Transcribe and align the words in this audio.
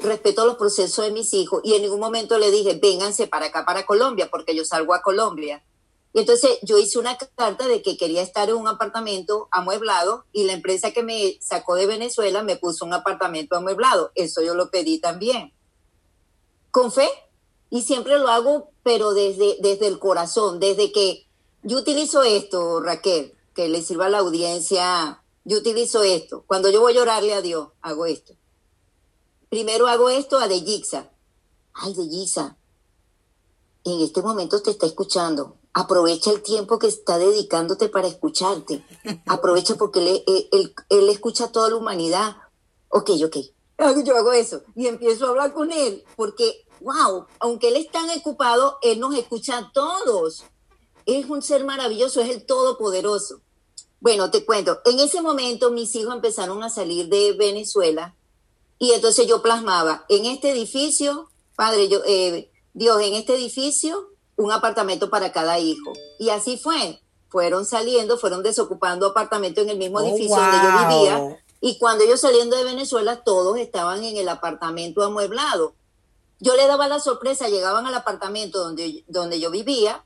respeto 0.00 0.46
los 0.46 0.56
procesos 0.56 1.04
de 1.04 1.12
mis 1.12 1.32
hijos 1.34 1.60
y 1.64 1.74
en 1.74 1.82
ningún 1.82 2.00
momento 2.00 2.38
le 2.38 2.50
dije, 2.50 2.78
vénganse 2.80 3.26
para 3.26 3.46
acá, 3.46 3.64
para 3.64 3.86
Colombia, 3.86 4.28
porque 4.30 4.54
yo 4.54 4.64
salgo 4.64 4.94
a 4.94 5.02
Colombia. 5.02 5.64
Y 6.12 6.20
entonces 6.20 6.58
yo 6.62 6.78
hice 6.78 6.98
una 6.98 7.16
carta 7.16 7.68
de 7.68 7.82
que 7.82 7.96
quería 7.96 8.22
estar 8.22 8.48
en 8.48 8.56
un 8.56 8.66
apartamento 8.66 9.48
amueblado 9.50 10.24
y 10.32 10.44
la 10.44 10.54
empresa 10.54 10.90
que 10.90 11.02
me 11.02 11.38
sacó 11.40 11.74
de 11.74 11.86
Venezuela 11.86 12.42
me 12.42 12.56
puso 12.56 12.84
un 12.84 12.94
apartamento 12.94 13.56
amueblado. 13.56 14.10
Eso 14.14 14.42
yo 14.42 14.54
lo 14.54 14.70
pedí 14.70 15.00
también. 15.00 15.52
Con 16.70 16.92
fe. 16.92 17.08
Y 17.70 17.82
siempre 17.82 18.18
lo 18.18 18.28
hago, 18.28 18.70
pero 18.82 19.12
desde, 19.12 19.56
desde 19.60 19.86
el 19.86 19.98
corazón, 19.98 20.58
desde 20.58 20.90
que 20.90 21.26
yo 21.62 21.76
utilizo 21.76 22.22
esto, 22.22 22.80
Raquel, 22.80 23.34
que 23.54 23.68
le 23.68 23.82
sirva 23.82 24.06
a 24.06 24.08
la 24.08 24.18
audiencia, 24.18 25.22
yo 25.44 25.58
utilizo 25.58 26.02
esto. 26.02 26.44
Cuando 26.46 26.70
yo 26.70 26.80
voy 26.80 26.96
a 26.96 27.02
orarle 27.02 27.34
a 27.34 27.42
Dios, 27.42 27.68
hago 27.82 28.06
esto. 28.06 28.37
Primero 29.48 29.86
hago 29.86 30.10
esto 30.10 30.38
a 30.38 30.46
Deyixa. 30.46 31.10
Ay, 31.72 31.94
Deyixa, 31.94 32.58
en 33.84 34.00
este 34.00 34.20
momento 34.20 34.60
te 34.60 34.70
está 34.70 34.86
escuchando. 34.86 35.56
Aprovecha 35.72 36.30
el 36.30 36.42
tiempo 36.42 36.78
que 36.78 36.88
está 36.88 37.18
dedicándote 37.18 37.88
para 37.88 38.08
escucharte. 38.08 38.84
Aprovecha 39.26 39.76
porque 39.76 40.00
él, 40.26 40.74
él, 40.90 41.08
escucha 41.08 41.44
a 41.44 41.52
toda 41.52 41.70
la 41.70 41.76
humanidad. 41.76 42.36
Ok, 42.88 43.10
ok. 43.24 43.36
Yo 44.04 44.16
hago 44.16 44.32
eso 44.32 44.62
y 44.74 44.86
empiezo 44.86 45.26
a 45.26 45.28
hablar 45.30 45.54
con 45.54 45.70
él 45.70 46.04
porque, 46.16 46.66
wow, 46.80 47.26
aunque 47.38 47.68
él 47.68 47.76
es 47.76 47.90
tan 47.90 48.10
ocupado, 48.10 48.78
él 48.82 49.00
nos 49.00 49.14
escucha 49.14 49.58
a 49.58 49.72
todos. 49.72 50.44
Es 51.06 51.30
un 51.30 51.40
ser 51.40 51.64
maravilloso, 51.64 52.20
es 52.20 52.28
el 52.28 52.44
todopoderoso. 52.44 53.40
Bueno, 54.00 54.30
te 54.30 54.44
cuento, 54.44 54.80
en 54.84 55.00
ese 55.00 55.22
momento 55.22 55.70
mis 55.70 55.94
hijos 55.94 56.14
empezaron 56.14 56.62
a 56.62 56.70
salir 56.70 57.08
de 57.08 57.32
Venezuela 57.32 58.14
y 58.78 58.92
entonces 58.92 59.26
yo 59.26 59.42
plasmaba 59.42 60.04
en 60.08 60.26
este 60.26 60.50
edificio, 60.50 61.30
padre, 61.56 61.88
yo, 61.88 62.00
eh, 62.06 62.50
Dios, 62.74 63.00
en 63.02 63.14
este 63.14 63.34
edificio, 63.34 64.10
un 64.36 64.52
apartamento 64.52 65.10
para 65.10 65.32
cada 65.32 65.58
hijo. 65.58 65.92
Y 66.18 66.30
así 66.30 66.56
fue. 66.56 67.00
Fueron 67.28 67.66
saliendo, 67.66 68.16
fueron 68.18 68.42
desocupando 68.42 69.06
apartamentos 69.06 69.64
en 69.64 69.70
el 69.70 69.78
mismo 69.78 69.98
oh, 69.98 70.02
edificio 70.02 70.36
donde 70.36 70.56
yo 70.56 70.88
vivía. 70.88 71.44
Y 71.60 71.78
cuando 71.78 72.04
ellos 72.04 72.20
saliendo 72.20 72.56
de 72.56 72.64
Venezuela, 72.64 73.22
todos 73.24 73.58
estaban 73.58 74.04
en 74.04 74.16
el 74.16 74.28
apartamento 74.28 75.02
amueblado. 75.02 75.74
Yo 76.38 76.54
le 76.54 76.68
daba 76.68 76.86
la 76.86 77.00
sorpresa, 77.00 77.48
llegaban 77.48 77.84
al 77.86 77.94
apartamento 77.94 78.60
donde, 78.60 79.04
donde 79.08 79.40
yo 79.40 79.50
vivía, 79.50 80.04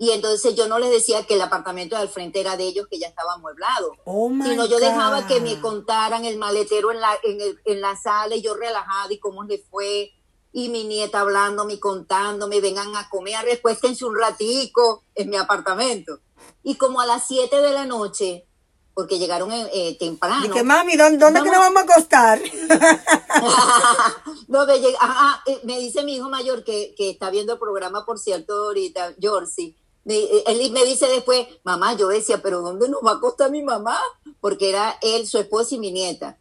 y 0.00 0.12
entonces 0.12 0.54
yo 0.54 0.68
no 0.68 0.78
les 0.78 0.92
decía 0.92 1.26
que 1.26 1.34
el 1.34 1.40
apartamento 1.40 1.98
del 1.98 2.08
frente 2.08 2.40
era 2.40 2.56
de 2.56 2.62
ellos, 2.62 2.86
que 2.88 3.00
ya 3.00 3.08
estaba 3.08 3.34
amueblado, 3.34 3.96
oh 4.04 4.30
sino 4.44 4.64
yo 4.66 4.78
dejaba 4.78 5.26
que 5.26 5.40
me 5.40 5.60
contaran 5.60 6.24
el 6.24 6.38
maletero 6.38 6.92
en 6.92 7.00
la, 7.00 7.18
en, 7.24 7.40
el, 7.40 7.60
en 7.64 7.80
la 7.80 7.96
sala 7.96 8.36
y 8.36 8.40
yo 8.40 8.54
relajada 8.54 9.12
y 9.12 9.18
cómo 9.18 9.42
le 9.42 9.58
fue, 9.58 10.12
y 10.52 10.68
mi 10.68 10.84
nieta 10.84 11.20
hablándome, 11.20 11.80
contándome, 11.80 12.60
vengan 12.60 12.94
a 12.94 13.08
comer, 13.08 13.44
recuéstense 13.44 14.04
un 14.04 14.16
ratico 14.16 15.02
en 15.16 15.30
mi 15.30 15.36
apartamento. 15.36 16.20
Y 16.62 16.76
como 16.76 17.00
a 17.00 17.06
las 17.06 17.26
7 17.26 17.60
de 17.60 17.72
la 17.72 17.84
noche, 17.84 18.46
porque 18.94 19.18
llegaron 19.18 19.50
eh, 19.50 19.68
eh, 19.72 19.98
temprano. 19.98 20.46
Y 20.46 20.50
que 20.50 20.62
mami, 20.62 20.96
¿dónde, 20.96 21.18
dónde 21.18 21.42
que 21.42 21.50
nos 21.50 21.58
vamos 21.58 21.82
a 21.82 21.92
acostar? 21.92 22.40
no, 24.48 24.64
me, 24.64 24.76
eh, 24.76 25.60
me, 25.64 25.78
dice 25.78 26.04
mi 26.04 26.16
hijo 26.16 26.28
mayor 26.28 26.64
que, 26.64 26.94
que 26.96 27.10
está 27.10 27.30
viendo 27.30 27.52
el 27.52 27.58
programa, 27.58 28.04
por 28.04 28.18
cierto, 28.18 28.54
ahorita, 28.54 29.14
Jorsi 29.20 29.76
eh, 30.06 30.44
él 30.46 30.72
me 30.72 30.84
dice 30.84 31.06
después, 31.06 31.46
mamá, 31.64 31.94
yo 31.94 32.08
decía, 32.08 32.40
pero 32.42 32.60
¿dónde 32.60 32.88
nos 32.88 33.00
va 33.04 33.12
a 33.12 33.20
costar 33.20 33.50
mi 33.50 33.62
mamá? 33.62 33.98
Porque 34.40 34.70
era 34.70 34.98
él, 35.02 35.26
su 35.26 35.38
esposa 35.38 35.74
y 35.74 35.78
mi 35.78 35.92
nieta. 35.92 36.38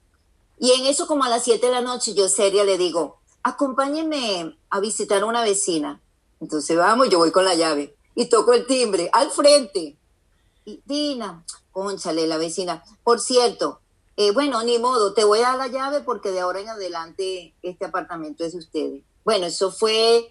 Y 0.60 0.72
en 0.72 0.86
eso 0.86 1.08
como 1.08 1.24
a 1.24 1.30
las 1.30 1.44
7 1.44 1.66
de 1.66 1.72
la 1.72 1.82
noche 1.82 2.14
yo 2.14 2.30
seria 2.30 2.64
le 2.64 2.78
digo, 2.78 3.20
acompáñenme 3.44 4.58
a 4.70 4.80
visitar 4.80 5.22
a 5.22 5.26
una 5.26 5.44
vecina. 5.44 6.02
Entonces 6.40 6.78
vamos, 6.78 7.10
yo 7.10 7.20
voy 7.20 7.32
con 7.32 7.46
la 7.46 7.56
llave 7.56 7.96
y 8.16 8.26
toco 8.26 8.54
el 8.54 8.66
timbre 8.66 9.10
al 9.14 9.32
frente. 9.32 9.98
Y 10.66 10.82
Dina, 10.86 11.46
conchale, 11.72 12.28
la 12.28 12.38
vecina. 12.38 12.84
Por 13.04 13.20
cierto, 13.20 13.80
eh, 14.18 14.32
bueno, 14.32 14.64
ni 14.64 14.80
modo, 14.80 15.14
te 15.14 15.24
voy 15.24 15.40
a 15.40 15.50
dar 15.50 15.58
la 15.58 15.68
llave 15.68 16.02
porque 16.02 16.32
de 16.32 16.40
ahora 16.40 16.60
en 16.60 16.70
adelante 16.70 17.54
este 17.62 17.86
apartamento 17.86 18.44
es 18.44 18.54
de 18.54 18.60
ustedes. 18.60 19.04
Bueno, 19.24 19.46
eso 19.46 19.72
fue 19.72 20.28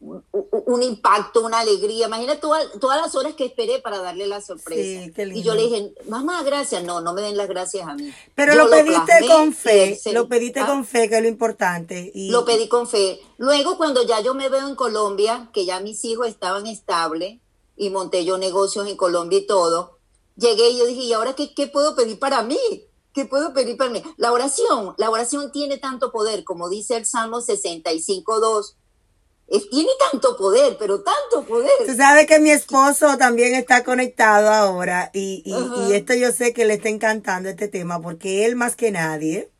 un 0.00 0.82
impacto, 0.82 1.44
una 1.44 1.60
alegría. 1.60 2.06
Imagina 2.06 2.38
todas, 2.38 2.66
todas 2.80 3.00
las 3.00 3.14
horas 3.14 3.34
que 3.34 3.46
esperé 3.46 3.80
para 3.80 3.98
darle 3.98 4.26
la 4.26 4.40
sorpresa. 4.40 5.10
y 5.22 5.42
yo 5.42 5.54
le 5.54 5.62
dije, 5.62 5.94
mamá, 6.08 6.42
gracias. 6.42 6.84
No, 6.84 7.00
no 7.00 7.14
me 7.14 7.22
den 7.22 7.36
las 7.36 7.48
gracias 7.48 7.88
a 7.88 7.94
mí. 7.94 8.12
Pero 8.34 8.54
lo 8.54 8.68
pediste 8.68 9.26
con 9.26 9.52
fe, 9.52 9.98
lo 10.12 10.28
pediste 10.28 10.64
con 10.66 10.84
fe, 10.84 11.08
que 11.08 11.16
es 11.16 11.22
lo 11.22 11.28
importante. 11.28 12.10
Y... 12.14 12.30
Lo 12.30 12.44
pedí 12.44 12.68
con 12.68 12.86
fe. 12.86 13.20
Luego, 13.38 13.76
cuando 13.76 14.02
ya 14.02 14.20
yo 14.20 14.34
me 14.34 14.48
veo 14.48 14.68
en 14.68 14.74
Colombia, 14.74 15.48
que 15.52 15.64
ya 15.64 15.80
mis 15.80 16.04
hijos 16.04 16.28
estaban 16.28 16.66
estables 16.66 17.40
y 17.76 17.90
monté 17.90 18.24
yo 18.24 18.38
negocios 18.38 18.86
en 18.88 18.96
Colombia 18.96 19.38
y 19.38 19.46
todo, 19.46 19.98
llegué 20.36 20.70
y 20.70 20.78
yo 20.78 20.86
dije, 20.86 21.02
¿y 21.02 21.12
ahora 21.12 21.34
qué, 21.34 21.54
qué 21.54 21.66
puedo 21.66 21.94
pedir 21.96 22.18
para 22.18 22.42
mí? 22.42 22.58
¿Qué 23.12 23.24
puedo 23.24 23.54
pedir 23.54 23.78
para 23.78 23.90
mí? 23.90 24.02
La 24.18 24.30
oración, 24.30 24.94
la 24.98 25.08
oración 25.08 25.50
tiene 25.50 25.78
tanto 25.78 26.12
poder, 26.12 26.44
como 26.44 26.68
dice 26.68 26.96
el 26.96 27.06
Salmo 27.06 27.38
65.2 27.38 28.74
tiene 29.70 29.90
tanto 30.10 30.36
poder, 30.36 30.76
pero 30.78 31.02
tanto 31.02 31.46
poder. 31.46 31.70
Tú 31.86 31.94
sabes 31.94 32.26
que 32.26 32.40
mi 32.40 32.50
esposo 32.50 33.16
también 33.16 33.54
está 33.54 33.84
conectado 33.84 34.48
ahora 34.48 35.10
y, 35.14 35.42
y, 35.44 35.92
esto 35.92 36.14
yo 36.14 36.32
sé 36.32 36.52
que 36.52 36.64
le 36.64 36.74
está 36.74 36.88
encantando 36.88 37.48
este 37.48 37.68
tema 37.68 38.00
porque 38.00 38.44
él 38.44 38.56
más 38.56 38.74
que 38.74 38.90
nadie 38.90 39.50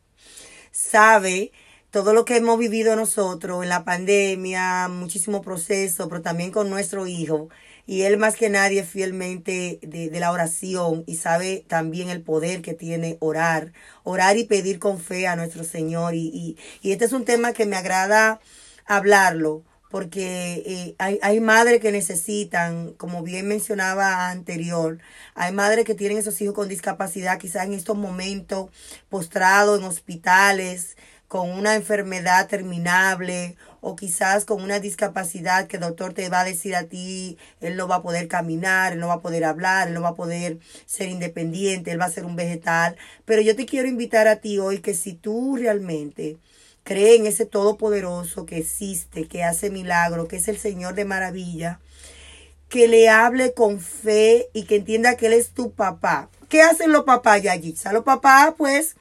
sabe 0.71 1.51
todo 1.89 2.13
lo 2.13 2.25
que 2.25 2.35
hemos 2.35 2.59
vivido 2.59 2.95
nosotros 2.95 3.63
en 3.63 3.69
la 3.69 3.85
pandemia, 3.85 4.89
muchísimo 4.89 5.41
proceso, 5.41 6.09
pero 6.09 6.21
también 6.21 6.51
con 6.51 6.69
nuestro 6.69 7.07
hijo. 7.07 7.49
Y 7.85 8.01
él 8.01 8.17
más 8.17 8.35
que 8.35 8.49
nadie 8.49 8.83
fielmente 8.83 9.79
de, 9.81 10.09
de 10.09 10.19
la 10.19 10.33
oración 10.33 11.05
y 11.07 11.15
sabe 11.15 11.63
también 11.69 12.09
el 12.09 12.21
poder 12.21 12.61
que 12.61 12.73
tiene 12.73 13.15
orar, 13.21 13.71
orar 14.03 14.37
y 14.37 14.43
pedir 14.43 14.79
con 14.79 14.99
fe 14.99 15.27
a 15.27 15.37
nuestro 15.37 15.63
Señor. 15.63 16.13
Y, 16.13 16.27
y, 16.27 16.57
y 16.81 16.91
este 16.91 17.05
es 17.05 17.13
un 17.13 17.23
tema 17.23 17.53
que 17.53 17.65
me 17.65 17.77
agrada 17.77 18.41
hablarlo 18.85 19.63
porque 19.89 20.63
eh, 20.65 20.95
hay, 20.99 21.19
hay 21.21 21.39
madres 21.39 21.81
que 21.81 21.91
necesitan, 21.91 22.93
como 22.93 23.23
bien 23.23 23.47
mencionaba 23.47 24.29
anterior, 24.29 24.99
hay 25.35 25.53
madres 25.53 25.85
que 25.85 25.95
tienen 25.95 26.17
esos 26.17 26.39
hijos 26.41 26.55
con 26.55 26.67
discapacidad, 26.67 27.39
quizás 27.39 27.65
en 27.65 27.73
estos 27.73 27.97
momentos 27.97 28.69
postrados 29.09 29.79
en 29.79 29.85
hospitales, 29.85 30.97
con 31.27 31.49
una 31.49 31.75
enfermedad 31.75 32.47
terminable 32.47 33.57
o 33.81 33.95
quizás 33.95 34.45
con 34.45 34.61
una 34.61 34.79
discapacidad 34.79 35.67
que 35.67 35.77
el 35.77 35.81
doctor 35.81 36.13
te 36.13 36.29
va 36.29 36.41
a 36.41 36.45
decir 36.45 36.75
a 36.75 36.85
ti, 36.85 37.37
él 37.59 37.75
no 37.75 37.87
va 37.87 37.95
a 37.97 38.01
poder 38.01 38.27
caminar, 38.27 38.93
él 38.93 38.99
no 38.99 39.07
va 39.07 39.15
a 39.15 39.21
poder 39.21 39.43
hablar, 39.43 39.89
él 39.89 39.93
no 39.93 40.01
va 40.01 40.09
a 40.09 40.15
poder 40.15 40.59
ser 40.85 41.09
independiente, 41.09 41.91
él 41.91 41.99
va 41.99 42.05
a 42.05 42.11
ser 42.11 42.25
un 42.25 42.35
vegetal. 42.35 42.95
Pero 43.25 43.41
yo 43.41 43.55
te 43.55 43.65
quiero 43.65 43.87
invitar 43.87 44.27
a 44.27 44.37
ti 44.37 44.57
hoy 44.59 44.79
que 44.79 44.93
si 44.93 45.13
tú 45.13 45.57
realmente 45.57 46.37
cree 46.87 47.17
en 47.17 47.27
ese 47.27 47.45
Todopoderoso 47.45 48.45
que 48.45 48.59
existe, 48.59 49.27
que 49.27 49.43
hace 49.43 49.69
milagro, 49.69 50.29
que 50.29 50.37
es 50.37 50.47
el 50.47 50.57
Señor 50.57 50.95
de 50.95 51.03
maravilla, 51.03 51.81
que 52.69 52.87
le 52.87 53.09
hable 53.09 53.53
con 53.53 53.81
fe 53.81 54.47
y 54.53 54.63
que 54.63 54.77
entienda 54.77 55.17
que 55.17 55.25
Él 55.25 55.33
es 55.33 55.49
tu 55.49 55.71
papá. 55.71 56.29
¿Qué 56.47 56.61
hacen 56.61 56.93
los 56.93 57.03
papás, 57.03 57.41
Yayitza? 57.41 57.91
Los 57.91 58.05
papás, 58.05 58.53
pues, 58.57 58.95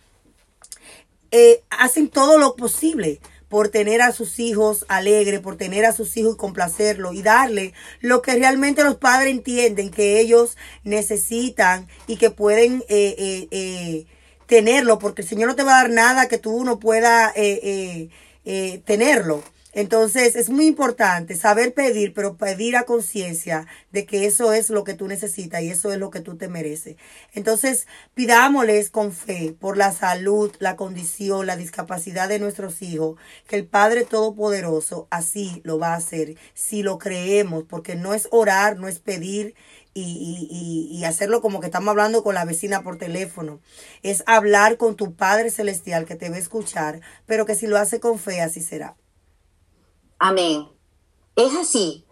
eh, 1.31 1.63
hacen 1.71 2.09
todo 2.09 2.39
lo 2.39 2.57
posible 2.57 3.21
por 3.49 3.69
tener 3.69 4.03
a 4.03 4.11
sus 4.11 4.41
hijos 4.41 4.85
alegres, 4.89 5.39
por 5.39 5.57
tener 5.57 5.85
a 5.85 5.93
sus 5.93 6.17
hijos 6.17 6.35
y 6.35 6.39
complacerlo 6.39 7.13
y 7.13 7.23
darle 7.23 7.73
lo 8.01 8.21
que 8.21 8.35
realmente 8.35 8.83
los 8.83 8.97
padres 8.97 9.33
entienden 9.33 9.93
que 9.93 10.19
ellos 10.19 10.57
necesitan 10.83 11.87
y 12.09 12.17
que 12.17 12.33
pueden 12.33 12.83
eh, 12.89 13.47
eh 13.53 14.07
tenerlo, 14.47 14.99
porque 14.99 15.23
el 15.23 15.29
Señor 15.29 15.49
no 15.49 15.57
te 15.57 15.63
va 15.63 15.79
a 15.79 15.83
dar 15.83 15.91
nada 15.91 16.29
que 16.29 16.39
tú 16.39 16.65
no 16.65 16.79
puedas 16.79 17.33
eh, 17.37 17.61
eh, 17.63 18.09
eh, 18.45 18.83
tenerlo. 18.85 19.43
Entonces 19.77 20.37
es 20.37 20.49
muy 20.49 20.67
importante 20.67 21.37
saber 21.37 21.75
pedir, 21.75 22.15
pero 22.15 22.39
pedir 22.39 22.77
a 22.77 22.85
conciencia 22.85 23.67
de 23.93 24.07
que 24.07 24.25
eso 24.25 24.55
es 24.55 24.71
lo 24.71 24.85
que 24.85 24.95
tú 24.95 25.07
necesitas 25.07 25.61
y 25.61 25.69
eso 25.69 25.93
es 25.93 25.99
lo 25.99 26.09
que 26.09 26.21
tú 26.21 26.39
te 26.39 26.49
mereces. 26.49 26.97
Entonces 27.35 27.87
pidámosles 28.15 28.89
con 28.89 29.13
fe 29.13 29.55
por 29.61 29.77
la 29.77 29.93
salud, 29.93 30.51
la 30.61 30.77
condición, 30.77 31.47
la 31.47 31.59
discapacidad 31.59 32.27
de 32.27 32.39
nuestros 32.39 32.81
hijos, 32.81 33.21
que 33.47 33.57
el 33.57 33.67
Padre 33.67 34.07
Todopoderoso 34.07 35.09
así 35.11 35.61
lo 35.63 35.79
va 35.79 35.93
a 35.93 35.97
hacer 35.97 36.37
si 36.55 36.83
lo 36.83 36.97
creemos, 36.97 37.65
porque 37.65 37.97
no 37.97 38.15
es 38.15 38.29
orar, 38.31 38.79
no 38.79 38.89
es 38.89 38.99
pedir 38.99 39.55
y, 40.01 40.89
y, 40.91 41.05
hacerlo 41.05 41.41
como 41.41 41.61
que 41.61 41.67
estamos 41.67 41.91
hablando 41.91 42.23
con 42.23 42.35
la 42.35 42.45
vecina 42.45 42.83
por 42.83 42.99
teléfono. 42.99 43.61
Es 44.03 44.23
hablar 44.27 44.77
con 44.77 44.97
tu 44.97 45.15
Padre 45.15 45.51
Celestial 45.51 46.05
que 46.05 46.17
te 46.17 46.29
va 46.29 46.37
a 46.37 46.41
escuchar, 46.41 47.01
pero 47.25 47.47
que 47.47 47.55
si 47.55 47.67
lo 47.67 47.79
hace 47.79 48.01
con 48.01 48.19
fe, 48.19 48.41
así 48.41 48.61
será. 48.61 48.97
Amén. 50.19 50.69
Es 51.35 51.55
así, 51.55 52.07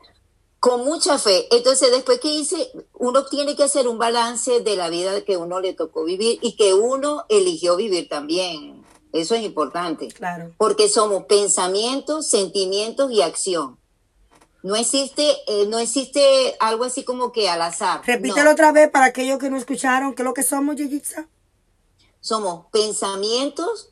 con 0.61 0.85
mucha 0.85 1.19
fe. 1.19 1.47
Entonces, 1.55 1.91
después 1.91 2.21
que 2.21 2.29
hice, 2.29 2.71
uno 2.95 3.27
tiene 3.27 3.55
que 3.55 3.65
hacer 3.65 3.87
un 3.87 3.99
balance 3.99 4.61
de 4.61 4.77
la 4.77 4.89
vida 4.89 5.23
que 5.23 5.37
uno 5.37 5.61
le 5.61 5.75
tocó 5.75 6.05
vivir 6.05 6.39
y 6.41 6.57
que 6.57 6.73
uno 6.73 7.25
eligió 7.29 7.77
vivir 7.77 8.09
también, 8.09 8.83
Eso 9.13 9.35
es 9.35 9.43
importante. 9.43 10.09
Claro. 10.09 10.53
Porque 10.57 10.89
somos 10.89 11.25
pensamientos, 11.27 12.29
sentimientos 12.29 13.13
y 13.13 13.23
acción. 13.23 13.79
No 14.65 14.77
existe, 14.77 15.31
eh, 15.47 15.67
no 15.69 15.79
existe 15.79 16.57
algo 16.59 16.85
así 16.85 17.05
como 17.05 17.33
que 17.33 17.51
al 17.51 17.61
azar. 17.61 18.01
Repítelo 18.07 18.51
otra 18.51 18.73
vez 18.73 18.89
para 18.89 19.05
aquellos 19.05 19.39
que 19.39 19.51
no 19.51 19.59
escucharon, 19.59 20.15
¿qué 20.15 20.23
es 20.23 20.25
lo 20.25 20.33
que 20.33 20.43
somos, 20.43 20.77
Yeyitza? 20.77 21.29
Somos 22.21 22.65
pensamientos, 22.73 23.91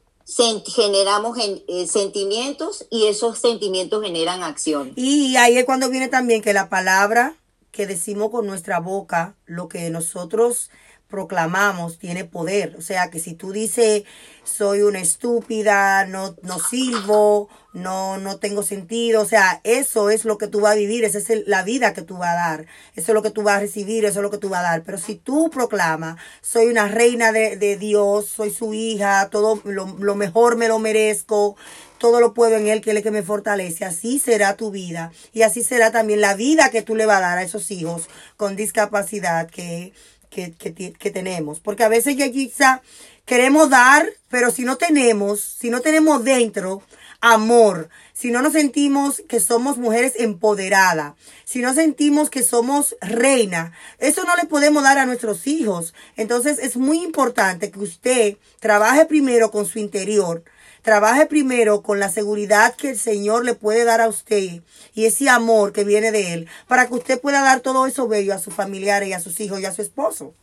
generamos 0.75 1.37
eh, 1.39 1.87
sentimientos 1.87 2.87
y 2.89 3.09
esos 3.09 3.39
sentimientos 3.39 4.03
generan 4.03 4.43
acción. 4.43 4.95
Y 4.97 5.37
ahí 5.37 5.59
es 5.59 5.67
cuando 5.67 5.91
viene 5.91 6.09
también 6.09 6.41
que 6.41 6.55
la 6.55 6.71
palabra 6.71 7.37
que 7.71 7.87
decimos 7.87 8.31
con 8.31 8.47
nuestra 8.47 8.81
boca, 8.81 9.37
lo 9.45 9.69
que 9.69 9.91
nosotros 9.91 10.71
proclamamos 11.13 11.99
tiene 11.99 12.25
poder. 12.25 12.75
O 12.79 12.81
sea 12.81 13.11
que 13.11 13.21
si 13.21 13.35
tú 13.35 13.53
dices 13.53 14.05
soy 14.45 14.83
una 14.83 14.99
estúpida, 14.99 16.05
no, 16.07 16.35
no 16.43 16.59
sirvo, 16.59 17.49
no, 17.73 18.19
no 18.19 18.39
tengo 18.39 18.63
sentido, 18.63 19.23
o 19.23 19.25
sea, 19.25 19.61
eso 19.63 20.11
es 20.11 20.25
lo 20.25 20.37
que 20.37 20.49
tú 20.49 20.61
vas 20.61 20.73
a 20.73 20.77
vivir, 20.77 21.05
esa 21.05 21.19
es 21.19 21.47
la 21.47 21.63
vida 21.63 21.93
que 21.93 22.03
tú 22.03 22.19
vas 22.19 22.31
a 22.31 22.35
dar, 22.35 22.67
eso 22.97 23.13
es 23.13 23.15
lo 23.15 23.23
que 23.23 23.31
tú 23.31 23.43
vas 23.43 23.59
a 23.59 23.61
recibir, 23.61 24.05
eso 24.05 24.19
es 24.19 24.23
lo 24.23 24.31
que 24.31 24.39
tú 24.39 24.49
vas 24.49 24.61
a 24.61 24.71
dar. 24.71 24.83
Pero 24.83 24.99
si 24.99 25.15
tú 25.15 25.49
proclamas, 25.51 26.17
soy 26.41 26.67
una 26.67 26.89
reina 26.89 27.31
de, 27.31 27.57
de 27.57 27.77
Dios, 27.77 28.27
soy 28.27 28.51
su 28.51 28.75
hija, 28.75 29.29
todo 29.31 29.61
lo, 29.65 29.87
lo 29.99 30.15
mejor 30.17 30.57
me 30.57 30.67
lo 30.67 30.79
merezco, 30.81 31.57
todo 31.99 32.21
lo 32.21 32.35
puedo 32.35 32.57
en 32.57 32.67
Él, 32.67 32.81
que 32.81 32.91
Él 32.91 32.97
es 32.97 33.05
que 33.05 33.13
me 33.13 33.23
fortalece. 33.23 33.85
Así 33.85 34.19
será 34.19 34.57
tu 34.57 34.73
vida. 34.73 35.13
Y 35.33 35.43
así 35.43 35.63
será 35.63 35.93
también 35.93 36.21
la 36.21 36.35
vida 36.35 36.71
que 36.71 36.83
tú 36.83 36.97
le 36.97 37.07
vas 37.07 37.19
a 37.19 37.21
dar 37.21 37.39
a 37.39 37.43
esos 37.45 37.71
hijos 37.71 38.09
con 38.37 38.57
discapacidad 38.57 39.49
que 39.49 39.93
que, 40.33 41.11
tenemos. 41.11 41.61
Porque 41.61 41.85
a 41.85 41.89
veces, 41.89 42.17
quizá 42.33 42.83
queremos 43.25 43.71
dar, 43.71 44.09
pero 44.29 44.51
si 44.51 44.65
no 44.65 44.77
tenemos, 44.77 45.41
si 45.41 45.71
no 45.71 45.81
tenemos 45.81 46.25
dentro 46.25 46.83
amor, 47.21 47.89
si 48.13 48.31
no 48.31 48.43
nos 48.43 48.53
sentimos 48.53 49.23
que 49.29 49.39
somos 49.39 49.79
mujeres 49.79 50.15
empoderadas, 50.17 51.15
si 51.45 51.61
no 51.61 51.73
sentimos 51.73 52.31
que 52.31 52.43
somos 52.43 52.97
reina, 53.01 53.73
eso 53.99 54.25
no 54.25 54.35
le 54.37 54.47
podemos 54.47 54.83
dar 54.83 54.99
a 54.99 55.07
nuestros 55.07 55.47
hijos. 55.47 55.95
Entonces 56.17 56.59
es 56.59 56.77
muy 56.77 57.03
importante 57.03 57.71
que 57.71 57.79
usted 57.79 58.37
trabaje 58.59 59.05
primero 59.05 59.51
con 59.51 59.67
su 59.67 59.79
interior, 59.79 60.43
Trabaje 60.83 61.27
primero 61.27 61.83
con 61.83 62.01
la 62.01 62.11
seguridad 62.11 62.75
que 62.75 62.91
el 62.91 62.99
Señor 62.99 63.45
le 63.45 63.55
puede 63.55 63.85
dar 63.85 64.01
a 64.01 64.09
usted 64.09 64.63
y 64.95 65.05
ese 65.05 65.29
amor 65.29 65.73
que 65.73 65.85
viene 65.85 66.11
de 66.11 66.35
Él 66.35 66.49
para 66.67 66.89
que 66.89 66.95
usted 66.95 67.21
pueda 67.21 67.41
dar 67.41 67.61
todo 67.61 67.87
eso 67.87 68.09
bello 68.09 68.35
a 68.35 68.39
sus 68.39 68.53
familiares 68.53 69.09
y 69.09 69.13
a 69.13 69.21
sus 69.21 69.39
hijos 69.39 69.61
y 69.61 69.65
a 69.65 69.73
su 69.73 69.81
esposo. 69.81 70.35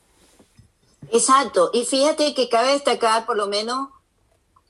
Exacto. 1.11 1.71
Y 1.73 1.85
fíjate 1.85 2.33
que 2.33 2.47
cabe 2.47 2.71
destacar 2.71 3.25
por 3.25 3.35
lo 3.35 3.47
menos 3.47 3.89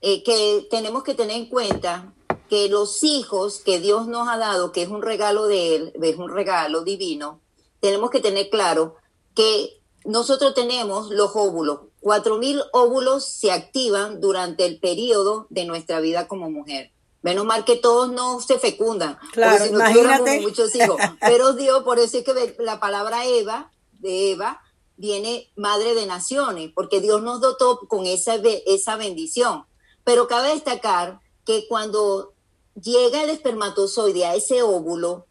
eh, 0.01 0.23
que 0.23 0.67
tenemos 0.71 1.03
que 1.03 1.13
tener 1.13 1.37
en 1.37 1.49
cuenta 1.49 2.13
que 2.49 2.67
los 2.67 3.03
hijos 3.03 3.61
que 3.63 3.79
Dios 3.79 4.07
nos 4.07 4.27
ha 4.27 4.37
dado, 4.37 4.71
que 4.71 4.81
es 4.81 4.89
un 4.89 5.03
regalo 5.03 5.45
de 5.45 5.75
Él, 5.75 5.93
es 6.01 6.17
un 6.17 6.29
regalo 6.29 6.83
divino, 6.83 7.41
tenemos 7.79 8.09
que 8.09 8.21
tener 8.21 8.49
claro 8.49 8.95
que 9.35 9.79
nosotros 10.03 10.55
tenemos 10.55 11.11
los 11.11 11.31
óvulos. 11.35 11.81
Cuatro 12.01 12.37
mil 12.37 12.61
óvulos 12.71 13.25
se 13.25 13.51
activan 13.51 14.21
durante 14.21 14.65
el 14.65 14.79
periodo 14.79 15.47
de 15.49 15.65
nuestra 15.65 15.99
vida 15.99 16.27
como 16.27 16.49
mujer. 16.49 16.91
Menos 17.21 17.45
mal 17.45 17.65
que 17.65 17.75
todos 17.75 18.09
no 18.11 18.39
se 18.39 18.59
fecundan. 18.59 19.17
Claro, 19.33 19.65
si 19.65 19.71
no 19.71 19.79
imagínate. 19.79 20.39
muchos 20.39 20.73
hijos. 20.75 20.97
Pero 21.19 21.53
Dios, 21.53 21.83
por 21.83 21.99
eso 21.99 22.17
es 22.17 22.23
que 22.23 22.55
la 22.59 22.79
palabra 22.79 23.25
Eva, 23.25 23.71
de 23.99 24.31
Eva, 24.31 24.61
viene 24.95 25.49
madre 25.55 25.95
de 25.95 26.05
naciones, 26.05 26.71
porque 26.73 27.01
Dios 27.01 27.21
nos 27.21 27.41
dotó 27.41 27.79
con 27.87 28.05
esa, 28.05 28.35
esa 28.65 28.95
bendición. 28.95 29.65
Pero 30.05 30.27
cabe 30.27 30.49
destacar 30.49 31.19
que 31.45 31.67
cuando 31.67 32.33
llega 32.81 33.23
el 33.23 33.29
espermatozoide 33.29 34.25
a 34.25 34.35
ese 34.35 34.61
óvulo, 34.61 35.25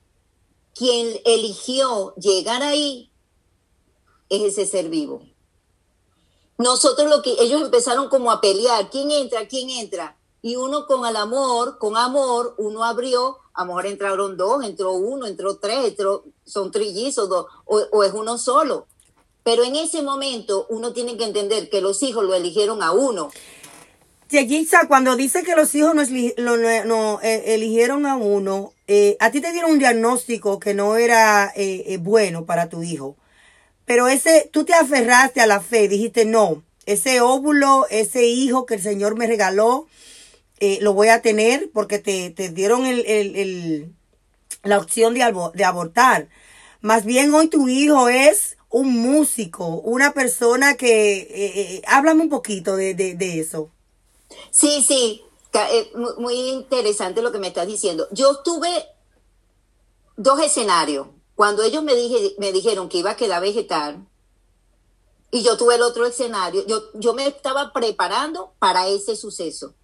quien 0.74 1.20
eligió 1.24 2.14
llegar 2.16 2.62
ahí 2.62 3.10
es 4.28 4.42
ese 4.42 4.66
ser 4.66 4.88
vivo. 4.88 5.22
Nosotros 6.58 7.08
lo 7.08 7.22
que 7.22 7.36
ellos 7.38 7.62
empezaron 7.62 8.08
como 8.08 8.32
a 8.32 8.40
pelear, 8.40 8.90
¿quién 8.90 9.12
entra? 9.12 9.46
¿Quién 9.46 9.70
entra? 9.70 10.16
Y 10.42 10.56
uno 10.56 10.86
con 10.86 11.06
el 11.06 11.14
amor, 11.14 11.78
con 11.78 11.96
amor, 11.96 12.56
uno 12.58 12.82
abrió, 12.82 13.38
a 13.54 13.62
lo 13.62 13.68
mejor 13.68 13.86
entraron 13.86 14.36
dos, 14.36 14.64
entró 14.64 14.92
uno, 14.92 15.26
entró 15.26 15.58
tres, 15.58 15.86
entró, 15.86 16.24
son 16.44 16.72
trillizos, 16.72 17.28
dos, 17.28 17.46
o, 17.64 18.02
es 18.02 18.12
uno 18.12 18.38
solo. 18.38 18.88
Pero 19.44 19.62
en 19.62 19.76
ese 19.76 20.02
momento 20.02 20.66
uno 20.68 20.92
tiene 20.92 21.16
que 21.16 21.24
entender 21.24 21.70
que 21.70 21.80
los 21.80 22.02
hijos 22.02 22.24
lo 22.24 22.34
eligieron 22.34 22.82
a 22.82 22.90
uno. 22.90 23.30
Yeyitza, 24.28 24.88
cuando 24.88 25.14
dice 25.14 25.44
que 25.44 25.54
los 25.54 25.72
hijos 25.76 25.94
no, 25.94 26.56
no, 26.84 27.20
eh, 27.22 27.54
eligieron 27.54 28.04
a 28.04 28.16
uno, 28.16 28.72
eh, 28.88 29.16
a 29.20 29.30
ti 29.30 29.40
te 29.40 29.52
dieron 29.52 29.70
un 29.70 29.78
diagnóstico 29.78 30.58
que 30.58 30.74
no 30.74 30.96
era 30.96 31.52
eh, 31.54 31.98
bueno 32.00 32.46
para 32.46 32.68
tu 32.68 32.82
hijo. 32.82 33.16
Pero 33.88 34.06
ese, 34.06 34.50
tú 34.52 34.66
te 34.66 34.74
aferraste 34.74 35.40
a 35.40 35.46
la 35.46 35.60
fe, 35.60 35.88
dijiste, 35.88 36.26
no, 36.26 36.62
ese 36.84 37.22
óvulo, 37.22 37.86
ese 37.88 38.26
hijo 38.26 38.66
que 38.66 38.74
el 38.74 38.82
Señor 38.82 39.16
me 39.16 39.26
regaló, 39.26 39.86
eh, 40.60 40.78
lo 40.82 40.92
voy 40.92 41.08
a 41.08 41.22
tener 41.22 41.70
porque 41.72 41.98
te, 41.98 42.48
dieron 42.50 42.84
el, 42.84 43.94
la 44.62 44.78
opción 44.78 45.14
de, 45.14 45.34
de 45.54 45.64
abortar. 45.64 46.28
Más 46.82 47.06
bien 47.06 47.32
hoy 47.32 47.48
tu 47.48 47.66
hijo 47.66 48.10
es 48.10 48.58
un 48.68 48.92
músico, 48.92 49.66
una 49.66 50.12
persona 50.12 50.74
que... 50.74 51.20
Eh, 51.20 51.28
eh, 51.32 51.82
háblame 51.86 52.24
un 52.24 52.28
poquito 52.28 52.76
de, 52.76 52.92
de, 52.92 53.40
eso. 53.40 53.70
Sí, 54.50 54.84
sí, 54.86 55.22
muy 56.18 56.34
interesante 56.50 57.22
lo 57.22 57.32
que 57.32 57.38
me 57.38 57.48
estás 57.48 57.66
diciendo. 57.66 58.06
Yo 58.12 58.42
tuve 58.42 58.68
dos 60.18 60.40
escenarios. 60.42 61.06
Cuando 61.38 61.62
ellos 61.62 61.84
me, 61.84 61.94
dije, 61.94 62.34
me 62.38 62.50
dijeron 62.50 62.88
que 62.88 62.98
iba 62.98 63.12
a 63.12 63.16
quedar 63.16 63.40
vegetal, 63.40 64.04
y 65.30 65.44
yo 65.44 65.56
tuve 65.56 65.76
el 65.76 65.82
otro 65.82 66.04
escenario, 66.04 66.66
yo, 66.66 66.90
yo 66.94 67.14
me 67.14 67.28
estaba 67.28 67.72
preparando 67.72 68.54
para 68.58 68.88
ese 68.88 69.14
suceso. 69.14 69.76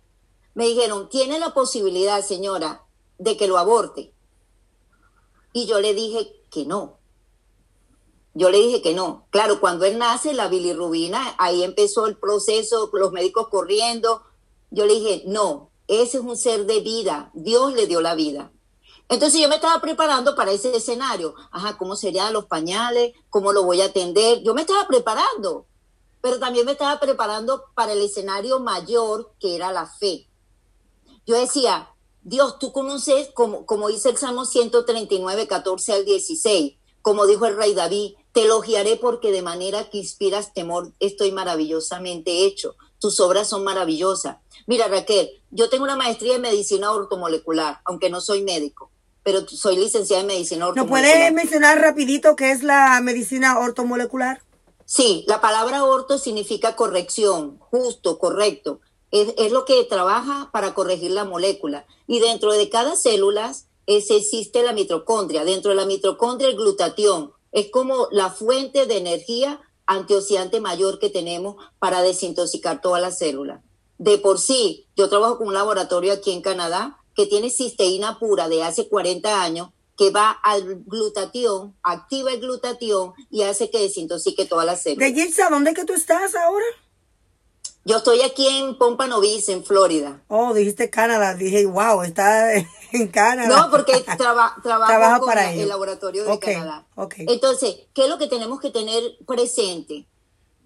Me 0.54 0.66
dijeron, 0.66 1.08
tiene 1.08 1.38
la 1.38 1.54
posibilidad, 1.54 2.24
señora, 2.24 2.84
de 3.18 3.36
que 3.36 3.46
lo 3.46 3.56
aborte. 3.56 4.12
Y 5.52 5.66
yo 5.66 5.78
le 5.78 5.94
dije 5.94 6.34
que 6.50 6.66
no. 6.66 6.98
Yo 8.34 8.50
le 8.50 8.58
dije 8.58 8.82
que 8.82 8.92
no. 8.92 9.28
Claro, 9.30 9.60
cuando 9.60 9.84
él 9.84 9.96
nace, 9.96 10.34
la 10.34 10.48
bilirrubina, 10.48 11.36
ahí 11.38 11.62
empezó 11.62 12.06
el 12.06 12.16
proceso, 12.16 12.90
los 12.92 13.12
médicos 13.12 13.46
corriendo. 13.46 14.22
Yo 14.72 14.86
le 14.86 14.94
dije, 14.94 15.22
no, 15.26 15.70
ese 15.86 16.18
es 16.18 16.24
un 16.24 16.36
ser 16.36 16.66
de 16.66 16.80
vida. 16.80 17.30
Dios 17.32 17.74
le 17.74 17.86
dio 17.86 18.00
la 18.00 18.16
vida. 18.16 18.50
Entonces 19.08 19.40
yo 19.40 19.48
me 19.48 19.56
estaba 19.56 19.80
preparando 19.80 20.34
para 20.34 20.52
ese 20.52 20.74
escenario. 20.74 21.34
Ajá, 21.50 21.76
¿cómo 21.76 21.94
serían 21.94 22.32
los 22.32 22.46
pañales? 22.46 23.12
¿Cómo 23.28 23.52
lo 23.52 23.62
voy 23.62 23.82
a 23.82 23.86
atender? 23.86 24.42
Yo 24.42 24.54
me 24.54 24.62
estaba 24.62 24.86
preparando, 24.86 25.66
pero 26.20 26.38
también 26.38 26.64
me 26.64 26.72
estaba 26.72 26.98
preparando 26.98 27.64
para 27.74 27.92
el 27.92 28.00
escenario 28.00 28.60
mayor 28.60 29.32
que 29.38 29.56
era 29.56 29.72
la 29.72 29.86
fe. 29.86 30.26
Yo 31.26 31.38
decía, 31.38 31.90
Dios, 32.22 32.58
tú 32.58 32.72
conoces, 32.72 33.28
como, 33.34 33.66
como 33.66 33.88
dice 33.88 34.08
el 34.08 34.16
Salmo 34.16 34.46
139, 34.46 35.46
14 35.46 35.92
al 35.92 36.04
16, 36.06 36.76
como 37.02 37.26
dijo 37.26 37.44
el 37.44 37.56
rey 37.56 37.74
David, 37.74 38.14
te 38.32 38.44
elogiaré 38.44 38.96
porque 38.96 39.30
de 39.30 39.42
manera 39.42 39.90
que 39.90 39.98
inspiras 39.98 40.54
temor 40.54 40.92
estoy 40.98 41.32
maravillosamente 41.32 42.46
hecho. 42.46 42.76
Tus 42.98 43.20
obras 43.20 43.48
son 43.48 43.62
maravillosas. 43.64 44.38
Mira, 44.66 44.88
Raquel, 44.88 45.30
yo 45.50 45.68
tengo 45.68 45.84
una 45.84 45.96
maestría 45.96 46.36
en 46.36 46.40
medicina 46.40 46.90
ortomolecular, 46.90 47.82
aunque 47.84 48.08
no 48.08 48.22
soy 48.22 48.42
médico 48.42 48.90
pero 49.24 49.48
soy 49.48 49.76
licenciada 49.76 50.20
en 50.20 50.28
medicina 50.28 50.68
ortomolecular. 50.68 51.02
¿No 51.02 51.10
puedes 51.10 51.32
mencionar 51.32 51.80
rapidito 51.80 52.36
qué 52.36 52.52
es 52.52 52.62
la 52.62 53.00
medicina 53.02 53.58
ortomolecular? 53.58 54.42
Sí, 54.84 55.24
la 55.26 55.40
palabra 55.40 55.84
orto 55.84 56.18
significa 56.18 56.76
corrección, 56.76 57.58
justo, 57.58 58.18
correcto. 58.18 58.80
Es, 59.10 59.52
lo 59.52 59.64
que 59.64 59.82
trabaja 59.84 60.50
para 60.52 60.74
corregir 60.74 61.12
la 61.12 61.24
molécula. 61.24 61.86
Y 62.06 62.18
dentro 62.18 62.52
de 62.52 62.68
cada 62.68 62.96
célula 62.96 63.54
existe 63.86 64.62
la 64.62 64.72
mitocondria. 64.72 65.44
Dentro 65.44 65.70
de 65.70 65.76
la 65.76 65.86
mitocondria 65.86 66.48
el 66.48 66.56
glutatión 66.56 67.32
es 67.52 67.70
como 67.70 68.08
la 68.10 68.30
fuente 68.30 68.86
de 68.86 68.98
energía 68.98 69.60
antioxidante 69.86 70.60
mayor 70.60 70.98
que 70.98 71.10
tenemos 71.10 71.56
para 71.78 72.02
desintoxicar 72.02 72.80
todas 72.80 73.00
las 73.00 73.18
células. 73.18 73.60
De 73.98 74.18
por 74.18 74.40
sí, 74.40 74.88
yo 74.96 75.08
trabajo 75.08 75.38
con 75.38 75.48
un 75.48 75.54
laboratorio 75.54 76.12
aquí 76.12 76.32
en 76.32 76.42
Canadá 76.42 76.98
que 77.14 77.26
tiene 77.26 77.50
cisteína 77.50 78.18
pura 78.18 78.48
de 78.48 78.62
hace 78.62 78.88
40 78.88 79.42
años, 79.42 79.70
que 79.96 80.10
va 80.10 80.30
al 80.30 80.82
glutatión, 80.86 81.76
activa 81.82 82.32
el 82.32 82.40
glutatión 82.40 83.12
y 83.30 83.42
hace 83.42 83.70
que 83.70 83.78
desintoxique 83.78 84.44
todas 84.44 84.66
las 84.66 84.82
células. 84.82 85.14
De 85.14 85.32
¿dónde 85.50 85.70
es 85.70 85.76
que 85.76 85.84
tú 85.84 85.92
estás 85.92 86.34
ahora? 86.34 86.64
Yo 87.86 87.98
estoy 87.98 88.22
aquí 88.22 88.48
en 88.48 88.78
Pompano 88.78 89.20
Beach, 89.20 89.50
en 89.50 89.62
Florida. 89.62 90.22
Oh, 90.28 90.54
dijiste 90.54 90.88
Canadá. 90.88 91.34
Dije, 91.34 91.66
wow, 91.66 92.02
está 92.02 92.54
en 92.92 93.08
Canadá. 93.08 93.48
No, 93.48 93.70
porque 93.70 94.02
trabajo 94.16 95.26
para 95.26 95.52
el, 95.52 95.68
laboratorio 95.68 96.24
de 96.24 96.38
Canadá. 96.38 96.86
Okay. 96.94 97.26
Entonces, 97.28 97.76
¿qué 97.92 98.04
es 98.04 98.08
lo 98.08 98.18
que 98.18 98.26
tenemos 98.26 98.58
que 98.58 98.70
tener 98.70 99.02
presente? 99.26 100.06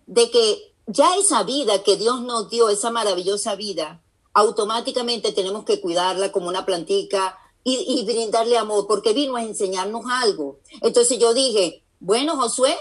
De 0.06 0.30
que 0.30 0.74
ya 0.86 1.16
esa 1.16 1.42
vida 1.42 1.82
que 1.82 1.96
Dios 1.96 2.22
nos 2.22 2.50
dio, 2.50 2.68
esa 2.68 2.90
maravillosa 2.90 3.56
vida, 3.56 4.00
automáticamente 4.34 5.32
tenemos 5.32 5.64
que 5.64 5.80
cuidarla 5.80 6.32
como 6.32 6.48
una 6.48 6.64
plantica 6.66 7.38
y, 7.64 8.00
y 8.00 8.04
brindarle 8.04 8.56
amor, 8.56 8.86
porque 8.86 9.12
vino 9.12 9.36
a 9.36 9.42
enseñarnos 9.42 10.04
algo. 10.08 10.58
Entonces 10.80 11.18
yo 11.18 11.34
dije, 11.34 11.82
bueno, 12.00 12.36
Josué, 12.36 12.76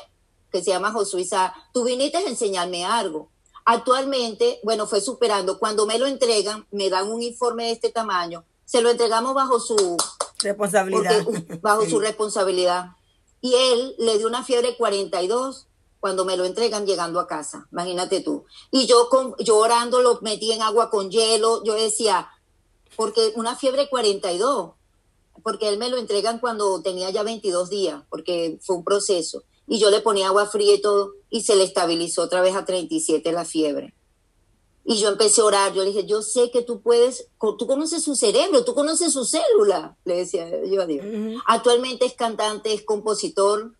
que 0.51 0.63
se 0.63 0.72
llama 0.72 0.92
Josué 0.92 1.27
tú 1.74 1.84
viniste 1.84 2.18
a 2.18 2.22
enseñarme 2.22 2.86
algo. 2.86 3.30
Actualmente, 3.66 4.60
bueno, 4.63 4.88
fue 4.88 5.01
superando. 5.01 5.60
Cuando 5.60 5.86
me 5.86 6.00
lo 6.00 6.06
entregan, 6.06 6.66
me 6.72 6.89
dan 6.89 7.12
un 7.12 7.22
informe 7.22 7.66
de 7.66 7.72
este 7.72 7.89
tamaño, 7.89 8.46
se 8.66 8.82
lo 8.82 8.89
entregamos 8.89 9.34
bajo 9.34 9.60
su 9.60 9.98
responsabilidad. 10.39 11.25
bajo 11.62 11.86
su 11.86 12.00
responsabilidad. 12.00 12.92
Y 13.42 13.54
él 13.54 13.96
le 14.00 14.18
dio 14.18 14.27
una 14.27 14.44
fiebre 14.44 14.75
42 14.77 15.67
cuando 16.00 16.25
me 16.25 16.38
lo 16.38 16.46
entregan 16.46 16.86
llegando 16.86 17.20
a 17.20 17.27
casa, 17.27 17.68
imagínate 17.72 18.22
tú. 18.22 18.46
Y 18.72 18.86
yo, 18.86 19.10
con, 19.10 19.36
yo 19.39 19.58
orando 19.58 20.01
lo 20.01 20.20
metí 20.22 20.51
en 20.51 20.62
agua 20.62 20.89
con 20.89 21.10
hielo, 21.10 21.63
yo 21.63 21.74
decía, 21.74 22.30
porque 22.96 23.34
una 23.36 23.56
fiebre 23.56 23.89
42, 23.89 24.72
porque 25.44 25.70
él 25.70 25.77
me 25.77 25.89
lo 25.89 25.98
entregan 25.98 26.39
cuando 26.39 26.82
tenía 26.82 27.10
ya 27.10 27.24
22 27.24 27.70
días, 27.70 28.04
porque 28.10 28.60
fue 28.62 28.75
un 28.75 28.84
proceso 28.84 29.44
y 29.68 29.80
yo 29.80 29.89
le 29.89 30.00
ponía 30.00 30.27
agua 30.27 30.48
fría 30.48 30.75
y 30.75 30.82
todo, 30.82 31.13
y 31.30 31.42
se 31.42 31.56
le 31.56 31.66
estabilizó 31.66 32.24
otra 32.24 32.42
vez 32.42 32.56
a 32.56 32.66
37 32.66 33.32
la 33.34 33.44
fiebre. 33.44 33.94
Y 34.86 34.96
yo 35.00 35.10
empecé 35.10 35.42
a 35.42 35.46
orar, 35.46 35.74
yo 35.74 35.84
le 35.84 35.89
dije, 35.89 36.06
yo 36.06 36.22
sé 36.22 36.50
que 36.50 36.62
tú 36.62 36.80
puedes, 36.80 37.27
tú 37.38 37.68
conoces 37.68 38.01
su 38.01 38.16
cerebro, 38.16 38.63
tú 38.63 38.74
conoces 38.74 39.12
su 39.12 39.25
célula, 39.25 39.98
le 40.06 40.16
decía 40.16 40.50
yo 40.66 40.82
a 40.82 40.86
Dios. 40.86 41.06
Actualmente 41.46 42.06
es 42.06 42.13
cantante, 42.13 42.74
es 42.74 42.84
compositor, 42.84 43.74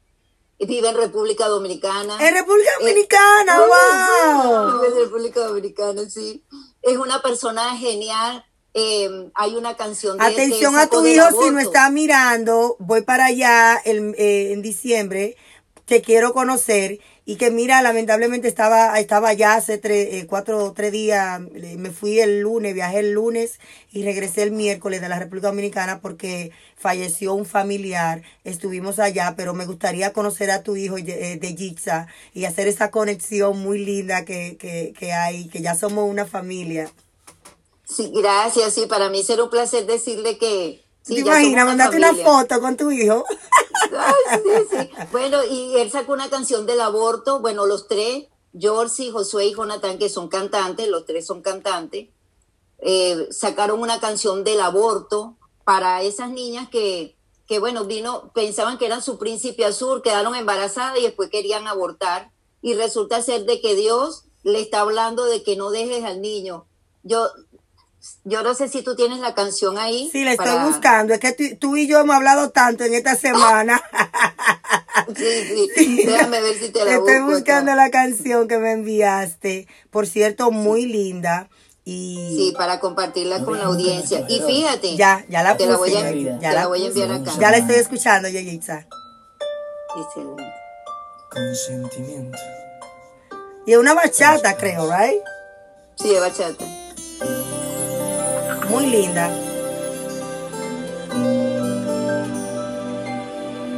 vive 0.66 0.90
en 0.90 0.98
República 0.98 1.48
Dominicana. 1.48 2.18
En 2.20 2.34
República 2.34 2.70
eh, 2.70 2.84
Dominicana, 2.84 3.60
wow. 3.60 4.74
Vive 4.74 4.88
en 4.88 5.06
República 5.06 5.42
Dominicana, 5.42 6.10
sí. 6.10 6.44
Es 6.82 6.98
una 6.98 7.22
persona 7.22 7.78
genial. 7.78 8.44
Eh, 8.74 9.32
hay 9.34 9.56
una 9.56 9.76
canción 9.76 10.18
de 10.18 10.26
Atención 10.26 10.76
a 10.76 10.88
tu 10.88 11.06
hijo 11.06 11.26
si 11.42 11.50
no 11.50 11.60
está 11.60 11.90
mirando, 11.90 12.76
voy 12.80 13.02
para 13.02 13.26
allá 13.26 13.82
eh, 13.86 14.52
en 14.52 14.62
diciembre 14.62 15.36
que 15.88 16.04
quiero 16.04 16.32
conocer 16.34 17.00
y 17.30 17.36
que 17.36 17.52
mira, 17.52 17.82
lamentablemente 17.82 18.48
estaba, 18.48 18.98
estaba 19.02 19.34
ya 19.34 19.56
hace 19.56 19.78
tres, 19.78 20.08
eh, 20.14 20.28
cuatro, 20.28 20.72
tres 20.74 20.94
días, 20.94 21.42
me 21.42 21.92
fui 21.92 22.22
el 22.22 22.40
lunes, 22.40 22.74
viajé 22.74 23.00
el 23.00 23.12
lunes 23.12 23.60
y 23.92 24.04
regresé 24.04 24.44
el 24.44 24.52
miércoles 24.52 25.02
de 25.02 25.10
la 25.10 25.20
República 25.20 25.50
Dominicana 25.50 26.00
porque 26.00 26.54
falleció 26.78 27.34
un 27.34 27.46
familiar, 27.46 28.22
estuvimos 28.46 28.98
allá, 28.98 29.34
pero 29.36 29.54
me 29.54 29.66
gustaría 29.66 30.14
conocer 30.14 30.50
a 30.52 30.64
tu 30.64 30.78
hijo 30.78 30.96
de, 30.96 31.36
de 31.36 31.76
y 32.34 32.46
hacer 32.46 32.70
esa 32.70 32.92
conexión 32.92 33.60
muy 33.60 33.80
linda 33.84 34.24
que, 34.24 34.56
que, 34.56 34.94
que 34.98 35.12
hay, 35.12 35.50
que 35.50 35.62
ya 35.62 35.76
somos 35.76 36.10
una 36.10 36.26
familia. 36.26 36.90
Sí, 37.84 38.10
gracias, 38.16 38.74
sí, 38.74 38.86
para 38.86 39.10
mí 39.10 39.22
será 39.22 39.44
un 39.44 39.50
placer 39.50 39.86
decirle 39.86 40.38
que, 40.38 40.82
¿Te 41.08 41.20
imaginas 41.20 41.66
mandarte 41.66 41.98
una 41.98 42.14
foto 42.14 42.60
con 42.60 42.78
tu 42.78 42.92
hijo? 42.92 43.24
Bueno, 45.12 45.44
y 45.46 45.78
él 45.78 45.90
sacó 45.92 46.14
una 46.14 46.30
canción 46.30 46.66
del 46.66 46.82
aborto. 46.82 47.40
Bueno, 47.40 47.66
los 47.66 47.88
tres, 47.88 48.26
George, 48.58 49.12
Josué 49.12 49.46
y 49.46 49.56
Jonathan, 49.56 49.98
que 49.98 50.10
son 50.10 50.28
cantantes, 50.28 50.88
los 50.88 51.06
tres 51.06 51.26
son 51.26 51.42
cantantes, 51.42 52.10
eh, 52.80 53.28
sacaron 53.32 53.80
una 53.80 54.00
canción 54.00 54.44
del 54.44 54.60
aborto 54.62 55.38
para 55.64 56.02
esas 56.02 56.32
niñas 56.32 56.70
que, 56.70 57.16
que, 57.48 57.60
bueno, 57.60 57.86
vino, 57.86 58.32
pensaban 58.34 58.78
que 58.78 58.86
eran 58.86 59.02
su 59.02 59.18
príncipe 59.18 59.64
azul, 59.64 60.02
quedaron 60.02 60.36
embarazadas 60.36 61.00
y 61.00 61.04
después 61.04 61.30
querían 61.30 61.68
abortar. 61.68 62.32
Y 62.62 62.74
resulta 62.74 63.22
ser 63.22 63.46
de 63.46 63.62
que 63.62 63.76
Dios 63.76 64.26
le 64.44 64.60
está 64.60 64.82
hablando 64.82 65.26
de 65.26 65.44
que 65.44 65.56
no 65.56 65.70
dejes 65.70 66.04
al 66.04 66.22
niño. 66.22 66.66
Yo, 67.04 67.30
yo 68.28 68.44
no 68.44 68.54
sé 68.54 68.68
si 68.68 68.82
tú 68.82 68.96
tienes 68.96 69.20
la 69.20 69.34
canción 69.34 69.78
ahí. 69.78 70.10
Sí, 70.12 70.26
la 70.26 70.34
estoy 70.34 70.64
buscando. 70.66 71.14
Es 71.14 71.20
que 71.20 71.56
tú, 71.56 71.78
y 71.78 71.88
yo 71.88 72.00
hemos 72.00 72.16
hablado 72.16 72.50
tanto 72.50 72.84
en 72.84 72.94
esta 72.94 73.16
semana. 73.16 73.82
sí, 75.16 75.70
sí. 75.76 76.04
Déjame 76.06 76.42
ver 76.42 76.56
si 76.60 76.70
te 76.70 76.84
la 76.84 76.96
Estoy 76.96 77.22
buscando 77.22 77.74
la 77.74 77.90
canción 77.90 78.50
que 78.50 78.58
me 78.58 78.74
enviaste. 78.74 79.68
Por 79.92 80.08
cierto, 80.08 80.52
muy 80.52 80.86
linda. 80.86 81.50
Y... 81.86 82.36
Sí, 82.36 82.54
para 82.58 82.82
compartirla 82.82 83.46
con 83.46 83.60
la 83.60 83.66
audiencia. 83.66 84.26
Y 84.28 84.42
fíjate. 84.42 84.98
Ya, 84.98 85.26
ya 85.30 85.42
la 85.42 85.56
te 85.56 85.66
la 85.66 85.78
voy 85.78 85.96
a, 85.96 86.12
ya 86.12 86.52
la, 86.52 86.68
voy 86.68 86.84
a 86.84 86.88
enviar 86.88 87.12
acá. 87.12 87.32
Ya 87.40 87.50
la 87.50 87.58
estoy 87.58 87.78
escuchando, 87.78 88.28
Yeyitza. 88.28 88.88
Excelente. 89.98 90.44
Consentimiento. 91.32 92.38
Y 93.66 93.72
es 93.72 93.78
una 93.78 93.94
bachata, 93.94 94.58
creo, 94.58 94.92
¿right? 94.92 95.22
Sí, 95.96 96.14
es 96.14 96.20
bachata 96.20 96.87
muy 98.70 98.88
linda. 98.88 99.30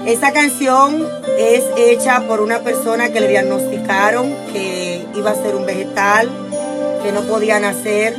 Esta 0.05 0.31
canción 0.33 1.07
es 1.37 1.63
hecha 1.77 2.21
por 2.27 2.41
una 2.41 2.59
persona 2.61 3.09
que 3.09 3.19
le 3.19 3.27
diagnosticaron 3.27 4.33
que 4.51 5.05
iba 5.15 5.31
a 5.31 5.35
ser 5.35 5.55
un 5.55 5.65
vegetal, 5.65 6.29
que 7.03 7.11
no 7.11 7.21
podía 7.23 7.59
nacer. 7.59 8.15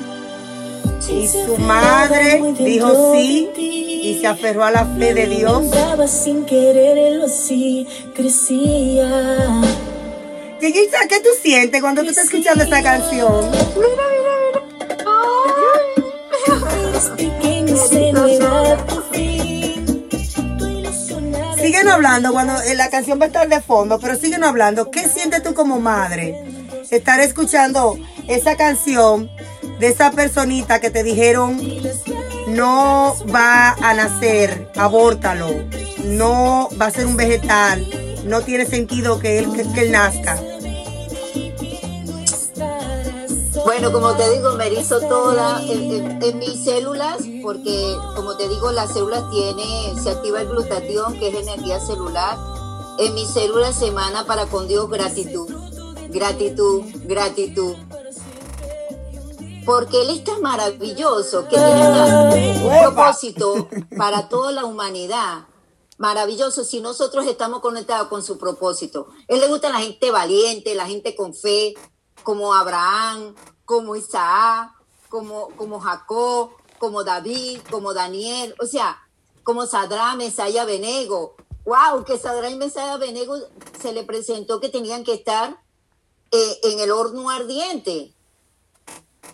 Y 1.08 1.26
su 1.26 1.58
madre 1.58 2.40
dijo 2.58 3.12
sí 3.12 3.50
y 3.56 4.18
se 4.20 4.26
aferró 4.26 4.64
a 4.64 4.70
la 4.70 4.86
fe 4.86 5.14
de 5.14 5.26
Dios. 5.26 5.64
sin 6.06 6.46
así, 7.24 7.86
crecía. 8.14 9.60
¿qué 11.08 11.20
tú 11.20 11.30
sientes 11.42 11.80
cuando 11.80 12.02
tú 12.02 12.10
estás 12.10 12.26
escuchando 12.26 12.62
esta 12.62 12.82
canción? 12.82 13.50
Mira, 13.50 14.04
mira. 14.12 14.29
Siguen 21.60 21.88
hablando 21.88 22.32
cuando 22.32 22.60
eh, 22.62 22.74
la 22.74 22.90
canción 22.90 23.20
va 23.20 23.24
a 23.24 23.26
estar 23.28 23.48
de 23.48 23.60
fondo, 23.60 23.98
pero 23.98 24.16
siguen 24.16 24.44
hablando. 24.44 24.90
¿Qué 24.90 25.08
sientes 25.08 25.42
tú 25.42 25.54
como 25.54 25.78
madre? 25.78 26.42
Estar 26.90 27.20
escuchando 27.20 27.98
esa 28.28 28.56
canción 28.56 29.30
de 29.78 29.88
esa 29.88 30.10
personita 30.10 30.80
que 30.80 30.90
te 30.90 31.02
dijeron 31.02 31.60
no 32.48 33.16
va 33.32 33.72
a 33.72 33.94
nacer, 33.94 34.70
abórtalo, 34.76 35.48
no 36.04 36.68
va 36.80 36.86
a 36.86 36.90
ser 36.90 37.06
un 37.06 37.16
vegetal, 37.16 37.86
no 38.24 38.40
tiene 38.42 38.66
sentido 38.66 39.20
que 39.20 39.38
él, 39.38 39.48
que 39.74 39.80
él 39.82 39.92
nazca. 39.92 40.38
Bueno, 43.64 43.92
como 43.92 44.16
te 44.16 44.30
digo, 44.30 44.52
me 44.54 44.68
hizo 44.72 45.00
toda 45.00 45.62
en, 45.62 46.38
mis 46.38 46.64
células, 46.64 47.18
porque 47.42 47.96
como 48.16 48.36
te 48.36 48.48
digo, 48.48 48.70
las 48.72 48.92
células 48.92 49.30
tiene, 49.30 49.94
se 50.00 50.10
activa 50.10 50.40
el 50.42 50.48
glutatión, 50.48 51.18
que 51.18 51.28
es 51.28 51.34
energía 51.34 51.80
celular. 51.80 52.38
En 52.98 53.14
mis 53.14 53.28
células 53.30 53.78
se 53.78 53.88
emana 53.88 54.24
para 54.26 54.46
con 54.46 54.68
Dios 54.68 54.88
gratitud, 54.88 55.48
gratitud, 56.08 56.84
gratitud. 57.04 57.74
Porque 59.64 60.02
Él 60.02 60.10
está 60.10 60.38
maravilloso, 60.38 61.44
que 61.48 61.56
tiene 61.56 62.64
un 62.64 62.82
propósito 62.82 63.68
para 63.96 64.28
toda 64.28 64.52
la 64.52 64.64
humanidad. 64.64 65.46
Maravilloso 65.98 66.64
si 66.64 66.80
nosotros 66.80 67.26
estamos 67.26 67.60
conectados 67.60 68.08
con 68.08 68.22
su 68.22 68.38
propósito. 68.38 69.08
Él 69.28 69.40
le 69.40 69.48
gusta 69.48 69.68
la 69.68 69.80
gente 69.80 70.10
valiente, 70.10 70.74
la 70.74 70.86
gente 70.86 71.14
con 71.14 71.34
fe, 71.34 71.74
como 72.22 72.54
Abraham, 72.54 73.34
como 73.64 73.96
Isaac, 73.96 74.72
como, 75.08 75.48
como 75.56 75.80
Jacob, 75.80 76.50
como 76.78 77.04
David, 77.04 77.60
como 77.70 77.92
Daniel, 77.92 78.54
o 78.60 78.66
sea, 78.66 78.98
como 79.42 79.66
Sadra, 79.66 80.14
Mesaya, 80.16 80.64
Benego. 80.64 81.36
¡Wow! 81.64 82.04
Que 82.04 82.18
Sadra 82.18 82.50
y 82.50 82.56
Mesaya 82.56 82.96
Benego 82.96 83.36
se 83.80 83.92
le 83.92 84.04
presentó 84.04 84.60
que 84.60 84.68
tenían 84.68 85.04
que 85.04 85.14
estar 85.14 85.60
eh, 86.30 86.60
en 86.62 86.80
el 86.80 86.90
horno 86.90 87.28
ardiente. 87.30 88.14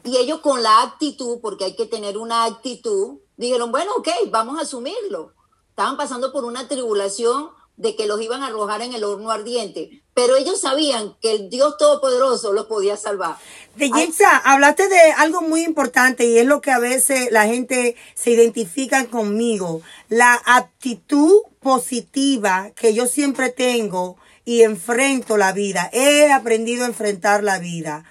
Y 0.04 0.16
ellos 0.16 0.40
con 0.40 0.62
la 0.62 0.82
actitud, 0.82 1.38
porque 1.40 1.64
hay 1.64 1.76
que 1.76 1.86
tener 1.86 2.18
una 2.18 2.44
actitud, 2.44 3.18
dijeron, 3.36 3.70
bueno, 3.70 3.92
ok, 3.96 4.08
vamos 4.30 4.58
a 4.58 4.62
asumirlo. 4.62 5.32
Estaban 5.70 5.96
pasando 5.96 6.32
por 6.32 6.44
una 6.44 6.68
tribulación 6.68 7.50
de 7.76 7.94
que 7.96 8.06
los 8.06 8.20
iban 8.20 8.42
a 8.42 8.46
arrojar 8.46 8.82
en 8.82 8.94
el 8.94 9.04
horno 9.04 9.30
ardiente, 9.30 10.02
pero 10.16 10.34
ellos 10.34 10.62
sabían 10.62 11.14
que 11.20 11.32
el 11.32 11.50
Dios 11.50 11.76
Todopoderoso 11.76 12.54
los 12.54 12.64
podía 12.64 12.96
salvar. 12.96 13.36
De 13.74 13.90
Yitza, 13.90 14.34
hablaste 14.38 14.88
de 14.88 15.12
algo 15.18 15.42
muy 15.42 15.62
importante 15.62 16.24
y 16.24 16.38
es 16.38 16.46
lo 16.46 16.62
que 16.62 16.70
a 16.70 16.78
veces 16.78 17.28
la 17.30 17.44
gente 17.44 17.96
se 18.14 18.30
identifica 18.30 19.04
conmigo, 19.08 19.82
la 20.08 20.40
actitud 20.46 21.42
positiva 21.60 22.70
que 22.74 22.94
yo 22.94 23.06
siempre 23.06 23.50
tengo 23.50 24.16
y 24.46 24.62
enfrento 24.62 25.36
la 25.36 25.52
vida. 25.52 25.90
He 25.92 26.32
aprendido 26.32 26.84
a 26.84 26.88
enfrentar 26.88 27.44
la 27.44 27.58
vida. 27.58 28.06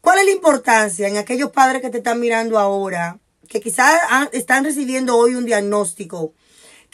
¿Cuál 0.00 0.18
es 0.18 0.24
la 0.24 0.32
importancia 0.32 1.06
en 1.06 1.18
aquellos 1.18 1.52
padres 1.52 1.82
que 1.82 1.90
te 1.90 1.98
están 1.98 2.18
mirando 2.18 2.58
ahora, 2.58 3.20
que 3.48 3.60
quizás 3.60 3.94
están 4.32 4.64
recibiendo 4.64 5.16
hoy 5.16 5.36
un 5.36 5.44
diagnóstico? 5.44 6.32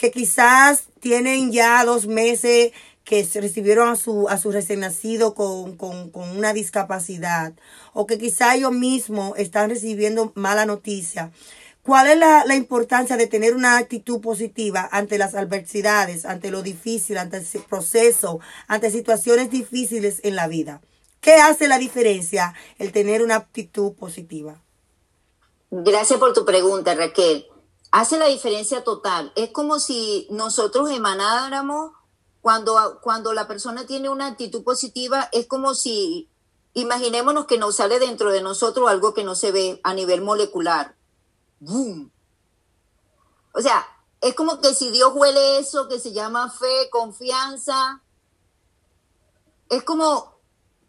que 0.01 0.09
quizás 0.09 0.85
tienen 0.99 1.51
ya 1.51 1.85
dos 1.85 2.07
meses 2.07 2.71
que 3.03 3.27
recibieron 3.35 3.89
a 3.89 3.95
su, 3.95 4.29
a 4.29 4.37
su 4.37 4.51
recién 4.51 4.81
nacido 4.81 5.33
con, 5.33 5.75
con, 5.75 6.11
con 6.11 6.29
una 6.37 6.53
discapacidad 6.53 7.53
o 7.93 8.05
que 8.05 8.17
quizá 8.17 8.55
ellos 8.55 8.71
mismos 8.71 9.33
están 9.37 9.69
recibiendo 9.69 10.31
mala 10.35 10.65
noticia. 10.65 11.31
¿Cuál 11.83 12.07
es 12.07 12.17
la, 12.17 12.45
la, 12.45 12.55
importancia 12.55 13.17
de 13.17 13.25
tener 13.25 13.55
una 13.55 13.77
actitud 13.77 14.21
positiva 14.21 14.87
ante 14.91 15.17
las 15.17 15.33
adversidades, 15.33 16.25
ante 16.25 16.51
lo 16.51 16.61
difícil, 16.61 17.17
ante 17.17 17.37
el 17.37 17.63
proceso, 17.67 18.39
ante 18.67 18.91
situaciones 18.91 19.49
difíciles 19.49 20.19
en 20.23 20.35
la 20.35 20.47
vida? 20.47 20.81
¿Qué 21.21 21.33
hace 21.35 21.67
la 21.67 21.79
diferencia 21.79 22.53
el 22.77 22.91
tener 22.91 23.23
una 23.23 23.35
actitud 23.35 23.93
positiva? 23.93 24.61
Gracias 25.71 26.19
por 26.19 26.33
tu 26.33 26.45
pregunta, 26.45 26.93
Raquel. 26.93 27.47
Hace 27.91 28.17
la 28.17 28.27
diferencia 28.27 28.83
total. 28.83 29.31
Es 29.35 29.49
como 29.49 29.79
si 29.79 30.27
nosotros 30.29 30.91
emanáramos 30.91 31.91
cuando, 32.41 32.99
cuando 33.01 33.33
la 33.33 33.47
persona 33.47 33.85
tiene 33.85 34.09
una 34.09 34.27
actitud 34.27 34.63
positiva, 34.63 35.29
es 35.31 35.47
como 35.47 35.75
si, 35.75 36.29
imaginémonos 36.73 37.45
que 37.45 37.57
nos 37.57 37.75
sale 37.75 37.99
dentro 37.99 38.31
de 38.31 38.41
nosotros 38.41 38.89
algo 38.89 39.13
que 39.13 39.23
no 39.23 39.35
se 39.35 39.51
ve 39.51 39.79
a 39.83 39.93
nivel 39.93 40.21
molecular. 40.21 40.95
¡Boom! 41.59 42.11
O 43.53 43.61
sea, 43.61 43.85
es 44.21 44.33
como 44.33 44.59
que 44.59 44.73
si 44.73 44.89
Dios 44.89 45.11
huele 45.13 45.59
eso 45.59 45.87
que 45.87 45.99
se 45.99 46.13
llama 46.13 46.49
fe, 46.49 46.89
confianza, 46.89 48.01
es 49.69 49.83
como 49.83 50.39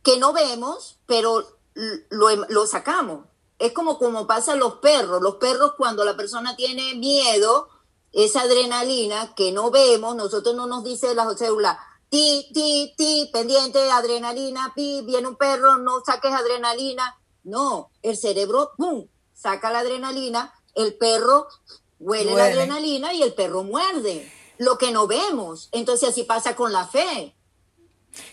que 0.03 0.19
no 0.19 0.33
vemos, 0.33 0.99
pero 1.07 1.59
lo, 1.75 2.29
lo 2.49 2.67
sacamos. 2.67 3.27
Es 3.59 3.73
como 3.73 3.99
como 3.99 4.27
pasa 4.27 4.57
los 4.57 4.75
perros. 4.77 5.23
Los 5.23 5.37
perros 5.37 5.75
cuando 5.77 6.05
la 6.05 6.17
persona 6.17 6.57
tiene 6.57 6.95
miedo, 6.95 7.69
esa 8.13 8.43
adrenalina 8.43 9.35
que 9.35 9.53
no 9.53 9.71
vemos, 9.71 10.15
nosotros 10.17 10.55
no 10.55 10.67
nos 10.67 10.85
dice 10.85 11.15
la 11.15 11.33
cédula, 11.37 11.79
ti, 12.09 12.47
ti, 12.53 12.93
ti, 12.97 13.31
pendiente, 13.33 13.91
adrenalina, 13.91 14.73
pi, 14.75 15.03
viene 15.03 15.29
un 15.29 15.37
perro, 15.37 15.79
no 15.79 16.03
saques 16.05 16.33
adrenalina. 16.33 17.19
No, 17.43 17.91
el 18.03 18.17
cerebro, 18.17 18.73
¡pum!, 18.77 19.07
saca 19.33 19.71
la 19.71 19.81
adrenalina, 19.81 20.53
el 20.75 20.95
perro 20.95 21.49
huele, 21.99 22.35
la 22.35 22.45
adrenalina 22.45 23.13
y 23.15 23.23
el 23.23 23.35
perro 23.35 23.65
muerde. 23.65 24.31
Lo 24.59 24.79
que 24.79 24.93
no 24.93 25.07
vemos. 25.07 25.71
Entonces 25.73 26.11
así 26.11 26.25
pasa 26.25 26.55
con 26.55 26.73
la 26.73 26.87
fe. 26.87 27.35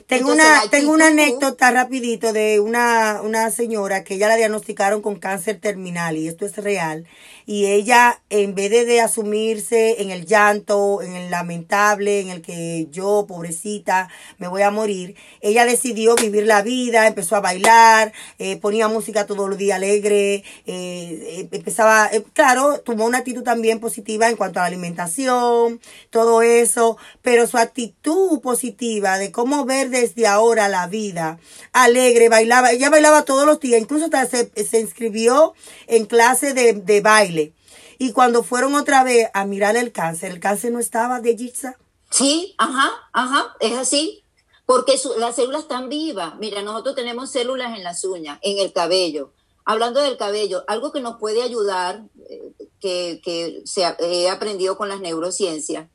Tengo 0.09 0.31
una, 0.31 0.63
tengo 0.71 0.91
una 0.91 1.09
anécdota 1.09 1.69
rapidito 1.69 2.33
de 2.33 2.59
una, 2.59 3.21
una 3.21 3.51
señora 3.51 4.03
que 4.03 4.17
ya 4.17 4.27
la 4.27 4.37
diagnosticaron 4.37 5.03
con 5.03 5.19
cáncer 5.19 5.59
terminal 5.59 6.17
y 6.17 6.27
esto 6.27 6.47
es 6.47 6.57
real. 6.57 7.05
Y 7.45 7.67
ella, 7.67 8.19
en 8.31 8.55
vez 8.55 8.71
de, 8.71 9.01
asumirse 9.01 10.01
en 10.01 10.09
el 10.09 10.25
llanto, 10.25 11.03
en 11.03 11.15
el 11.15 11.29
lamentable, 11.29 12.21
en 12.21 12.29
el 12.29 12.41
que 12.41 12.87
yo, 12.89 13.25
pobrecita, 13.27 14.09
me 14.39 14.47
voy 14.47 14.63
a 14.63 14.71
morir, 14.71 15.15
ella 15.41 15.65
decidió 15.65 16.15
vivir 16.15 16.47
la 16.47 16.63
vida, 16.63 17.05
empezó 17.05 17.35
a 17.35 17.41
bailar, 17.41 18.11
eh, 18.39 18.57
ponía 18.57 18.87
música 18.87 19.27
todo 19.27 19.47
el 19.47 19.57
día 19.57 19.75
alegre, 19.75 20.35
eh, 20.35 20.43
eh, 20.65 21.49
empezaba, 21.51 22.09
claro, 22.33 22.79
tomó 22.81 23.05
una 23.05 23.19
actitud 23.19 23.43
también 23.43 23.79
positiva 23.79 24.27
en 24.27 24.37
cuanto 24.37 24.59
a 24.59 24.63
la 24.63 24.67
alimentación, 24.67 25.79
todo 26.09 26.41
eso, 26.41 26.97
pero 27.21 27.45
su 27.45 27.57
actitud 27.57 28.41
positiva 28.41 29.19
de 29.19 29.31
cómo 29.31 29.65
ver 29.65 29.89
desde 30.01 30.27
ahora 30.27 30.67
la 30.67 30.87
vida. 30.87 31.39
Alegre, 31.73 32.29
bailaba, 32.29 32.71
ella 32.71 32.89
bailaba 32.89 33.25
todos 33.25 33.45
los 33.45 33.59
días, 33.59 33.81
incluso 33.81 34.05
hasta 34.05 34.25
se, 34.25 34.51
se 34.65 34.79
inscribió 34.79 35.53
en 35.87 36.05
clase 36.05 36.53
de, 36.53 36.73
de, 36.73 37.01
baile. 37.01 37.53
Y 37.97 38.11
cuando 38.11 38.43
fueron 38.43 38.75
otra 38.75 39.03
vez 39.03 39.29
a 39.33 39.45
mirar 39.45 39.75
el 39.75 39.91
cáncer, 39.91 40.31
el 40.31 40.39
cáncer 40.39 40.71
no 40.71 40.79
estaba 40.79 41.19
de 41.19 41.37
Jitsa. 41.37 41.77
Sí, 42.09 42.55
ajá, 42.57 42.91
ajá, 43.13 43.55
es 43.59 43.77
así. 43.77 44.23
Porque 44.65 44.99
las 45.17 45.35
células 45.35 45.63
están 45.63 45.89
vivas. 45.89 46.35
Mira, 46.37 46.61
nosotros 46.61 46.93
tenemos 46.95 47.31
células 47.31 47.75
en 47.75 47.83
las 47.83 48.03
uñas, 48.03 48.37
en 48.43 48.59
el 48.59 48.71
cabello. 48.71 49.33
Hablando 49.65 49.99
del 49.99 50.15
cabello, 50.15 50.63
algo 50.67 50.91
que 50.91 51.01
nos 51.01 51.17
puede 51.17 51.41
ayudar, 51.41 52.03
eh, 52.29 52.53
que, 52.79 53.19
que 53.23 53.63
se, 53.65 53.81
he 53.99 54.29
aprendido 54.29 54.77
con 54.77 54.87
las 54.87 55.01
neurociencias, 55.01 55.89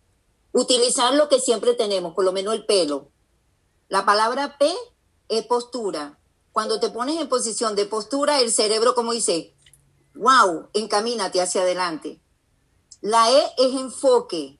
utilizar 0.52 1.14
lo 1.14 1.28
que 1.28 1.40
siempre 1.40 1.74
tenemos, 1.74 2.14
por 2.14 2.24
lo 2.24 2.32
menos 2.32 2.54
el 2.54 2.66
pelo. 2.66 3.10
La 3.88 4.06
palabra 4.06 4.56
P 4.58 4.72
es 5.28 5.46
postura. 5.46 6.18
Cuando 6.52 6.80
te 6.80 6.90
pones 6.90 7.20
en 7.20 7.28
posición 7.28 7.74
de 7.76 7.86
postura, 7.86 8.40
el 8.40 8.50
cerebro, 8.50 8.94
como 8.94 9.12
dice, 9.12 9.54
wow, 10.14 10.68
encamínate 10.72 11.40
hacia 11.40 11.62
adelante. 11.62 12.20
La 13.00 13.30
E 13.30 13.52
es 13.58 13.74
enfoque, 13.74 14.58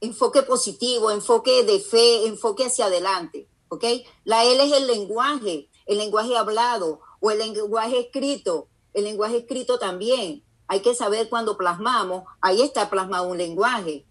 enfoque 0.00 0.42
positivo, 0.42 1.10
enfoque 1.10 1.62
de 1.64 1.78
fe, 1.78 2.26
enfoque 2.26 2.66
hacia 2.66 2.86
adelante, 2.86 3.48
¿ok? 3.68 3.84
La 4.24 4.44
L 4.44 4.64
es 4.64 4.72
el 4.72 4.86
lenguaje, 4.86 5.68
el 5.86 5.98
lenguaje 5.98 6.36
hablado 6.36 7.00
o 7.20 7.30
el 7.30 7.38
lenguaje 7.38 8.00
escrito, 8.00 8.68
el 8.92 9.04
lenguaje 9.04 9.38
escrito 9.38 9.78
también. 9.78 10.42
Hay 10.66 10.80
que 10.80 10.94
saber 10.94 11.28
cuando 11.28 11.56
plasmamos, 11.56 12.24
ahí 12.40 12.62
está 12.62 12.90
plasmado 12.90 13.28
un 13.28 13.38
lenguaje. 13.38 14.06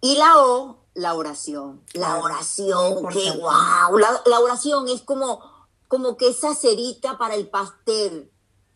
Y 0.00 0.16
la 0.16 0.36
O 0.38 0.81
la 0.94 1.14
oración. 1.14 1.82
La 1.94 2.18
oración, 2.18 3.08
qué 3.08 3.30
guau. 3.30 3.98
La, 3.98 4.40
oración 4.40 4.88
es 4.88 5.02
como, 5.02 5.40
como 5.88 6.16
que 6.16 6.28
esa 6.28 6.54
cerita 6.54 7.18
para 7.18 7.34
el 7.34 7.48
pastel. 7.48 8.30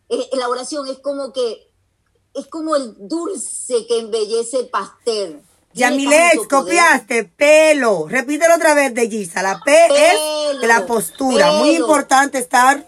Eh, 0.09 0.29
la 0.33 0.49
oración 0.49 0.87
es 0.87 0.99
como 0.99 1.33
que 1.33 1.71
es 2.33 2.47
como 2.47 2.75
el 2.75 2.95
dulce 2.99 3.87
que 3.87 3.99
embellece 3.99 4.59
el 4.59 4.69
pastel. 4.69 5.41
Yamilet, 5.73 6.47
copiaste, 6.49 7.25
pelo. 7.25 8.07
Repítelo 8.07 8.55
otra 8.55 8.73
vez 8.73 8.93
de 8.93 9.09
Gisa. 9.09 9.43
La 9.43 9.59
P 9.59 9.71
es 9.73 10.59
la 10.61 10.85
postura. 10.85 11.51
Muy 11.53 11.75
importante 11.75 12.39
estar. 12.39 12.87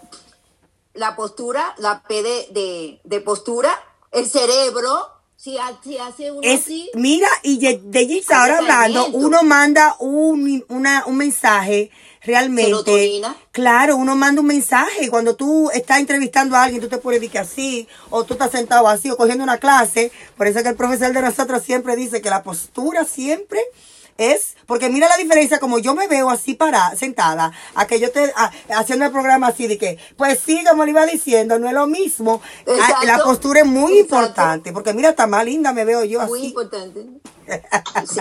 La 0.93 1.15
postura, 1.15 1.75
la 1.77 2.01
P 2.03 2.23
de, 2.23 2.99
de 3.03 3.21
postura, 3.21 3.71
el 4.11 4.27
cerebro, 4.27 5.18
si, 5.39 5.57
hace 5.57 6.31
uno 6.31 6.41
es, 6.43 6.65
Mira, 6.95 7.29
y 7.43 7.59
de, 7.59 7.79
de 7.81 8.23
ahora 8.29 8.57
hablando, 8.57 9.07
uno 9.07 9.41
manda 9.43 9.95
un, 9.99 10.65
una, 10.67 11.05
un 11.05 11.15
mensaje 11.15 11.91
realmente. 12.23 13.21
Claro, 13.53 13.95
uno 13.95 14.17
manda 14.17 14.41
un 14.41 14.47
mensaje. 14.47 15.09
Cuando 15.09 15.37
tú 15.37 15.69
estás 15.71 15.99
entrevistando 15.99 16.57
a 16.57 16.63
alguien, 16.63 16.81
tú 16.81 16.89
te 16.89 16.97
puedes 16.97 17.21
decir 17.21 17.31
que 17.31 17.39
así, 17.39 17.87
o 18.09 18.25
tú 18.25 18.33
estás 18.33 18.51
sentado 18.51 18.85
así, 18.89 19.09
o 19.11 19.15
cogiendo 19.15 19.45
una 19.45 19.59
clase. 19.59 20.11
Por 20.35 20.47
eso 20.47 20.61
que 20.61 20.69
el 20.69 20.75
profesor 20.75 21.13
de 21.13 21.21
nosotros 21.21 21.63
siempre 21.63 21.95
dice 21.95 22.21
que 22.21 22.29
la 22.29 22.43
postura 22.43 23.05
siempre 23.05 23.61
es, 24.19 24.55
porque 24.65 24.89
mira 24.89 25.07
la 25.07 25.17
diferencia 25.17 25.59
como 25.59 25.79
yo 25.79 25.95
me 25.95 26.07
veo 26.07 26.29
así 26.29 26.53
para 26.53 26.95
sentada, 26.95 27.53
a 27.73 27.87
que 27.87 27.99
yo 27.99 28.07
esté 28.07 28.31
haciendo 28.69 29.05
el 29.05 29.11
programa 29.11 29.47
así 29.47 29.65
de 29.67 29.77
que, 29.77 29.97
pues 30.17 30.39
sí, 30.45 30.63
como 30.69 30.83
le 30.83 30.91
iba 30.91 31.05
diciendo, 31.05 31.57
no 31.57 31.67
es 31.67 31.73
lo 31.73 31.87
mismo. 31.87 32.41
Ah, 32.67 33.01
la 33.05 33.23
postura 33.23 33.61
es 33.61 33.65
muy 33.65 33.99
importante, 33.99 34.73
porque 34.73 34.93
mira, 34.93 35.09
está 35.09 35.25
más 35.25 35.45
linda 35.45 35.71
me 35.71 35.85
veo 35.85 36.03
yo 36.03 36.21
así. 36.21 36.29
Muy 36.29 36.45
importante. 36.47 37.07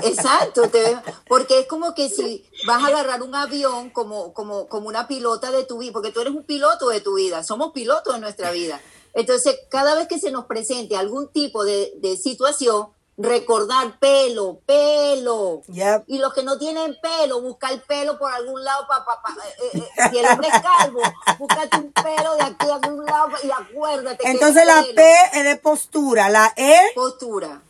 Exacto, 0.05 0.69
te 0.71 0.97
porque 1.27 1.61
es 1.61 1.67
como 1.67 1.95
que 1.95 2.09
si 2.09 2.49
vas 2.67 2.83
a 2.83 2.87
agarrar 2.87 3.23
un 3.23 3.35
avión 3.35 3.91
como, 3.91 4.33
como, 4.33 4.69
como 4.69 4.89
una 4.89 5.09
pilota 5.09 5.51
de 5.51 5.65
tu 5.65 5.79
vida, 5.79 5.93
porque 5.93 6.13
tú 6.13 6.21
eres 6.21 6.33
un 6.33 6.45
piloto 6.45 6.89
de 6.89 7.01
tu 7.01 7.15
vida, 7.15 7.43
somos 7.43 7.73
pilotos 7.73 8.15
de 8.15 8.21
nuestra 8.21 8.53
vida. 8.53 8.81
Entonces, 9.15 9.59
cada 9.69 9.97
vez 9.97 10.07
que 10.07 10.21
se 10.21 10.31
nos 10.31 10.45
presente 10.45 10.97
algún 10.97 11.29
tipo 11.29 11.65
de, 11.65 11.93
de 11.97 12.17
situación, 12.17 12.89
recordar 13.19 13.99
pelo, 13.99 14.61
pelo. 14.65 15.63
Y 16.07 16.19
los 16.19 16.33
que 16.33 16.43
no 16.45 16.57
tienen 16.57 16.97
pelo, 17.03 17.43
buscar 17.43 17.83
pelo 17.83 18.19
por 18.19 18.33
algún 18.33 18.63
lado 18.65 18.87
para 18.87 19.05
pa, 19.05 19.21
pa, 19.21 19.35
eh, 19.45 19.71
eh, 19.75 19.79
eh, 19.79 20.09
si 20.11 20.19
el 20.19 20.27
hombre 20.27 20.49
es 20.49 20.63
calvo, 20.63 21.01
búscate 21.39 21.77
un 21.77 21.93
pelo 21.93 22.37
de 22.37 22.43
aquí 22.43 22.71
a 22.71 22.77
algún 22.77 23.05
lado 23.05 23.31
y 23.43 23.51
acuérdate. 23.51 24.31
Entonces 24.31 24.65
la 24.65 24.85
P 24.95 25.15
es 25.35 25.45
de 25.45 25.57
postura, 25.57 26.31
la 26.31 26.53
E 26.57 26.77
postura. 26.95 27.61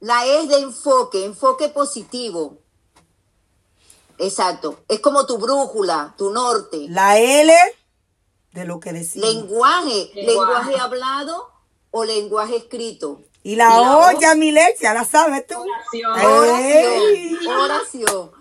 La 0.00 0.26
E 0.26 0.42
es 0.42 0.48
de 0.50 0.58
enfoque, 0.58 1.24
enfoque 1.24 1.70
positivo. 1.70 2.58
Exacto. 4.18 4.80
Es 4.88 5.00
como 5.00 5.26
tu 5.26 5.38
brújula, 5.38 6.14
tu 6.16 6.30
norte. 6.30 6.86
La 6.88 7.18
L 7.18 7.52
de 8.52 8.64
lo 8.64 8.80
que 8.80 8.92
decimos. 8.92 9.28
lenguaje, 9.28 10.10
lenguaje 10.14 10.78
hablado 10.78 11.50
o 11.90 12.04
lenguaje 12.04 12.56
escrito. 12.56 13.22
Y 13.46 13.54
la, 13.54 13.96
olla, 13.96 14.34
mi 14.34 14.50
leche, 14.50 14.78
ya 14.80 14.92
la 14.92 15.04
sabes 15.04 15.46
tú. 15.46 15.54
Oración. 15.54 17.48
Oración. 17.48 18.32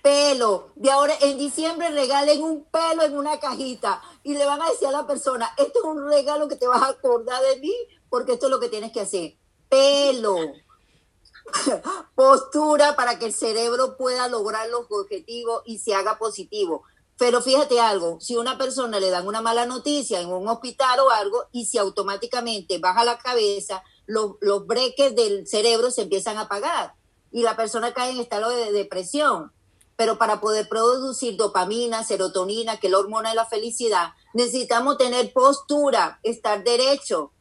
Pelo. 0.00 0.70
De 0.76 0.88
ahora, 0.88 1.14
en 1.20 1.36
diciembre 1.36 1.90
regalen 1.90 2.40
un 2.44 2.64
pelo 2.66 3.02
en 3.02 3.18
una 3.18 3.40
cajita 3.40 4.00
y 4.22 4.34
le 4.34 4.46
van 4.46 4.62
a 4.62 4.70
decir 4.70 4.86
a 4.86 4.92
la 4.92 5.04
persona, 5.04 5.52
esto 5.58 5.80
es 5.80 5.84
un 5.84 6.08
regalo 6.08 6.46
que 6.46 6.54
te 6.54 6.68
vas 6.68 6.80
a 6.80 6.90
acordar 6.90 7.42
de 7.42 7.58
mí 7.58 7.74
porque 8.08 8.34
esto 8.34 8.46
es 8.46 8.50
lo 8.52 8.60
que 8.60 8.68
tienes 8.68 8.92
que 8.92 9.00
hacer. 9.00 9.34
Pelo. 9.68 10.36
Postura 12.14 12.94
para 12.94 13.18
que 13.18 13.26
el 13.26 13.32
cerebro 13.32 13.96
pueda 13.96 14.28
lograr 14.28 14.68
los 14.68 14.86
objetivos 14.90 15.62
y 15.66 15.80
se 15.80 15.92
haga 15.92 16.18
positivo. 16.18 16.84
Pero 17.18 17.42
fíjate 17.42 17.80
algo, 17.80 18.20
si 18.20 18.36
una 18.36 18.56
persona 18.56 19.00
le 19.00 19.10
dan 19.10 19.26
una 19.26 19.40
mala 19.40 19.66
noticia 19.66 20.20
en 20.20 20.28
un 20.28 20.46
hospital 20.46 21.00
o 21.00 21.10
algo 21.10 21.46
y 21.50 21.66
si 21.66 21.78
automáticamente 21.78 22.78
baja 22.78 23.02
la 23.02 23.18
cabeza, 23.18 23.82
los, 24.12 24.66
breques 24.66 25.14
del 25.14 25.46
cerebro 25.46 25.90
se 25.90 26.02
empiezan 26.02 26.36
a 26.36 26.42
apagar. 26.42 26.94
y 27.34 27.42
la 27.42 27.56
persona 27.56 27.94
cae 27.94 28.10
en 28.10 28.20
estado 28.20 28.50
de 28.50 28.72
depresión. 28.72 29.52
Pero 29.96 30.18
para 30.18 30.40
poder 30.40 30.68
producir 30.68 31.36
dopamina, 31.36 32.04
serotonina, 32.04 32.78
que 32.78 32.88
es 32.88 32.90
la 32.90 32.98
hormona 32.98 33.30
de 33.30 33.36
la 33.36 33.46
felicidad, 33.46 34.12
necesitamos 34.34 34.98
tener 34.98 35.32
postura, 35.32 36.18
estar 36.22 36.62
derecho. 36.62 37.32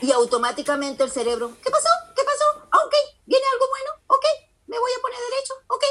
Y 0.00 0.12
automáticamente 0.12 1.02
el 1.02 1.10
cerebro, 1.10 1.52
¿qué 1.62 1.70
pasó? 1.70 1.88
¿Qué 2.14 2.22
pasó? 2.22 2.66
Ah, 2.70 2.78
ok, 2.86 2.94
viene 3.26 3.44
algo 3.52 3.66
bueno, 3.68 3.90
ok, 4.06 4.24
me 4.66 4.78
voy 4.78 4.90
a 4.96 5.02
poner 5.02 5.18
derecho, 5.30 5.54
ok. 5.68 5.84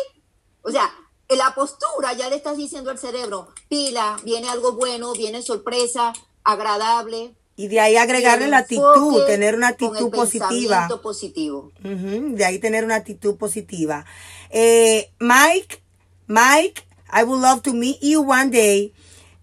O 0.63 0.71
sea, 0.71 0.93
en 1.27 1.37
la 1.37 1.53
postura 1.55 2.13
ya 2.13 2.29
le 2.29 2.37
estás 2.37 2.55
diciendo 2.55 2.89
al 2.89 2.99
cerebro, 2.99 3.49
pila, 3.69 4.17
viene 4.23 4.49
algo 4.49 4.73
bueno, 4.73 5.13
viene 5.13 5.41
sorpresa, 5.41 6.13
agradable, 6.43 7.35
Y 7.55 7.67
de 7.67 7.79
ahí 7.79 7.95
agregarle 7.97 8.47
la 8.47 8.59
actitud, 8.59 9.25
tener 9.27 9.55
una 9.55 9.73
con 9.75 9.89
el 9.89 10.03
actitud 10.03 10.11
positiva. 10.17 10.87
positivo. 11.01 11.71
De 11.83 12.45
ahí 12.45 12.59
tener 12.59 12.83
una 12.85 12.95
actitud 12.95 13.35
positiva. 13.35 14.05
Eh, 14.49 15.11
Mike, 15.19 15.81
Mike, 16.27 16.83
I 17.13 17.23
would 17.23 17.41
love 17.41 17.61
to 17.63 17.73
meet 17.73 17.99
you 18.01 18.21
one 18.21 18.49
day. 18.49 18.93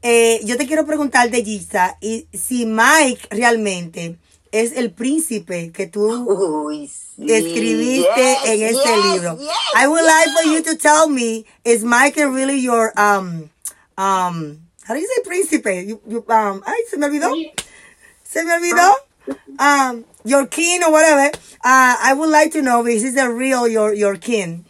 Eh, 0.02 0.40
yo 0.44 0.56
te 0.56 0.66
quiero 0.66 0.86
preguntar 0.86 1.30
de 1.30 1.44
Giza 1.44 1.96
y 2.00 2.26
si 2.32 2.66
Mike 2.66 3.28
realmente 3.30 4.16
es 4.52 4.72
el 4.72 4.90
príncipe 4.92 5.70
que 5.72 5.86
tú 5.86 6.08
Uy, 6.66 6.88
sí. 6.88 7.30
escribiste 7.30 8.08
Yes, 8.16 8.38
en 8.44 8.62
este 8.62 8.88
yes, 8.88 9.04
libro. 9.12 9.36
yes, 9.38 9.50
I 9.74 9.86
would 9.86 10.04
like 10.04 10.30
for 10.32 10.44
you 10.54 10.62
to 10.62 10.76
tell 10.76 11.08
me, 11.08 11.44
is 11.64 11.82
Michael 11.84 12.30
really 12.32 12.60
your 12.62 12.92
um 12.98 13.50
um 13.98 14.60
how 14.86 14.94
do 14.94 15.00
you 15.00 15.06
say 15.14 15.22
príncipe? 15.22 15.86
You, 15.86 16.00
you, 16.08 16.24
um, 16.28 16.62
ay, 16.64 16.80
se 16.88 16.96
me 16.96 17.06
olvidó. 17.06 17.30
Se 18.30 18.44
me 18.44 18.52
olvidó. 18.54 18.92
Um, 19.58 20.04
your 20.24 20.46
king 20.48 20.82
or 20.84 20.90
whatever. 20.92 21.30
Uh, 21.64 21.96
I 22.00 22.14
would 22.14 22.30
like 22.30 22.50
to 22.52 22.62
know 22.62 22.80
if 22.80 22.86
this 22.86 23.02
is 23.04 23.16
a 23.16 23.28
real 23.30 23.66
your 23.66 23.94
your 23.94 24.16
king. 24.18 24.64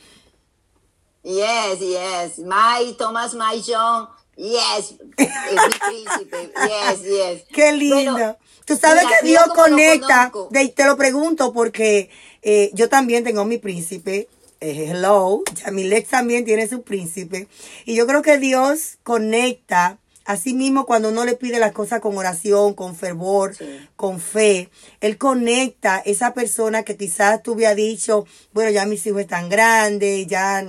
Yes, 1.24 1.80
yes. 1.80 2.38
My 2.38 2.94
Thomas, 2.98 3.34
my 3.34 3.60
John. 3.60 4.08
Yes. 4.36 4.94
Yes, 5.18 7.02
yes. 7.04 7.42
Qué 7.52 7.72
lindo. 7.72 8.36
Tú 8.64 8.76
sabes 8.76 9.04
que 9.06 9.26
Dios 9.26 9.46
lo 9.48 9.54
conecta. 9.54 10.30
conozco. 10.30 10.48
de- 10.52 10.68
te 10.68 10.84
lo 10.84 10.96
pregunto 10.96 11.52
porque 11.52 12.10
eh, 12.42 12.70
yo 12.74 12.88
también 12.88 13.24
tengo 13.24 13.44
mi 13.44 13.58
príncipe. 13.58 14.28
eh, 14.60 14.86
hello. 14.90 15.42
Yamilex 15.64 16.08
también 16.08 16.44
tiene 16.44 16.66
su 16.68 16.82
príncipe. 16.82 17.48
Y 17.84 17.94
yo 17.94 18.06
creo 18.06 18.22
que 18.22 18.38
Dios 18.38 18.98
conecta. 19.02 19.98
Así 20.28 20.52
mismo 20.52 20.84
cuando 20.84 21.08
uno 21.08 21.24
le 21.24 21.36
pide 21.36 21.58
las 21.58 21.72
cosas 21.72 22.00
con 22.00 22.14
oración, 22.18 22.74
con 22.74 22.94
fervor, 22.94 23.56
Sí. 23.56 23.64
con 23.96 24.20
fe, 24.20 24.68
Él 25.00 25.16
conecta 25.16 26.02
esa 26.04 26.34
persona 26.34 26.82
que 26.82 26.98
quizás 26.98 27.42
tú 27.42 27.54
habías 27.54 27.74
dicho, 27.74 28.26
bueno, 28.52 28.70
ya 28.70 28.84
mis 28.84 29.06
hijos 29.06 29.22
están 29.22 29.48
grandes, 29.48 30.26
ya 30.26 30.66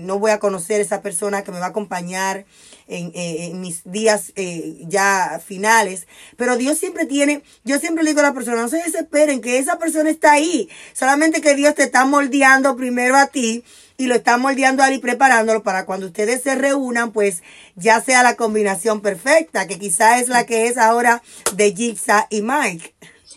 no 0.00 0.18
voy 0.18 0.32
a 0.32 0.40
conocer 0.40 0.80
esa 0.80 1.00
persona 1.00 1.44
que 1.44 1.52
me 1.52 1.60
va 1.60 1.66
a 1.66 1.68
acompañar 1.68 2.44
en, 2.88 3.12
eh, 3.14 3.46
en 3.52 3.60
mis 3.60 3.82
días 3.84 4.32
eh, 4.34 4.78
ya 4.88 5.40
finales. 5.46 6.08
Pero 6.36 6.56
Dios 6.56 6.76
siempre 6.76 7.06
tiene, 7.06 7.44
yo 7.62 7.78
siempre 7.78 8.02
le 8.02 8.10
digo 8.10 8.18
a 8.20 8.24
la 8.24 8.34
persona, 8.34 8.62
no 8.62 8.68
se 8.68 8.78
desesperen, 8.82 9.40
que 9.40 9.58
esa 9.58 9.78
persona 9.78 10.10
está 10.10 10.32
ahí. 10.32 10.68
Solamente 10.92 11.40
que 11.40 11.54
Dios 11.54 11.76
te 11.76 11.84
está 11.84 12.04
moldeando 12.04 12.74
primero 12.76 13.16
a 13.16 13.28
ti 13.28 13.62
y 14.02 14.06
lo 14.06 14.16
está 14.16 14.36
moldeando 14.36 14.82
a 14.82 14.88
él 14.88 14.94
y 14.94 14.98
preparándolo 14.98 15.62
para 15.62 15.86
cuando 15.86 16.06
ustedes 16.06 16.42
se 16.42 16.56
reúnan, 16.56 17.12
pues 17.12 17.44
ya 17.76 18.00
sea 18.00 18.24
la 18.24 18.34
combinación 18.34 19.00
perfecta, 19.00 19.68
que 19.68 19.78
quizá 19.78 20.18
es 20.18 20.26
la 20.26 20.44
que 20.44 20.66
es 20.66 20.76
ahora 20.76 21.22
de 21.54 21.72
Gixa 21.72 22.26
y 22.28 22.42
Mike. 22.42 22.96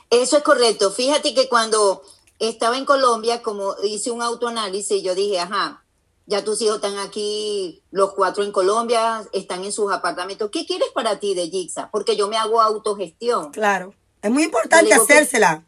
Eso 0.09 0.37
es 0.37 0.43
correcto. 0.43 0.89
Fíjate 0.91 1.35
que 1.35 1.47
cuando 1.49 2.01
estaba 2.39 2.77
en 2.79 2.85
Colombia, 2.85 3.43
como 3.43 3.75
hice 3.83 4.09
un 4.09 4.23
autoanálisis, 4.23 5.03
yo 5.03 5.13
dije, 5.13 5.39
ajá, 5.39 5.83
ya 6.25 6.43
tus 6.43 6.59
hijos 6.63 6.77
están 6.77 6.97
aquí, 6.97 7.83
los 7.91 8.13
cuatro 8.15 8.43
en 8.43 8.51
Colombia, 8.51 9.21
están 9.33 9.63
en 9.65 9.71
sus 9.71 9.93
apartamentos. 9.93 10.49
¿Qué 10.51 10.65
quieres 10.65 10.89
para 10.95 11.19
ti 11.19 11.35
de 11.35 11.47
Gixa? 11.47 11.89
Porque 11.91 12.15
yo 12.17 12.27
me 12.27 12.37
hago 12.37 12.59
autogestión. 12.59 13.51
Claro. 13.51 13.93
Es 14.23 14.31
muy 14.31 14.41
importante 14.45 14.85
digo 14.91 15.05
que- 15.05 15.13
hacérsela. 15.13 15.63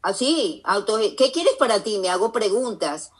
Así, 0.00 0.62
auto, 0.64 0.96
¿qué 1.16 1.32
quieres 1.32 1.54
para 1.58 1.82
ti? 1.82 1.98
Me 1.98 2.08
hago 2.08 2.30
preguntas. 2.30 3.10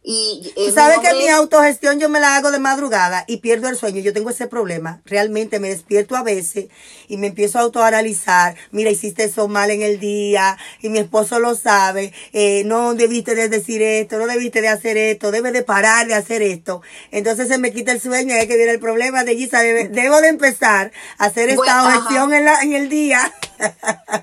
Y, 0.00 0.52
Tú 0.54 0.70
sabes 0.72 1.00
que 1.00 1.12
mi 1.14 1.24
es- 1.26 1.32
autogestión 1.34 1.98
yo 2.00 2.08
me 2.08 2.20
la 2.20 2.36
hago 2.36 2.50
de 2.50 2.58
madrugada 2.58 3.24
y 3.26 3.38
pierdo 3.38 3.68
el 3.68 3.76
sueño. 3.76 4.00
Yo 4.00 4.12
tengo 4.14 4.30
ese 4.30 4.46
problema. 4.46 5.02
Realmente 5.04 5.58
me 5.60 5.68
despierto 5.68 6.16
a 6.16 6.22
veces 6.22 6.68
y 7.08 7.16
me 7.18 7.26
empiezo 7.26 7.58
a 7.58 7.62
autoanalizar. 7.62 8.56
Mira, 8.70 8.90
hiciste 8.90 9.24
eso 9.24 9.48
mal 9.48 9.70
en 9.70 9.82
el 9.82 9.98
día 10.00 10.56
y 10.80 10.88
mi 10.88 10.98
esposo 11.00 11.40
lo 11.40 11.54
sabe. 11.56 12.14
Eh, 12.32 12.62
no 12.64 12.94
debiste 12.94 13.34
de 13.34 13.48
decir 13.50 13.82
esto, 13.82 14.18
no 14.18 14.26
debiste 14.26 14.62
de 14.62 14.68
hacer 14.68 14.96
esto, 14.96 15.30
debes 15.30 15.52
de 15.52 15.62
parar 15.62 16.06
de 16.06 16.14
hacer 16.14 16.40
esto. 16.42 16.80
Entonces 17.10 17.48
se 17.48 17.58
me 17.58 17.72
quita 17.72 17.92
el 17.92 18.00
sueño 18.00 18.34
y 18.34 18.38
ahí 18.38 18.48
que 18.48 18.56
viene 18.56 18.72
el 18.72 18.80
problema 18.80 19.24
de 19.24 19.36
Gisa. 19.36 19.62
debe- 19.62 19.88
Debo 19.88 20.20
de 20.22 20.28
empezar 20.28 20.90
a 21.18 21.24
hacer 21.26 21.50
esta 21.50 21.56
Bueno, 21.56 21.72
autogestión 21.80 22.32
en, 22.32 22.44
la, 22.46 22.62
en 22.62 22.72
el 22.72 22.88
día. 22.88 23.34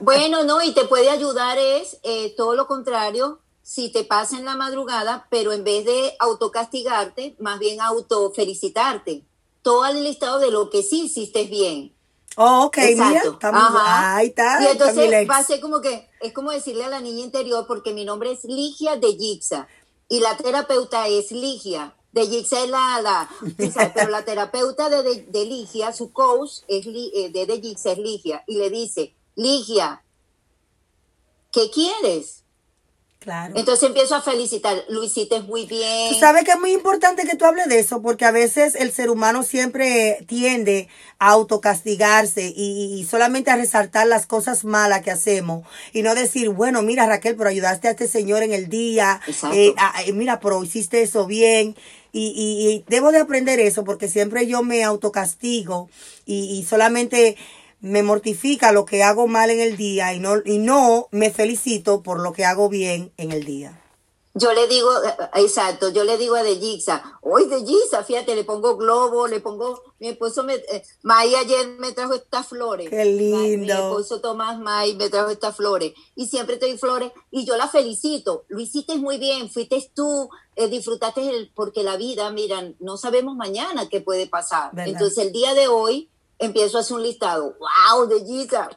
Bueno, 0.02 0.44
no, 0.46 0.62
y 0.64 0.74
te 0.74 0.86
puede 0.86 1.10
ayudar 1.10 1.58
es 1.60 2.00
eh, 2.04 2.34
todo 2.38 2.56
lo 2.56 2.66
contrario, 2.68 3.40
si 3.66 3.90
te 3.90 4.04
pasa 4.04 4.38
en 4.38 4.46
la 4.46 4.56
madrugada, 4.56 5.26
pero 5.32 5.52
en 5.52 5.64
vez 5.64 5.86
de 5.86 6.16
autocastigarte, 6.20 7.36
más 7.40 7.58
bien 7.58 7.82
autofelicitarte. 7.82 9.26
Todo 9.64 9.88
el 9.88 10.04
listado 10.04 10.38
de 10.38 10.52
lo 10.52 10.70
que 10.70 10.84
sí 10.84 11.06
hiciste 11.06 11.46
bien. 11.46 11.92
Oh, 12.38 12.66
ok. 12.66 12.78
Exacto. 12.78 13.40
Ajá. 13.42 14.18
ahí 14.18 14.28
está. 14.28 14.62
Y 14.62 14.68
entonces 14.68 15.28
va 15.28 15.38
a 15.38 15.44
ser 15.44 15.62
como 15.62 15.82
que, 15.82 16.08
es 16.22 16.32
como 16.32 16.52
decirle 16.52 16.84
a 16.84 16.90
la 16.90 17.02
niña 17.02 17.24
interior, 17.24 17.66
porque 17.66 17.92
mi 17.92 18.06
nombre 18.06 18.34
es 18.34 18.44
Ligia 18.44 18.98
de 18.98 19.16
Gixa 19.16 19.68
y 20.10 20.20
la 20.20 20.38
terapeuta 20.38 21.08
es 21.08 21.32
Ligia. 21.32 21.96
De 22.12 22.28
Gixa 22.28 22.64
es 22.64 22.70
la, 22.70 23.02
la 23.02 23.28
sabes, 23.74 23.94
pero 23.96 24.12
la 24.12 24.24
terapeuta 24.24 24.90
de, 24.90 25.02
de, 25.02 25.24
de 25.24 25.46
Ligia, 25.46 25.92
su 25.92 26.14
coach 26.14 26.60
es 26.68 26.86
eh, 26.86 27.32
de, 27.34 27.48
de 27.48 27.62
Gixa 27.62 27.94
es 27.94 27.98
Ligia, 27.98 28.44
y 28.46 28.58
le 28.58 28.70
dice, 28.70 29.16
Ligia, 29.36 30.04
¿qué 31.52 31.72
quieres? 31.72 32.45
Claro. 33.26 33.56
Entonces 33.58 33.88
empiezo 33.88 34.14
a 34.14 34.22
felicitar, 34.22 34.84
lo 34.88 35.04
hiciste 35.04 35.40
muy 35.42 35.66
bien. 35.66 36.14
Tú 36.14 36.20
sabes 36.20 36.44
que 36.44 36.52
es 36.52 36.60
muy 36.60 36.72
importante 36.74 37.24
que 37.28 37.36
tú 37.36 37.46
hables 37.46 37.68
de 37.68 37.80
eso, 37.80 38.00
porque 38.04 38.24
a 38.24 38.30
veces 38.32 38.76
el 38.76 38.92
ser 38.92 39.10
humano 39.10 39.42
siempre 39.42 40.24
tiende 40.28 40.88
a 41.18 41.30
autocastigarse 41.32 42.54
y, 42.56 43.00
y 43.00 43.04
solamente 43.06 43.50
a 43.50 43.56
resaltar 43.56 44.06
las 44.06 44.28
cosas 44.28 44.64
malas 44.64 45.02
que 45.02 45.10
hacemos 45.10 45.66
y 45.92 46.04
no 46.04 46.14
decir, 46.14 46.50
bueno, 46.50 46.84
mira 46.84 47.08
Raquel, 47.08 47.36
pero 47.36 47.50
ayudaste 47.50 47.88
a 47.88 47.92
este 47.92 48.08
señor 48.08 48.44
en 48.44 48.54
el 48.54 48.70
día, 48.70 49.20
Exacto. 49.26 49.56
eh, 49.56 49.74
eh, 50.06 50.14
mira, 50.14 50.40
pero 50.40 50.64
hiciste 50.64 51.02
eso 51.02 51.26
bien. 51.26 51.76
Y, 52.12 52.28
y- 52.28 52.70
y 52.70 52.86
debo 52.88 53.12
de 53.12 53.18
aprender 53.18 53.60
eso 53.60 53.84
porque 53.84 54.08
siempre 54.08 54.46
yo 54.46 54.62
me 54.62 54.84
autocastigo 54.84 55.90
y, 56.28 56.60
y 56.60 56.64
solamente 56.64 57.36
me 57.86 58.02
mortifica 58.02 58.72
lo 58.72 58.86
que 58.86 59.04
hago 59.04 59.28
mal 59.28 59.52
en 59.52 59.60
el 59.62 59.78
día 59.78 60.14
y 60.14 60.20
no, 60.20 60.38
y 60.44 60.58
no 60.58 61.08
me 61.12 61.30
felicito 61.30 62.02
por 62.02 62.20
lo 62.20 62.34
que 62.34 62.44
hago 62.44 62.68
bien 62.68 63.12
en 63.18 63.32
el 63.32 63.46
día. 63.46 63.80
Yo 64.38 64.52
le 64.52 64.68
digo, 64.68 64.90
eh, 65.04 65.14
exacto, 65.36 65.90
yo 65.90 66.04
le 66.04 66.18
digo 66.18 66.36
a 66.36 66.44
De 66.44 66.58
Gixa, 66.58 67.20
hoy 67.22 67.46
De 67.48 67.64
Gixa, 67.64 68.04
fíjate, 68.04 68.36
le 68.36 68.44
pongo 68.44 68.76
globo, 68.76 69.28
le 69.28 69.40
pongo, 69.40 69.82
mi 70.00 70.10
esposo 70.10 70.44
me, 70.44 70.56
eh, 70.56 70.84
May 71.04 71.34
ayer 71.36 71.68
me 71.80 71.94
trajo 71.94 72.16
estas 72.16 72.48
flores. 72.48 72.90
Qué 72.90 72.98
Ma- 72.98 73.04
Mi 73.44 73.50
lindo. 73.58 73.74
esposo 73.74 74.20
Tomás 74.20 74.60
May 74.60 74.96
me 74.96 75.10
trajo 75.10 75.30
estas 75.30 75.56
flores 75.56 75.94
y 76.16 76.26
siempre 76.26 76.58
te 76.58 76.66
doy 76.68 76.78
flores 76.78 77.12
y 77.32 77.46
yo 77.46 77.56
la 77.56 77.70
felicito. 77.70 78.44
Lo 78.50 78.60
hiciste 78.60 78.96
muy 78.98 79.20
bien, 79.20 79.50
fuiste 79.50 79.90
tú, 79.94 80.28
eh, 80.58 80.68
disfrutaste 80.68 81.30
el, 81.30 81.52
porque 81.56 81.84
la 81.84 81.96
vida, 81.96 82.30
miran, 82.32 82.76
no 82.80 82.98
sabemos 82.98 83.36
mañana 83.38 83.88
qué 83.90 84.02
puede 84.02 84.28
pasar. 84.28 84.72
¿Verdad? 84.74 84.92
Entonces 84.94 85.18
el 85.26 85.32
día 85.32 85.54
de 85.54 85.68
hoy 85.70 86.10
empiezo 86.40 86.78
a 86.78 86.82
hacer 86.82 86.98
un 86.98 87.04
listado, 87.04 87.58
wow, 87.60 88.08
De 88.08 88.26
Gixa, 88.26 88.70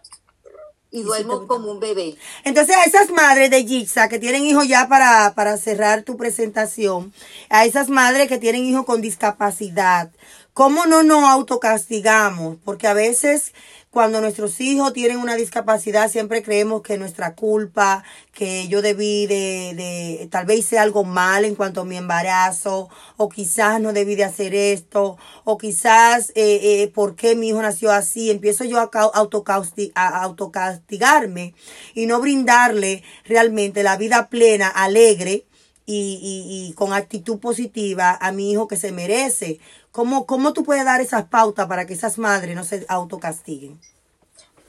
y 0.90 1.02
duermo 1.02 1.46
como 1.46 1.70
un 1.70 1.80
bebé. 1.80 2.16
Entonces, 2.44 2.74
a 2.76 2.84
esas 2.84 3.10
madres 3.10 3.50
de 3.50 3.66
Gixa 3.66 4.08
que 4.08 4.18
tienen 4.18 4.44
hijos 4.44 4.66
ya 4.66 4.88
para, 4.88 5.34
para 5.34 5.56
cerrar 5.58 6.02
tu 6.02 6.16
presentación, 6.16 7.12
a 7.50 7.64
esas 7.64 7.88
madres 7.90 8.28
que 8.28 8.38
tienen 8.38 8.64
hijos 8.64 8.86
con 8.86 9.00
discapacidad, 9.00 10.10
¿cómo 10.54 10.86
no 10.86 11.02
nos 11.02 11.24
autocastigamos? 11.24 12.56
Porque 12.64 12.86
a 12.86 12.94
veces 12.94 13.52
cuando 13.98 14.20
nuestros 14.20 14.60
hijos 14.60 14.92
tienen 14.92 15.16
una 15.16 15.34
discapacidad 15.34 16.08
siempre 16.08 16.44
creemos 16.44 16.82
que 16.82 16.92
es 16.92 17.00
nuestra 17.00 17.34
culpa, 17.34 18.04
que 18.32 18.68
yo 18.68 18.80
debí 18.80 19.26
de, 19.26 19.72
de, 19.74 20.28
tal 20.30 20.46
vez 20.46 20.60
hice 20.60 20.78
algo 20.78 21.02
mal 21.02 21.44
en 21.44 21.56
cuanto 21.56 21.80
a 21.80 21.84
mi 21.84 21.96
embarazo, 21.96 22.90
o 23.16 23.28
quizás 23.28 23.80
no 23.80 23.92
debí 23.92 24.14
de 24.14 24.22
hacer 24.22 24.54
esto, 24.54 25.18
o 25.42 25.58
quizás 25.58 26.30
eh, 26.36 26.60
eh, 26.62 26.92
por 26.94 27.16
qué 27.16 27.34
mi 27.34 27.48
hijo 27.48 27.60
nació 27.60 27.90
así. 27.90 28.30
Empiezo 28.30 28.62
yo 28.62 28.78
a, 28.78 28.88
a 28.92 30.22
autocastigarme 30.22 31.54
y 31.92 32.06
no 32.06 32.20
brindarle 32.20 33.02
realmente 33.24 33.82
la 33.82 33.96
vida 33.96 34.28
plena, 34.28 34.68
alegre, 34.68 35.44
y 35.90 36.74
con 36.76 36.92
actitud 36.92 37.38
positiva 37.38 38.18
a 38.20 38.30
mi 38.30 38.52
hijo 38.52 38.68
que 38.68 38.76
se 38.76 38.92
merece. 38.92 39.58
¿Cómo, 39.92 40.26
¿Cómo 40.26 40.52
tú 40.52 40.64
puedes 40.64 40.84
dar 40.84 41.00
esas 41.00 41.28
pautas 41.28 41.66
para 41.66 41.86
que 41.86 41.94
esas 41.94 42.18
madres 42.18 42.54
no 42.54 42.64
se 42.64 42.84
autocastiguen? 42.88 43.80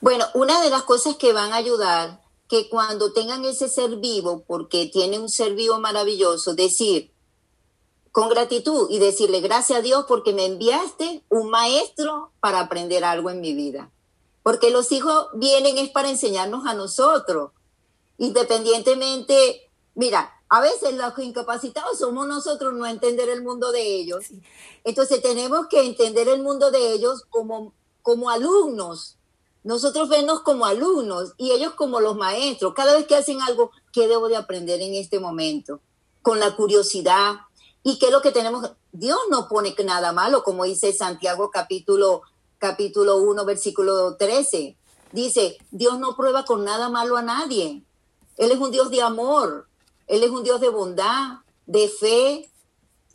Bueno, 0.02 0.26
una 0.34 0.62
de 0.62 0.70
las 0.70 0.84
cosas 0.84 1.16
que 1.18 1.34
van 1.34 1.52
a 1.52 1.58
ayudar 1.58 2.22
que 2.48 2.68
cuando 2.70 3.14
tengan 3.14 3.46
ese 3.46 3.70
ser 3.70 3.98
vivo, 3.98 4.44
porque 4.48 4.88
tiene 4.88 5.20
un 5.20 5.30
ser 5.30 5.54
vivo 5.54 5.80
maravilloso, 5.80 6.56
decir 6.56 7.12
con 8.12 8.30
gratitud 8.30 8.88
y 8.90 8.98
decirle 8.98 9.40
gracias 9.40 9.80
a 9.80 9.82
Dios 9.82 10.06
porque 10.08 10.34
me 10.34 10.46
enviaste 10.46 11.24
un 11.30 11.50
maestro 11.50 12.32
para 12.40 12.60
aprender 12.60 13.04
algo 13.04 13.30
en 13.30 13.40
mi 13.40 13.54
vida. 13.54 13.92
Porque 14.42 14.72
los 14.72 14.92
hijos 14.92 15.28
vienen 15.36 15.78
es 15.78 15.90
para 15.90 16.10
enseñarnos 16.10 16.66
a 16.66 16.74
nosotros, 16.74 17.52
independientemente, 18.18 19.70
mira, 19.94 20.39
a 20.50 20.62
veces 20.62 20.96
los 20.96 21.18
incapacitados 21.20 22.00
somos 22.00 22.28
nosotros 22.28 22.74
no 22.74 22.88
entender 22.88 23.30
el 23.30 23.44
mundo 23.44 23.72
de 23.72 23.82
ellos. 23.84 24.26
Entonces 24.84 25.22
tenemos 25.22 25.68
que 25.68 25.86
entender 25.86 26.28
el 26.28 26.42
mundo 26.42 26.72
de 26.72 26.92
ellos 26.92 27.24
como, 27.30 27.74
como 28.02 28.32
alumnos. 28.32 29.18
Nosotros 29.64 30.10
vernos 30.10 30.42
como 30.42 30.66
alumnos 30.66 31.34
y 31.38 31.52
ellos 31.52 31.74
como 31.76 32.00
los 32.00 32.16
maestros. 32.16 32.74
Cada 32.74 32.94
vez 32.94 33.06
que 33.06 33.16
hacen 33.16 33.42
algo, 33.42 33.70
¿qué 33.94 34.08
debo 34.08 34.28
de 34.28 34.38
aprender 34.38 34.82
en 34.82 34.96
este 34.96 35.20
momento? 35.20 35.82
Con 36.24 36.40
la 36.40 36.56
curiosidad. 36.56 37.36
¿Y 37.84 38.00
qué 38.00 38.08
es 38.08 38.12
lo 38.12 38.22
que 38.22 38.32
tenemos? 38.32 38.72
Dios 38.92 39.20
no 39.30 39.48
pone 39.48 39.76
nada 39.86 40.14
malo, 40.14 40.44
como 40.44 40.64
dice 40.64 40.92
Santiago 40.94 41.52
capítulo, 41.52 42.24
capítulo 42.58 43.18
1, 43.18 43.46
versículo 43.46 44.16
13. 44.16 44.76
Dice, 45.12 45.58
Dios 45.70 46.00
no 46.00 46.16
prueba 46.16 46.44
con 46.44 46.66
nada 46.66 46.90
malo 46.90 47.18
a 47.18 47.22
nadie. 47.22 47.84
Él 48.38 48.52
es 48.52 48.58
un 48.58 48.72
Dios 48.72 48.90
de 48.90 49.04
amor. 49.04 49.69
Él 50.10 50.24
es 50.24 50.32
un 50.32 50.44
Dios 50.44 50.60
de 50.60 50.70
bondad, 50.70 51.38
de 51.66 51.88
fe. 51.88 52.50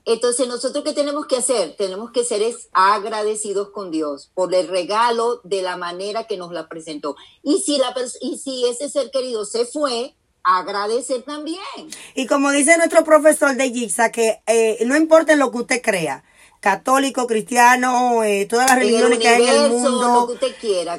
Entonces, 0.07 0.47
nosotros 0.49 0.85
qué 0.85 0.93
tenemos 0.93 1.27
que 1.27 1.37
hacer? 1.37 1.77
Tenemos 1.77 2.13
que 2.13 2.25
ser 2.25 2.43
agradecidos 2.73 3.71
con 3.71 3.91
Dios 3.91 4.31
por 4.35 4.55
el 4.55 4.69
regalo 4.69 5.41
de 5.45 5.61
la 5.61 5.77
manera 5.77 6.27
que 6.27 6.37
nos 6.37 6.53
la 6.53 6.69
presentó. 6.69 7.17
Y 7.43 7.59
si, 7.61 7.79
la 7.79 7.95
y 8.21 8.39
si 8.39 8.67
ese 8.67 8.89
ser 8.89 9.11
querido 9.11 9.45
se 9.45 9.67
fue, 9.67 10.15
agradecer 10.45 11.23
también. 11.23 11.59
Y 12.15 12.27
como 12.27 12.51
dice 12.51 12.77
nuestro 12.77 13.03
profesor 13.03 13.57
de 13.57 13.71
Giza, 13.71 14.13
que 14.13 14.43
eh, 14.47 14.85
no 14.87 14.97
importa 14.97 15.35
lo 15.37 15.51
que 15.51 15.59
usted 15.59 15.83
crea, 15.83 16.23
católico, 16.65 17.27
cristiano, 17.27 18.25
eh, 18.25 18.47
todas 18.47 18.71
las 18.71 18.79
religiones 18.79 19.19
que 19.19 19.29
hay 19.29 19.43
en 19.43 19.65
el 19.65 19.71
mundo. 19.71 20.35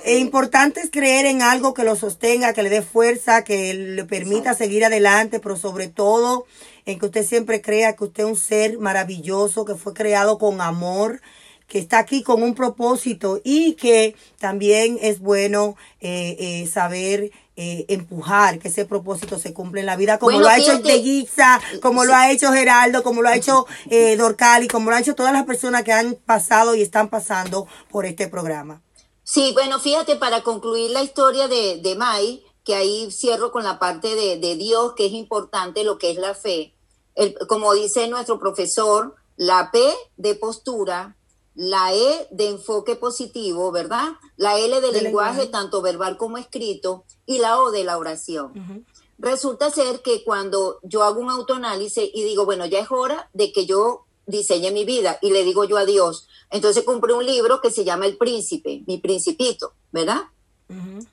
es 0.03 0.19
importante 0.19 0.79
es 0.79 0.91
creer 0.91 1.25
en 1.25 1.41
algo 1.41 1.73
que 1.73 1.83
lo 1.83 1.95
sostenga, 1.95 2.53
que 2.53 2.61
le 2.61 2.69
dé 2.69 2.83
fuerza, 2.83 3.43
que 3.43 3.73
le 3.73 4.05
permita 4.05 4.53
seguir 4.53 4.85
adelante, 4.85 5.39
pero 5.39 5.55
sobre 5.55 5.87
todo 5.87 6.45
en 6.85 6.99
que 6.99 7.07
usted 7.07 7.25
siempre 7.25 7.63
crea 7.63 7.95
que 7.95 8.03
usted 8.03 8.25
es 8.25 8.29
un 8.29 8.35
ser 8.35 8.77
maravilloso, 8.77 9.65
que 9.65 9.73
fue 9.73 9.95
creado 9.95 10.37
con 10.37 10.61
amor, 10.61 11.19
que 11.67 11.79
está 11.79 11.99
aquí 11.99 12.23
con 12.23 12.43
un 12.43 12.55
propósito 12.55 13.41
y 13.43 13.73
que 13.73 14.15
también 14.39 14.97
es 15.01 15.19
bueno 15.19 15.75
eh, 15.99 16.35
eh, 16.39 16.67
saber 16.67 17.31
eh, 17.57 17.85
empujar 17.87 18.59
que 18.59 18.67
ese 18.67 18.83
propósito 18.83 19.39
se 19.39 19.53
cumpla 19.53 19.79
en 19.79 19.85
la 19.85 19.95
vida, 19.95 20.19
como 20.19 20.41
lo 20.41 20.49
ha 20.49 20.57
hecho 20.57 20.81
Teguiza, 20.81 21.61
como 21.81 22.03
lo 22.03 22.13
ha 22.13 22.29
hecho 22.29 22.51
Geraldo, 22.51 23.01
como 23.01 23.21
lo 23.21 23.29
ha 23.29 23.35
hecho 23.37 23.65
eh, 23.89 24.15
Dorcali, 24.17 24.67
como 24.67 24.89
lo 24.89 24.97
ha 24.97 24.99
hecho 24.99 25.15
todas 25.15 25.31
las 25.31 25.45
personas 25.45 25.83
que 25.83 25.93
han 25.93 26.15
pasado 26.15 26.75
y 26.75 26.81
están 26.81 27.07
pasando 27.09 27.65
por 27.89 28.05
este 28.05 28.27
programa. 28.27 28.81
Sí, 29.23 29.51
bueno, 29.53 29.79
fíjate, 29.79 30.17
para 30.17 30.43
concluir 30.43 30.91
la 30.91 31.01
historia 31.01 31.47
de, 31.47 31.79
de 31.81 31.95
Mai, 31.95 32.43
que 32.65 32.75
ahí 32.75 33.09
cierro 33.09 33.53
con 33.53 33.63
la 33.63 33.79
parte 33.79 34.15
de, 34.15 34.37
de 34.37 34.57
Dios, 34.57 34.91
que 34.97 35.05
es 35.05 35.13
importante 35.13 35.85
lo 35.85 35.97
que 35.97 36.11
es 36.11 36.17
la 36.17 36.33
fe. 36.33 36.73
El, 37.15 37.37
como 37.47 37.73
dice 37.73 38.09
nuestro 38.09 38.37
profesor, 38.37 39.15
la 39.37 39.71
P 39.71 39.79
de 40.17 40.35
postura, 40.35 41.15
la 41.55 41.93
E 41.93 42.27
de 42.31 42.49
enfoque 42.49 42.95
positivo, 42.95 43.71
¿verdad? 43.71 44.09
La 44.35 44.59
L 44.59 44.81
de, 44.81 44.91
lenguaje, 44.91 45.47
tanto 45.47 45.81
verbal 45.81 46.17
como 46.17 46.37
escrito, 46.37 47.05
y 47.25 47.39
la 47.39 47.61
O 47.61 47.71
de 47.71 47.85
la 47.85 47.97
oración. 47.97 48.85
Resulta 49.17 49.71
ser 49.71 50.01
que 50.01 50.23
cuando 50.25 50.79
yo 50.83 51.03
hago 51.03 51.21
un 51.21 51.29
autoanálisis 51.29 52.09
y 52.13 52.23
digo, 52.23 52.45
bueno, 52.45 52.65
ya 52.65 52.79
es 52.79 52.91
hora 52.91 53.29
de 53.33 53.53
que 53.53 53.65
yo 53.65 54.05
diseñe 54.27 54.71
mi 54.71 54.83
vida, 54.83 55.17
y 55.21 55.31
le 55.31 55.43
digo 55.43 55.63
yo 55.63 55.77
a 55.77 55.85
Dios, 55.85 56.27
entonces 56.49 56.83
compré 56.83 57.13
un 57.13 57.25
libro 57.25 57.61
que 57.61 57.71
se 57.71 57.85
llama 57.85 58.05
El 58.05 58.17
Príncipe, 58.17 58.83
mi 58.85 58.97
principito, 58.97 59.73
¿verdad? 59.91 60.23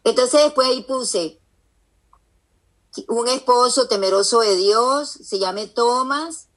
Entonces 0.02 0.42
después 0.42 0.66
ahí 0.66 0.82
puse 0.82 1.38
un 3.06 3.28
esposo 3.28 3.86
temeroso 3.86 4.40
de 4.40 4.56
Dios, 4.56 5.10
se 5.10 5.38
llame 5.38 5.66
Thomas, 5.66 6.48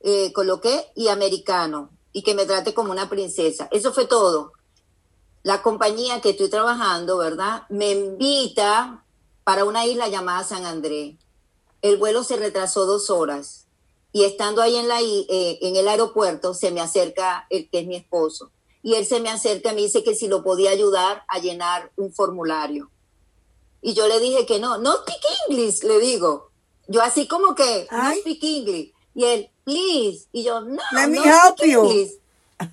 eh, 0.00 0.32
coloqué, 0.32 0.88
y 0.94 1.08
americano 1.08 1.90
y 2.14 2.22
que 2.22 2.34
me 2.34 2.46
trate 2.46 2.72
como 2.72 2.92
una 2.92 3.10
princesa. 3.10 3.68
Eso 3.70 3.92
fue 3.92 4.06
todo. 4.06 4.52
La 5.42 5.60
compañía 5.60 6.22
que 6.22 6.30
estoy 6.30 6.48
trabajando, 6.48 7.18
¿verdad? 7.18 7.64
Me 7.68 7.90
invita 7.90 9.04
para 9.44 9.66
una 9.66 9.84
isla 9.84 10.08
llamada 10.08 10.44
San 10.44 10.64
Andrés. 10.64 11.16
El 11.82 11.98
vuelo 11.98 12.24
se 12.24 12.36
retrasó 12.36 12.86
dos 12.86 13.10
horas 13.10 13.66
y 14.12 14.24
estando 14.24 14.62
ahí 14.62 14.76
en, 14.76 14.88
la, 14.88 15.02
eh, 15.02 15.58
en 15.60 15.76
el 15.76 15.88
aeropuerto 15.88 16.54
se 16.54 16.70
me 16.70 16.80
acerca 16.80 17.46
el 17.50 17.68
que 17.68 17.80
es 17.80 17.86
mi 17.86 17.96
esposo 17.96 18.52
y 18.84 18.94
él 18.94 19.06
se 19.06 19.18
me 19.18 19.30
acerca 19.30 19.72
y 19.72 19.74
me 19.74 19.80
dice 19.80 20.04
que 20.04 20.14
si 20.14 20.28
lo 20.28 20.44
podía 20.44 20.70
ayudar 20.70 21.24
a 21.28 21.38
llenar 21.38 21.90
un 21.96 22.12
formulario. 22.12 22.90
Y 23.80 23.94
yo 23.94 24.06
le 24.06 24.20
dije 24.20 24.44
que 24.44 24.58
no, 24.58 24.76
no 24.76 24.92
speak 24.98 25.20
English, 25.48 25.82
le 25.82 25.98
digo. 26.00 26.50
Yo 26.86 27.00
así 27.02 27.26
como 27.26 27.54
que, 27.54 27.88
no 27.90 28.14
speak 28.20 28.44
English. 28.44 28.92
Y 29.14 29.24
él, 29.24 29.50
please. 29.64 30.26
Y 30.32 30.44
yo, 30.44 30.60
no, 30.60 30.80
Let 30.92 31.08
me 31.08 31.18
no, 31.18 31.24
help 31.24 31.56
you. 31.64 31.90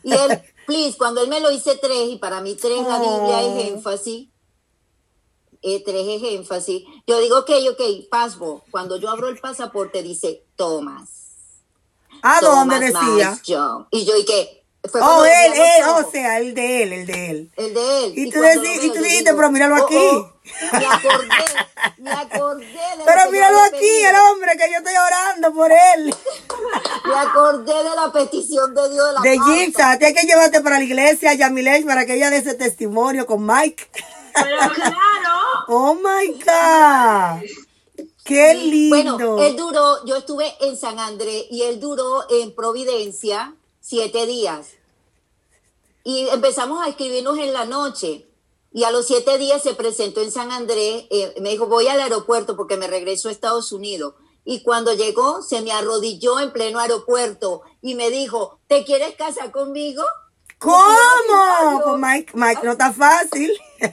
Y 0.03 0.13
él, 0.13 0.41
please, 0.67 0.97
cuando 0.97 1.21
él 1.21 1.29
me 1.29 1.39
lo 1.39 1.49
dice 1.49 1.77
tres, 1.81 2.09
y 2.09 2.17
para 2.17 2.41
mí 2.41 2.55
tres, 2.55 2.85
la 2.87 2.99
Biblia 2.99 3.41
es 3.41 3.47
Oh. 3.47 3.75
énfasis. 3.75 4.27
Eh, 5.63 5.83
tres 5.85 6.07
es 6.07 6.23
énfasis. 6.23 6.83
Yo 7.05 7.19
digo, 7.19 7.39
ok, 7.39 7.51
ok, 7.71 7.81
passport. 8.09 8.63
Cuando 8.71 8.97
yo 8.97 9.09
abro 9.09 9.27
el 9.27 9.37
pasaporte, 9.39 10.01
dice 10.01 10.43
Thomas. 10.55 11.09
¿A 12.23 12.39
dónde 12.41 12.79
decía? 12.79 13.39
Y 13.43 13.51
yo, 14.05 14.17
¿y 14.17 14.25
qué? 14.25 14.63
Fue 14.91 14.99
Oh, 14.99 15.23
él, 15.23 15.53
él, 15.53 15.85
los 15.85 16.07
o 16.07 16.11
sea, 16.11 16.39
el 16.39 16.55
de 16.55 16.81
él, 16.83 16.93
el 16.93 17.05
de 17.05 17.29
él. 17.29 17.51
El 17.55 17.73
de 17.75 18.05
él. 18.05 18.13
Y 18.17 18.31
tú 18.31 18.39
cuando 18.39 18.63
decí- 18.63 18.83
y 18.83 18.89
tú 18.91 18.99
dijiste, 19.03 19.33
pero 19.35 19.51
míralo 19.51 19.75
oh, 19.75 19.85
aquí. 19.85 19.95
oh, 19.95 20.33
me 20.73 20.85
acordé, 20.87 21.27
me 21.99 22.11
acordé 22.11 22.65
de 22.65 23.03
Pero 23.05 23.31
míralo 23.31 23.59
aquí, 23.59 23.85
el 24.03 24.15
hombre, 24.15 24.51
que 24.57 24.71
yo 24.71 24.77
estoy 24.79 24.93
orando 24.95 25.53
por 25.53 25.71
él. 25.71 26.15
Me 27.05 27.15
acordé 27.15 27.73
de 27.73 27.95
la 27.95 28.11
petición 28.11 28.73
de 28.73 28.89
Dios 28.89 29.07
de 29.07 29.13
la 29.13 29.21
De. 29.21 29.39
Gipsa, 29.39 29.97
tienes 29.97 30.19
que 30.19 30.27
llevarte 30.27 30.61
para 30.61 30.77
la 30.77 30.83
iglesia, 30.85 31.33
Yamilesh, 31.33 31.85
para 31.85 32.05
que 32.05 32.15
ella 32.15 32.29
dé 32.29 32.37
ese 32.37 32.53
testimonio 32.53 33.25
con 33.25 33.45
Mike. 33.45 33.87
Pero 34.33 34.73
claro, 34.73 34.95
Oh 35.67 35.95
my 35.95 36.27
God. 36.33 37.43
Qué 38.23 38.53
lindo. 38.53 39.17
Bueno, 39.17 39.43
él 39.43 39.55
duró, 39.55 40.05
yo 40.05 40.17
estuve 40.17 40.53
en 40.61 40.77
San 40.77 40.99
Andrés 40.99 41.45
y 41.49 41.63
él 41.63 41.79
duró 41.79 42.23
en 42.29 42.53
Providencia 42.53 43.55
siete 43.79 44.25
días. 44.25 44.67
Y 46.03 46.27
empezamos 46.29 46.85
a 46.85 46.89
escribirnos 46.89 47.37
en 47.39 47.53
la 47.53 47.65
noche. 47.65 48.27
Y 48.73 48.85
a 48.85 48.91
los 48.91 49.05
siete 49.07 49.37
días 49.37 49.61
se 49.61 49.73
presentó 49.73 50.21
en 50.21 50.31
San 50.31 50.51
Andrés, 50.51 51.05
eh, 51.09 51.33
me 51.41 51.49
dijo, 51.49 51.67
voy 51.67 51.87
al 51.87 51.99
aeropuerto 51.99 52.55
porque 52.55 52.77
me 52.77 52.87
regreso 52.87 53.27
a 53.27 53.31
Estados 53.31 53.73
Unidos. 53.73 54.13
Y 54.43 54.63
cuando 54.63 54.93
llegó, 54.93 55.41
se 55.43 55.61
me 55.61 55.71
arrodilló 55.71 56.39
en 56.39 56.51
pleno 56.51 56.79
aeropuerto 56.79 57.61
y 57.81 57.95
me 57.95 58.09
dijo, 58.09 58.59
¿te 58.67 58.83
quieres 58.83 59.15
casar 59.15 59.51
conmigo? 59.51 60.03
¿Cómo? 60.57 61.81
Pues 61.83 61.97
Mike, 61.99 62.31
Mike, 62.35 62.61
no 62.63 62.71
está 62.73 62.93
fácil. 62.93 63.51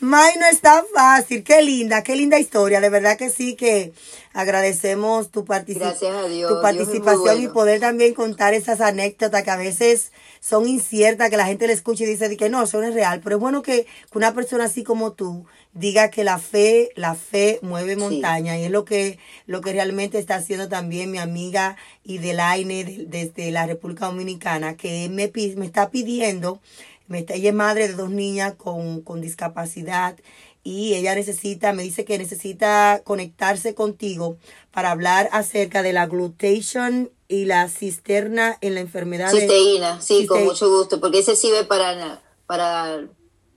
Mike 0.00 0.38
no 0.38 0.46
está 0.46 0.84
fácil. 0.94 1.44
Qué 1.44 1.60
linda, 1.62 2.02
qué 2.02 2.16
linda 2.16 2.38
historia. 2.38 2.80
De 2.80 2.88
verdad 2.88 3.18
que 3.18 3.28
sí 3.28 3.54
que 3.54 3.92
agradecemos 4.32 5.30
tu, 5.30 5.44
partici- 5.44 5.78
Gracias 5.80 6.14
a 6.14 6.26
Dios, 6.26 6.48
tu 6.48 6.54
Dios 6.54 6.62
participación 6.62 7.42
y 7.42 7.48
poder 7.48 7.80
también 7.80 8.14
contar 8.14 8.54
esas 8.54 8.80
anécdotas 8.80 9.42
que 9.42 9.50
a 9.50 9.56
veces 9.56 10.12
son 10.40 10.66
inciertas, 10.68 11.28
que 11.28 11.36
la 11.36 11.44
gente 11.46 11.66
le 11.66 11.74
escucha 11.74 12.04
y 12.04 12.06
dice 12.06 12.34
que 12.36 12.48
no, 12.48 12.62
eso 12.62 12.80
no 12.80 12.86
es 12.86 12.94
real. 12.94 13.20
Pero 13.22 13.36
es 13.36 13.40
bueno 13.40 13.62
que, 13.62 13.84
que 13.84 14.18
una 14.18 14.32
persona 14.32 14.64
así 14.64 14.84
como 14.84 15.12
tú 15.12 15.44
diga 15.72 16.10
que 16.10 16.24
la 16.24 16.38
fe, 16.38 16.90
la 16.96 17.14
fe 17.14 17.58
mueve 17.62 17.94
montaña 17.96 18.58
y 18.58 18.64
es 18.64 18.70
lo 18.70 18.84
que, 18.84 19.18
lo 19.46 19.60
que 19.60 19.72
realmente 19.72 20.18
está 20.18 20.34
haciendo 20.36 20.68
también 20.68 21.10
mi 21.10 21.18
amiga 21.18 21.76
Idelaine 22.04 22.84
de- 22.84 23.06
desde 23.06 23.50
la 23.50 23.66
República 23.66 24.06
Dominicana, 24.06 24.76
que 24.76 25.08
me, 25.08 25.30
me 25.56 25.66
está 25.66 25.90
pidiendo, 25.90 26.60
me 27.06 27.20
está, 27.20 27.34
ella 27.34 27.50
es 27.50 27.54
madre 27.54 27.88
de 27.88 27.94
dos 27.94 28.10
niñas 28.10 28.54
con, 28.56 29.00
con 29.02 29.20
discapacidad 29.20 30.16
y 30.62 30.94
ella 30.94 31.14
necesita, 31.14 31.72
me 31.72 31.82
dice 31.82 32.04
que 32.04 32.18
necesita 32.18 33.00
conectarse 33.04 33.74
contigo 33.74 34.36
para 34.72 34.90
hablar 34.90 35.28
acerca 35.32 35.82
de 35.82 35.92
la 35.92 36.06
glutation 36.06 37.10
y 37.28 37.44
la 37.46 37.68
cisterna 37.68 38.58
en 38.60 38.74
la 38.74 38.80
enfermedad 38.80 39.32
de... 39.32 39.40
Cisteína, 39.40 40.00
sí, 40.02 40.26
con 40.26 40.38
Ciste- 40.40 40.44
mucho 40.44 40.68
gusto, 40.68 41.00
porque 41.00 41.20
ese 41.20 41.36
sirve 41.36 41.64
para, 41.64 42.20
para, 42.46 43.04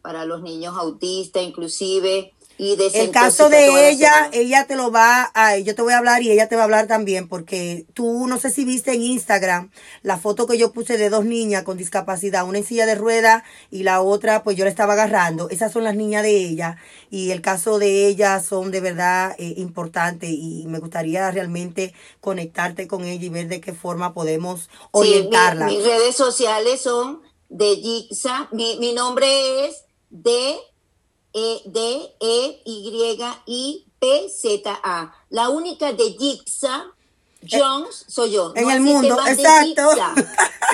para 0.03 0.25
los 0.25 0.41
niños 0.41 0.75
autistas, 0.77 1.41
inclusive. 1.41 2.33
y 2.57 2.75
El 2.93 3.09
caso 3.11 3.49
de 3.49 3.67
la 3.71 3.89
ella, 3.89 4.29
ella 4.33 4.67
te 4.67 4.75
lo 4.75 4.91
va 4.91 5.31
a, 5.33 5.57
yo 5.57 5.73
te 5.73 5.81
voy 5.81 5.93
a 5.93 5.97
hablar 5.97 6.21
y 6.21 6.29
ella 6.29 6.47
te 6.49 6.55
va 6.55 6.61
a 6.61 6.65
hablar 6.65 6.87
también, 6.87 7.27
porque 7.27 7.87
tú 7.93 8.27
no 8.27 8.37
sé 8.37 8.51
si 8.51 8.65
viste 8.65 8.91
en 8.93 9.01
Instagram 9.01 9.71
la 10.03 10.17
foto 10.17 10.45
que 10.45 10.57
yo 10.57 10.71
puse 10.73 10.97
de 10.97 11.09
dos 11.09 11.23
niñas 11.25 11.63
con 11.63 11.77
discapacidad, 11.77 12.45
una 12.45 12.57
en 12.59 12.65
silla 12.65 12.85
de 12.85 12.95
rueda 12.95 13.43
y 13.71 13.83
la 13.83 14.01
otra, 14.01 14.43
pues 14.43 14.57
yo 14.57 14.65
la 14.65 14.69
estaba 14.69 14.93
agarrando. 14.93 15.49
Esas 15.49 15.71
son 15.71 15.85
las 15.85 15.95
niñas 15.95 16.21
de 16.23 16.35
ella 16.37 16.77
y 17.09 17.31
el 17.31 17.41
caso 17.41 17.79
de 17.79 18.05
ellas 18.07 18.45
son 18.45 18.71
de 18.71 18.81
verdad 18.81 19.35
eh, 19.39 19.53
importantes 19.57 20.29
y 20.29 20.65
me 20.67 20.79
gustaría 20.79 21.31
realmente 21.31 21.93
conectarte 22.19 22.87
con 22.87 23.05
ella 23.05 23.23
y 23.25 23.29
ver 23.29 23.47
de 23.47 23.61
qué 23.61 23.73
forma 23.73 24.13
podemos 24.13 24.63
Sí, 24.63 24.69
mi- 24.69 24.91
orientarla. 24.91 25.65
mis 25.67 25.83
redes 25.83 26.15
sociales 26.15 26.81
son 26.81 27.21
de 27.49 27.75
Gixa. 27.77 28.49
Mi, 28.51 28.77
mi 28.79 28.93
nombre 28.93 29.67
es 29.67 29.82
D 30.15 30.55
E 31.33 31.61
D 31.65 32.15
E 32.19 32.61
Y 32.65 33.17
I 33.47 33.85
P 33.99 34.29
Z 34.29 34.79
A. 34.83 35.13
La 35.29 35.49
única 35.49 35.91
de 35.91 36.13
Gixa 36.13 36.85
Jones 37.49 38.05
soy 38.07 38.31
yo. 38.31 38.53
En 38.55 38.69
el 38.69 38.77
existe 38.77 38.93
mundo, 38.93 39.15
de 39.23 39.31
exacto. 39.31 39.89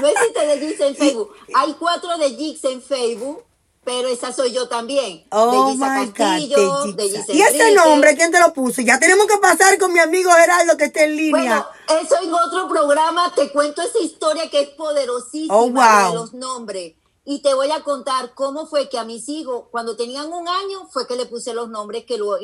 No 0.02 0.08
existe 0.08 0.46
de 0.46 0.60
Gixa 0.68 0.88
en 0.88 0.96
Facebook. 0.96 1.34
Hay 1.56 1.74
cuatro 1.74 2.18
de 2.18 2.30
Gixa 2.36 2.70
en 2.70 2.82
Facebook, 2.82 3.44
pero 3.86 4.10
esa 4.10 4.34
soy 4.34 4.52
yo 4.52 4.68
también. 4.68 5.26
Oh 5.32 5.70
de 5.72 5.76
my 5.78 6.12
Castillo, 6.12 6.84
God, 6.84 6.96
de. 6.96 7.10
Gixa 7.10 7.32
¿Y 7.34 7.42
ese 7.42 7.74
nombre 7.76 8.16
quién 8.18 8.32
te 8.32 8.40
lo 8.42 8.54
puso? 8.54 8.82
Ya 8.82 9.00
tenemos 9.00 9.26
que 9.26 9.38
pasar 9.38 9.78
con 9.80 9.94
mi 9.94 10.00
amigo 10.00 10.30
Gerardo 10.32 10.76
que 10.76 10.86
está 10.86 11.04
en 11.06 11.16
línea. 11.16 11.66
Bueno, 11.88 12.02
eso 12.02 12.16
en 12.22 12.34
otro 12.34 12.68
programa 12.68 13.32
te 13.34 13.50
cuento 13.54 13.82
esa 13.82 14.00
historia 14.00 14.50
que 14.50 14.60
es 14.62 14.70
poderosísima 14.72 15.56
Oh, 15.56 15.70
wow. 15.70 16.10
de 16.10 16.14
los 16.16 16.34
nombres. 16.34 16.94
Y 17.32 17.44
te 17.44 17.54
voy 17.54 17.70
a 17.70 17.84
contar 17.84 18.34
cómo 18.34 18.66
fue 18.66 18.90
que 18.90 18.98
a 18.98 19.04
mis 19.04 19.30
hijos, 19.30 19.66
cuando 19.70 19.96
tenían 19.96 20.34
un 20.34 20.48
año, 20.48 20.88
fue 20.92 21.06
que 21.06 21.16
le 21.16 21.28
puse 21.28 21.54
los 21.54 21.70
nombres 21.70 22.06
que 22.06 22.18
lo... 22.18 22.36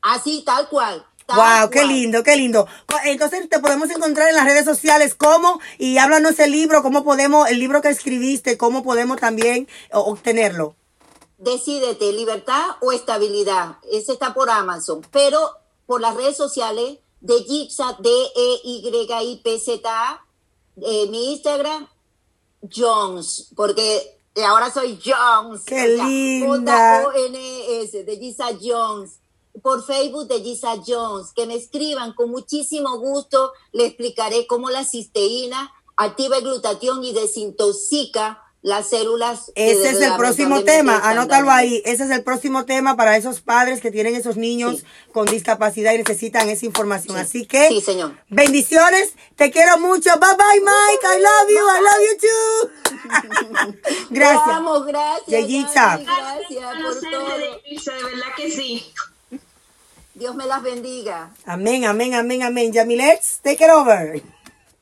así, 0.00 0.42
tal 0.46 0.66
cual. 0.70 1.04
tal 1.26 1.36
Wow, 1.36 1.68
qué 1.70 1.84
lindo, 1.84 2.22
qué 2.22 2.34
lindo. 2.34 2.66
Co- 2.86 2.96
Entonces 3.04 3.46
te 3.50 3.58
podemos 3.58 3.90
encontrar 3.90 4.30
en 4.30 4.36
las 4.36 4.46
redes 4.46 4.64
sociales 4.64 5.14
cómo 5.14 5.60
y 5.76 5.98
háblanos 5.98 6.38
el 6.38 6.52
libro, 6.52 6.82
cómo 6.82 7.04
podemos, 7.04 7.50
el 7.50 7.58
libro 7.58 7.82
que 7.82 7.90
escribiste, 7.90 8.56
cómo 8.56 8.82
podemos 8.82 9.20
también 9.20 9.68
obtenerlo. 9.92 10.74
Decídete, 11.36 12.10
libertad 12.14 12.64
o 12.80 12.92
estabilidad. 12.92 13.76
Ese 13.92 14.12
está 14.14 14.32
por 14.32 14.48
Amazon. 14.48 15.02
Pero 15.12 15.50
por 15.84 16.00
las 16.00 16.16
redes 16.16 16.38
sociales 16.38 16.98
de 17.20 17.34
Gipsa, 17.42 17.94
D-E-Y-I-P-Z-A, 18.98 20.24
eh, 20.80 21.06
mi 21.10 21.32
Instagram, 21.32 21.86
Jones, 22.62 23.52
porque 23.54 24.20
ahora 24.46 24.70
soy 24.70 24.98
Jones. 25.04 25.62
Qué 25.64 25.88
linda. 25.88 27.02
J-O-N-S, 27.04 28.04
de 28.04 28.16
Gisa 28.16 28.48
Jones. 28.60 29.20
Por 29.62 29.84
Facebook 29.84 30.28
de 30.28 30.40
Gisa 30.40 30.76
Jones. 30.86 31.32
Que 31.34 31.46
me 31.46 31.54
escriban 31.56 32.12
con 32.14 32.30
muchísimo 32.30 32.98
gusto. 32.98 33.52
Le 33.72 33.86
explicaré 33.86 34.46
cómo 34.46 34.70
la 34.70 34.84
cisteína 34.84 35.72
activa 35.96 36.36
el 36.36 36.44
glutatión 36.44 37.02
y 37.02 37.12
desintoxica 37.12 38.42
las 38.68 38.90
células. 38.90 39.50
Ese 39.54 39.88
es 39.90 40.00
el 40.00 40.14
próximo 40.16 40.62
tema, 40.62 41.00
anótalo 41.02 41.50
ahí. 41.50 41.82
Ese 41.86 42.04
es 42.04 42.10
el 42.10 42.22
próximo 42.22 42.66
tema 42.66 42.96
para 42.96 43.16
esos 43.16 43.40
padres 43.40 43.80
que 43.80 43.90
tienen 43.90 44.14
esos 44.14 44.36
niños 44.36 44.80
Sí. 44.80 44.84
con 45.12 45.26
discapacidad 45.26 45.94
y 45.94 45.98
necesitan 45.98 46.48
esa 46.50 46.66
información. 46.66 47.16
Así 47.16 47.46
que 47.46 47.68
Sí, 47.68 47.80
señor. 47.80 48.12
bendiciones, 48.28 49.14
te 49.36 49.50
quiero 49.50 49.78
mucho. 49.78 50.10
Bye 50.20 50.36
bye 50.36 50.60
Mike, 50.60 51.06
I 51.06 51.18
love 51.22 51.48
you, 51.48 51.64
I 51.66 51.80
love 51.88 52.02
you 52.06 52.16
too. 52.20 53.74
Gracias. 54.10 54.46
Vamos, 54.46 54.86
gracias. 54.86 55.26
Por 55.26 57.10
todo. 57.10 57.38
de 57.38 58.04
verdad 58.04 58.34
que 58.36 58.50
sí. 58.50 58.92
Dios 60.14 60.34
me 60.34 60.46
las 60.46 60.62
bendiga. 60.62 61.30
Amén, 61.46 61.84
amén, 61.84 62.14
amén, 62.14 62.42
amén. 62.42 62.72
Yamilet, 62.72 63.22
take 63.42 63.64
it 63.64 63.70
over. 63.70 64.20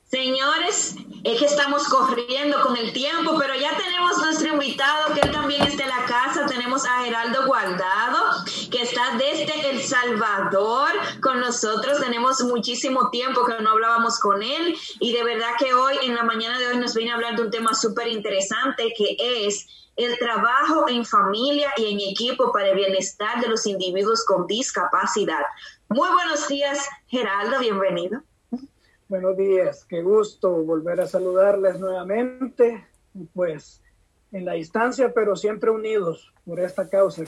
Señores, 0.09 0.95
es 1.25 1.39
que 1.41 1.47
estamos 1.47 1.83
corriendo 1.89 2.61
con 2.63 2.77
el 2.77 2.93
tiempo, 2.93 3.37
pero 3.41 3.57
ya 3.57 3.77
tenemos 3.77 4.19
nuestro 4.19 4.53
invitado 4.53 5.13
que 5.13 5.21
él 5.21 5.33
también 5.33 5.63
está 5.63 5.83
en 5.83 5.89
la 5.89 6.05
casa. 6.05 6.47
Tenemos 6.47 6.87
a 6.87 7.03
Geraldo 7.03 7.45
Guardado, 7.45 8.45
que 8.71 8.83
está 8.83 9.17
desde 9.19 9.69
El 9.69 9.83
Salvador 9.83 10.91
con 11.21 11.41
nosotros. 11.41 11.99
Tenemos 11.99 12.41
muchísimo 12.45 13.11
tiempo 13.11 13.45
que 13.45 13.61
no 13.61 13.71
hablábamos 13.71 14.21
con 14.21 14.45
él 14.45 14.77
y 15.01 15.13
de 15.13 15.25
verdad 15.25 15.51
que 15.59 15.75
hoy, 15.75 15.97
en 16.03 16.15
la 16.15 16.23
mañana 16.23 16.57
de 16.61 16.69
hoy, 16.69 16.77
nos 16.77 16.95
viene 16.95 17.11
a 17.11 17.17
hablar 17.17 17.35
de 17.35 17.43
un 17.43 17.51
tema 17.51 17.75
súper 17.75 18.07
interesante 18.07 18.95
que 18.97 19.17
es 19.19 19.67
el 19.97 20.17
trabajo 20.21 20.89
en 20.89 21.05
familia 21.05 21.73
y 21.79 21.87
en 21.87 22.13
equipo 22.13 22.53
para 22.53 22.69
el 22.69 22.77
bienestar 22.77 23.41
de 23.41 23.49
los 23.49 23.67
individuos 23.67 24.25
con 24.25 24.47
discapacidad. 24.47 25.43
Muy 25.89 26.09
buenos 26.11 26.47
días, 26.47 26.79
Geraldo, 27.09 27.59
bienvenido. 27.59 28.23
Buenos 29.09 29.37
días, 29.37 29.87
qué 29.89 30.03
gusto 30.03 30.51
volver 30.65 31.01
a 31.01 31.07
saludarles 31.07 31.79
nuevamente, 31.79 32.89
pues 33.35 33.81
en 34.33 34.45
la 34.45 34.55
distancia, 34.55 35.13
pero 35.15 35.37
siempre 35.37 35.71
unidos 35.71 36.33
por 36.45 36.59
esta 36.59 36.89
causa 36.89 37.23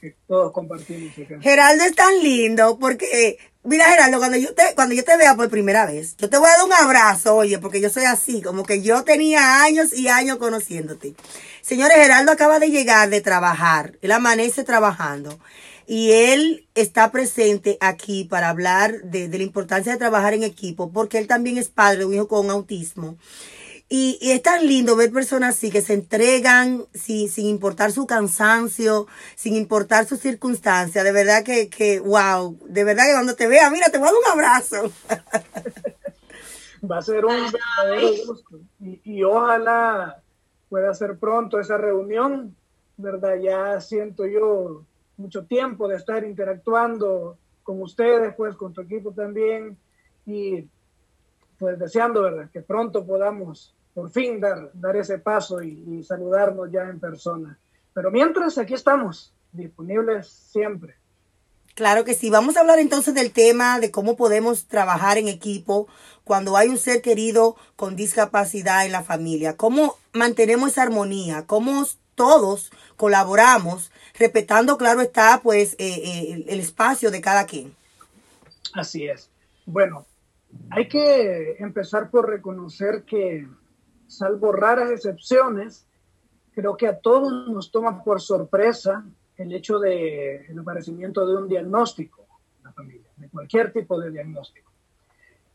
que, 0.00 0.16
todos 0.26 0.50
compartimos 0.50 1.16
acá. 1.16 1.38
Geraldo 1.40 1.84
es 1.84 1.94
tan 1.94 2.20
lindo 2.24 2.76
porque, 2.76 3.38
mira 3.62 3.84
Geraldo, 3.84 4.18
cuando 4.18 4.36
yo 4.36 4.52
te, 4.52 4.74
cuando 4.74 4.96
yo 4.96 5.04
te 5.04 5.16
vea 5.16 5.36
por 5.36 5.48
primera 5.48 5.86
vez, 5.86 6.16
yo 6.16 6.28
te 6.28 6.38
voy 6.38 6.48
a 6.48 6.56
dar 6.56 6.66
un 6.66 6.72
abrazo, 6.72 7.36
oye, 7.36 7.60
porque 7.60 7.80
yo 7.80 7.88
soy 7.88 8.02
así, 8.02 8.42
como 8.42 8.64
que 8.64 8.82
yo 8.82 9.04
tenía 9.04 9.62
años 9.62 9.92
y 9.92 10.08
años 10.08 10.38
conociéndote. 10.38 11.14
Señores, 11.60 11.98
Geraldo 11.98 12.32
acaba 12.32 12.58
de 12.58 12.70
llegar 12.70 13.10
de 13.10 13.20
trabajar, 13.20 13.96
él 14.02 14.10
amanece 14.10 14.64
trabajando 14.64 15.38
y 15.86 16.12
él 16.12 16.68
está 16.74 17.10
presente 17.10 17.78
aquí 17.80 18.24
para 18.24 18.48
hablar 18.48 19.02
de, 19.02 19.28
de 19.28 19.38
la 19.38 19.44
importancia 19.44 19.92
de 19.92 19.98
trabajar 19.98 20.34
en 20.34 20.42
equipo, 20.42 20.92
porque 20.92 21.18
él 21.18 21.26
también 21.26 21.58
es 21.58 21.68
padre 21.68 22.00
de 22.00 22.04
un 22.06 22.14
hijo 22.14 22.28
con 22.28 22.50
autismo. 22.50 23.16
Y, 23.88 24.16
y 24.22 24.30
es 24.30 24.40
tan 24.40 24.66
lindo 24.66 24.96
ver 24.96 25.12
personas 25.12 25.54
así 25.54 25.70
que 25.70 25.82
se 25.82 25.92
entregan 25.92 26.86
sin, 26.94 27.28
sin 27.28 27.44
importar 27.46 27.92
su 27.92 28.06
cansancio, 28.06 29.06
sin 29.36 29.54
importar 29.54 30.06
sus 30.06 30.18
circunstancias. 30.18 31.04
De 31.04 31.12
verdad 31.12 31.42
que, 31.44 31.68
que, 31.68 32.00
wow, 32.00 32.58
de 32.64 32.84
verdad 32.84 33.04
que 33.04 33.12
cuando 33.12 33.34
te 33.34 33.46
vea, 33.46 33.68
mira, 33.68 33.90
te 33.90 33.98
voy 33.98 34.08
a 34.08 34.12
dar 34.12 34.18
un 34.18 34.32
abrazo. 34.32 34.92
Va 36.90 36.98
a 36.98 37.02
ser 37.02 37.26
un 37.26 37.36
verdadero 37.52 38.08
gusto 38.26 38.60
y, 38.80 39.00
y 39.04 39.22
ojalá 39.24 40.22
pueda 40.70 40.94
ser 40.94 41.18
pronto 41.18 41.60
esa 41.60 41.76
reunión, 41.76 42.56
¿verdad? 42.96 43.36
Ya 43.42 43.78
siento 43.82 44.24
yo 44.26 44.86
mucho 45.16 45.44
tiempo 45.44 45.88
de 45.88 45.96
estar 45.96 46.24
interactuando 46.24 47.36
con 47.62 47.80
ustedes, 47.80 48.34
pues 48.34 48.56
con 48.56 48.72
tu 48.72 48.80
equipo 48.80 49.12
también 49.12 49.76
y 50.26 50.66
pues 51.58 51.78
deseando, 51.78 52.22
¿verdad? 52.22 52.50
Que 52.50 52.60
pronto 52.60 53.04
podamos 53.06 53.74
por 53.94 54.10
fin 54.10 54.40
dar, 54.40 54.70
dar 54.74 54.96
ese 54.96 55.18
paso 55.18 55.62
y, 55.62 55.84
y 55.86 56.02
saludarnos 56.02 56.70
ya 56.70 56.88
en 56.88 56.98
persona. 56.98 57.58
Pero 57.92 58.10
mientras, 58.10 58.56
aquí 58.58 58.74
estamos, 58.74 59.32
disponibles 59.52 60.28
siempre. 60.28 60.96
Claro 61.74 62.04
que 62.04 62.14
sí. 62.14 62.28
Vamos 62.28 62.56
a 62.56 62.60
hablar 62.60 62.78
entonces 62.78 63.14
del 63.14 63.32
tema 63.32 63.80
de 63.80 63.90
cómo 63.90 64.16
podemos 64.16 64.66
trabajar 64.66 65.18
en 65.18 65.28
equipo 65.28 65.88
cuando 66.24 66.56
hay 66.56 66.68
un 66.68 66.78
ser 66.78 67.00
querido 67.00 67.56
con 67.76 67.96
discapacidad 67.96 68.84
en 68.84 68.92
la 68.92 69.02
familia. 69.02 69.56
Cómo 69.56 69.96
mantenemos 70.12 70.72
esa 70.72 70.82
armonía, 70.82 71.46
cómo 71.46 71.86
todos 72.14 72.72
colaboramos, 72.96 73.90
respetando, 74.22 74.78
claro 74.78 75.00
está, 75.00 75.40
pues 75.42 75.74
eh, 75.74 75.76
eh, 75.78 76.44
el, 76.46 76.60
espacio 76.60 77.10
de 77.10 77.20
cada 77.20 77.44
quien. 77.44 77.74
Así 78.72 79.06
es. 79.06 79.28
Bueno, 79.66 80.06
hay 80.70 80.86
que 80.88 81.56
empezar 81.58 82.08
por 82.08 82.28
reconocer 82.28 83.02
que, 83.02 83.48
salvo 84.06 84.52
raras 84.52 84.90
excepciones, 84.90 85.84
creo 86.54 86.76
que 86.76 86.86
a 86.86 86.98
todos 86.98 87.48
nos 87.48 87.72
toma 87.72 88.04
por 88.04 88.20
sorpresa 88.20 89.04
el 89.36 89.52
hecho 89.52 89.78
de 89.80 90.46
el 90.46 90.58
aparecimiento 90.58 91.26
de 91.26 91.36
un 91.36 91.48
diagnóstico 91.48 92.24
en 92.58 92.64
la 92.64 92.72
familia, 92.72 93.08
de 93.16 93.28
cualquier 93.28 93.72
tipo 93.72 94.00
de 94.00 94.10
diagnóstico. 94.10 94.70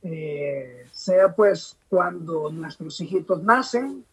Eh, 0.04 0.88
sea 0.92 1.34
pues 1.34 1.78
cuando 1.90 2.52
nuestros 2.52 3.00
hijitos 3.00 3.42
nacen 3.44 4.06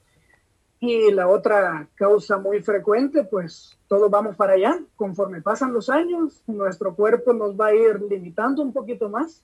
y 0.86 1.10
la 1.12 1.28
otra 1.28 1.88
causa 1.94 2.38
muy 2.38 2.62
frecuente, 2.62 3.24
pues 3.24 3.78
todos 3.88 4.10
vamos 4.10 4.36
para 4.36 4.54
allá. 4.54 4.78
Conforme 4.96 5.40
pasan 5.40 5.72
los 5.72 5.88
años, 5.88 6.42
nuestro 6.46 6.94
cuerpo 6.94 7.32
nos 7.32 7.58
va 7.58 7.68
a 7.68 7.74
ir 7.74 8.02
limitando 8.02 8.62
un 8.62 8.72
poquito 8.72 9.08
más, 9.08 9.42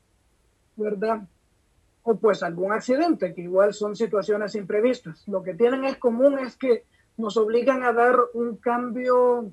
¿verdad? 0.76 1.22
O 2.02 2.16
pues 2.16 2.42
algún 2.42 2.72
accidente, 2.72 3.34
que 3.34 3.42
igual 3.42 3.72
son 3.72 3.96
situaciones 3.96 4.54
imprevistas. 4.54 5.26
Lo 5.28 5.42
que 5.42 5.54
tienen 5.54 5.84
es 5.84 5.96
común 5.96 6.38
es 6.38 6.56
que 6.56 6.84
nos 7.16 7.36
obligan 7.36 7.82
a 7.84 7.92
dar 7.92 8.16
un 8.34 8.56
cambio 8.56 9.50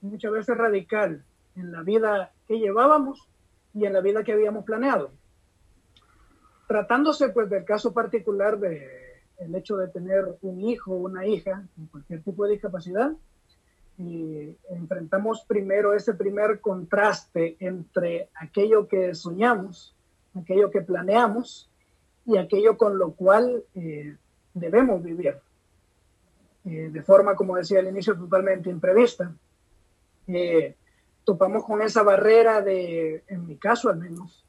muchas 0.00 0.32
veces 0.32 0.56
radical 0.56 1.24
en 1.56 1.72
la 1.72 1.82
vida 1.82 2.32
que 2.46 2.58
llevábamos 2.58 3.28
y 3.74 3.86
en 3.86 3.92
la 3.92 4.00
vida 4.00 4.24
que 4.24 4.32
habíamos 4.32 4.64
planeado. 4.64 5.10
Tratándose 6.66 7.30
pues 7.30 7.48
del 7.48 7.64
caso 7.64 7.94
particular 7.94 8.58
de 8.58 9.07
el 9.38 9.54
hecho 9.54 9.76
de 9.76 9.88
tener 9.88 10.36
un 10.42 10.60
hijo 10.60 10.92
o 10.92 10.96
una 10.96 11.26
hija 11.26 11.64
con 11.74 11.86
cualquier 11.86 12.22
tipo 12.22 12.44
de 12.44 12.52
discapacidad, 12.52 13.12
y 13.98 14.56
enfrentamos 14.70 15.44
primero 15.46 15.92
ese 15.92 16.14
primer 16.14 16.60
contraste 16.60 17.56
entre 17.58 18.28
aquello 18.34 18.86
que 18.86 19.14
soñamos, 19.14 19.94
aquello 20.34 20.70
que 20.70 20.82
planeamos 20.82 21.68
y 22.24 22.36
aquello 22.36 22.76
con 22.76 22.96
lo 22.96 23.12
cual 23.12 23.64
eh, 23.74 24.16
debemos 24.54 25.02
vivir, 25.02 25.36
eh, 26.64 26.90
de 26.92 27.02
forma, 27.02 27.34
como 27.34 27.56
decía 27.56 27.80
al 27.80 27.88
inicio, 27.88 28.16
totalmente 28.16 28.70
imprevista. 28.70 29.32
Eh, 30.28 30.76
topamos 31.24 31.64
con 31.64 31.82
esa 31.82 32.02
barrera 32.02 32.60
de, 32.60 33.24
en 33.26 33.46
mi 33.46 33.56
caso 33.56 33.88
al 33.88 33.98
menos, 33.98 34.44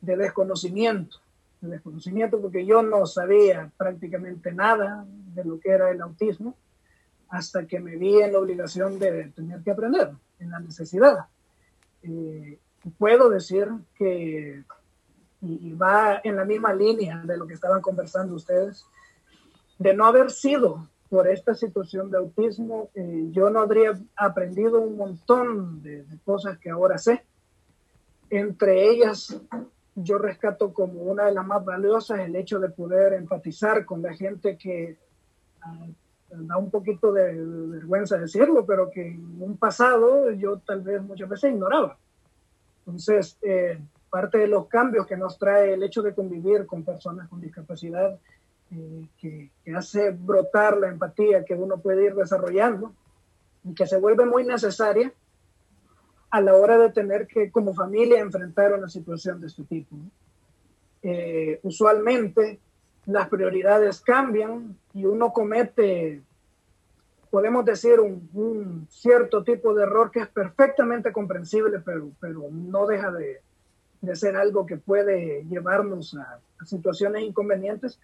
de 0.00 0.16
desconocimiento, 0.16 1.18
de 1.60 1.68
desconocimiento 1.68 2.40
porque 2.40 2.64
yo 2.64 2.82
no 2.82 3.06
sabía 3.06 3.70
prácticamente 3.76 4.52
nada 4.52 5.04
de 5.34 5.44
lo 5.44 5.60
que 5.60 5.70
era 5.70 5.90
el 5.90 6.00
autismo 6.00 6.56
hasta 7.28 7.66
que 7.66 7.78
me 7.80 7.96
vi 7.96 8.20
en 8.20 8.32
la 8.32 8.40
obligación 8.40 8.98
de 8.98 9.28
tener 9.28 9.62
que 9.62 9.70
aprender, 9.70 10.10
en 10.38 10.50
la 10.50 10.58
necesidad. 10.58 11.26
Eh, 12.02 12.58
puedo 12.98 13.28
decir 13.30 13.68
que, 13.94 14.64
y, 15.42 15.72
va 15.72 16.20
en 16.24 16.36
la 16.36 16.44
misma 16.44 16.72
línea 16.72 17.22
de 17.24 17.36
lo 17.36 17.46
que 17.46 17.54
estaban 17.54 17.80
conversando 17.80 18.34
ustedes, 18.34 18.84
de 19.78 19.94
no 19.94 20.06
haber 20.06 20.30
sido 20.30 20.88
por 21.08 21.28
esta 21.28 21.54
situación 21.54 22.10
de 22.10 22.18
autismo, 22.18 22.90
eh, 22.94 23.28
yo 23.30 23.50
no 23.50 23.60
habría 23.60 23.98
aprendido 24.16 24.80
un 24.80 24.96
montón 24.96 25.82
de, 25.82 26.04
cosas 26.24 26.58
que 26.58 26.70
ahora 26.70 26.98
sé. 26.98 27.24
Entre 28.28 28.88
ellas, 28.88 29.40
yo 29.94 30.18
rescato 30.18 30.72
como 30.72 31.02
una 31.02 31.26
de 31.26 31.32
las 31.32 31.46
más 31.46 31.64
valiosas 31.64 32.20
el 32.20 32.36
hecho 32.36 32.58
de 32.58 32.70
poder 32.70 33.12
empatizar 33.14 33.84
con 33.84 34.02
la 34.02 34.14
gente 34.14 34.56
que 34.56 34.96
ah, 35.62 35.86
da 36.30 36.56
un 36.56 36.70
poquito 36.70 37.12
de 37.12 37.34
vergüenza 37.34 38.18
decirlo, 38.18 38.64
pero 38.64 38.90
que 38.90 39.08
en 39.08 39.42
un 39.42 39.56
pasado 39.56 40.30
yo 40.30 40.58
tal 40.58 40.82
vez 40.82 41.02
muchas 41.02 41.28
veces 41.28 41.52
ignoraba. 41.52 41.98
Entonces, 42.80 43.36
eh, 43.42 43.78
parte 44.08 44.38
de 44.38 44.48
los 44.48 44.66
cambios 44.66 45.06
que 45.06 45.16
nos 45.16 45.38
trae 45.38 45.74
el 45.74 45.82
hecho 45.82 46.02
de 46.02 46.14
convivir 46.14 46.66
con 46.66 46.84
personas 46.84 47.28
con 47.28 47.40
discapacidad, 47.40 48.18
eh, 48.70 49.08
que, 49.18 49.50
que, 49.64 49.74
hace 49.74 50.10
brotar 50.10 50.78
la 50.78 50.88
empatía 50.88 51.44
que 51.44 51.54
uno 51.54 51.78
puede 51.78 52.04
ir 52.06 52.14
desarrollando 52.14 52.92
y 53.64 53.74
que 53.74 53.86
se 53.86 53.98
vuelve 53.98 54.24
muy 54.24 54.44
necesaria 54.44 55.12
a 56.30 56.40
la 56.40 56.54
hora 56.54 56.78
de 56.78 56.90
tener 56.90 57.26
que 57.26 57.50
como 57.50 57.74
familia 57.74 58.20
enfrentar 58.20 58.72
una 58.72 58.88
situación 58.88 59.40
de 59.40 59.48
este 59.48 59.64
tipo. 59.64 59.96
Eh, 61.02 61.60
usualmente 61.62 62.60
las 63.06 63.28
prioridades 63.28 64.00
cambian 64.00 64.76
y 64.94 65.04
uno 65.04 65.32
comete, 65.32 66.22
podemos 67.30 67.64
decir, 67.64 67.98
un, 67.98 68.86
cierto 68.90 69.42
tipo 69.42 69.74
de 69.74 69.84
error 69.84 70.10
que 70.10 70.20
es 70.20 70.28
perfectamente 70.28 71.12
comprensible, 71.12 71.80
pero, 71.80 72.10
pero 72.20 72.48
no 72.50 72.86
deja 72.86 73.10
de, 73.10 73.40
de 74.00 74.16
ser 74.16 74.36
algo 74.36 74.66
que 74.66 74.76
puede 74.76 75.44
llevarnos 75.48 76.14
a, 76.14 76.40
situaciones 76.64 77.22
inconvenientes, 77.22 77.98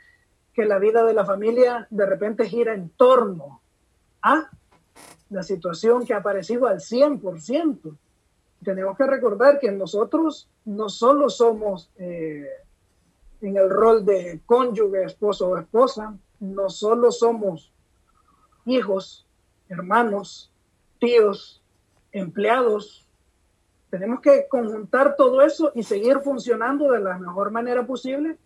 que 0.54 0.64
la 0.64 0.78
vida 0.78 1.04
de 1.04 1.12
la 1.12 1.26
familia 1.26 1.86
de 1.90 2.06
repente 2.06 2.48
gira 2.48 2.72
en 2.72 2.88
torno 2.88 3.60
a 4.22 4.48
la 5.28 5.42
situación 5.42 6.06
que 6.06 6.14
ha 6.14 6.18
aparecido 6.18 6.66
al 6.66 6.78
100%. 6.78 7.96
Tenemos 8.64 8.96
que 8.96 9.06
recordar 9.06 9.58
que 9.58 9.70
nosotros 9.70 10.48
no 10.64 10.88
solo 10.88 11.28
somos... 11.28 11.90
Eh, 11.98 12.46
en 13.40 13.56
el 13.56 13.70
rol 13.70 14.04
de 14.04 14.40
cónyuge, 14.46 15.04
esposo 15.04 15.48
o 15.48 15.58
esposa, 15.58 16.16
no 16.40 16.68
solo 16.68 17.10
somos 17.12 17.72
hijos, 18.64 19.26
hermanos, 19.68 20.50
tíos, 20.98 21.62
empleados, 22.12 23.06
tenemos 23.90 24.20
que 24.20 24.46
conjuntar 24.48 25.16
todo 25.16 25.42
eso 25.42 25.70
y 25.74 25.82
seguir 25.82 26.20
funcionando 26.20 26.90
de 26.90 27.00
la 27.00 27.18
mejor 27.18 27.50
manera 27.50 27.86
posible 27.86 28.36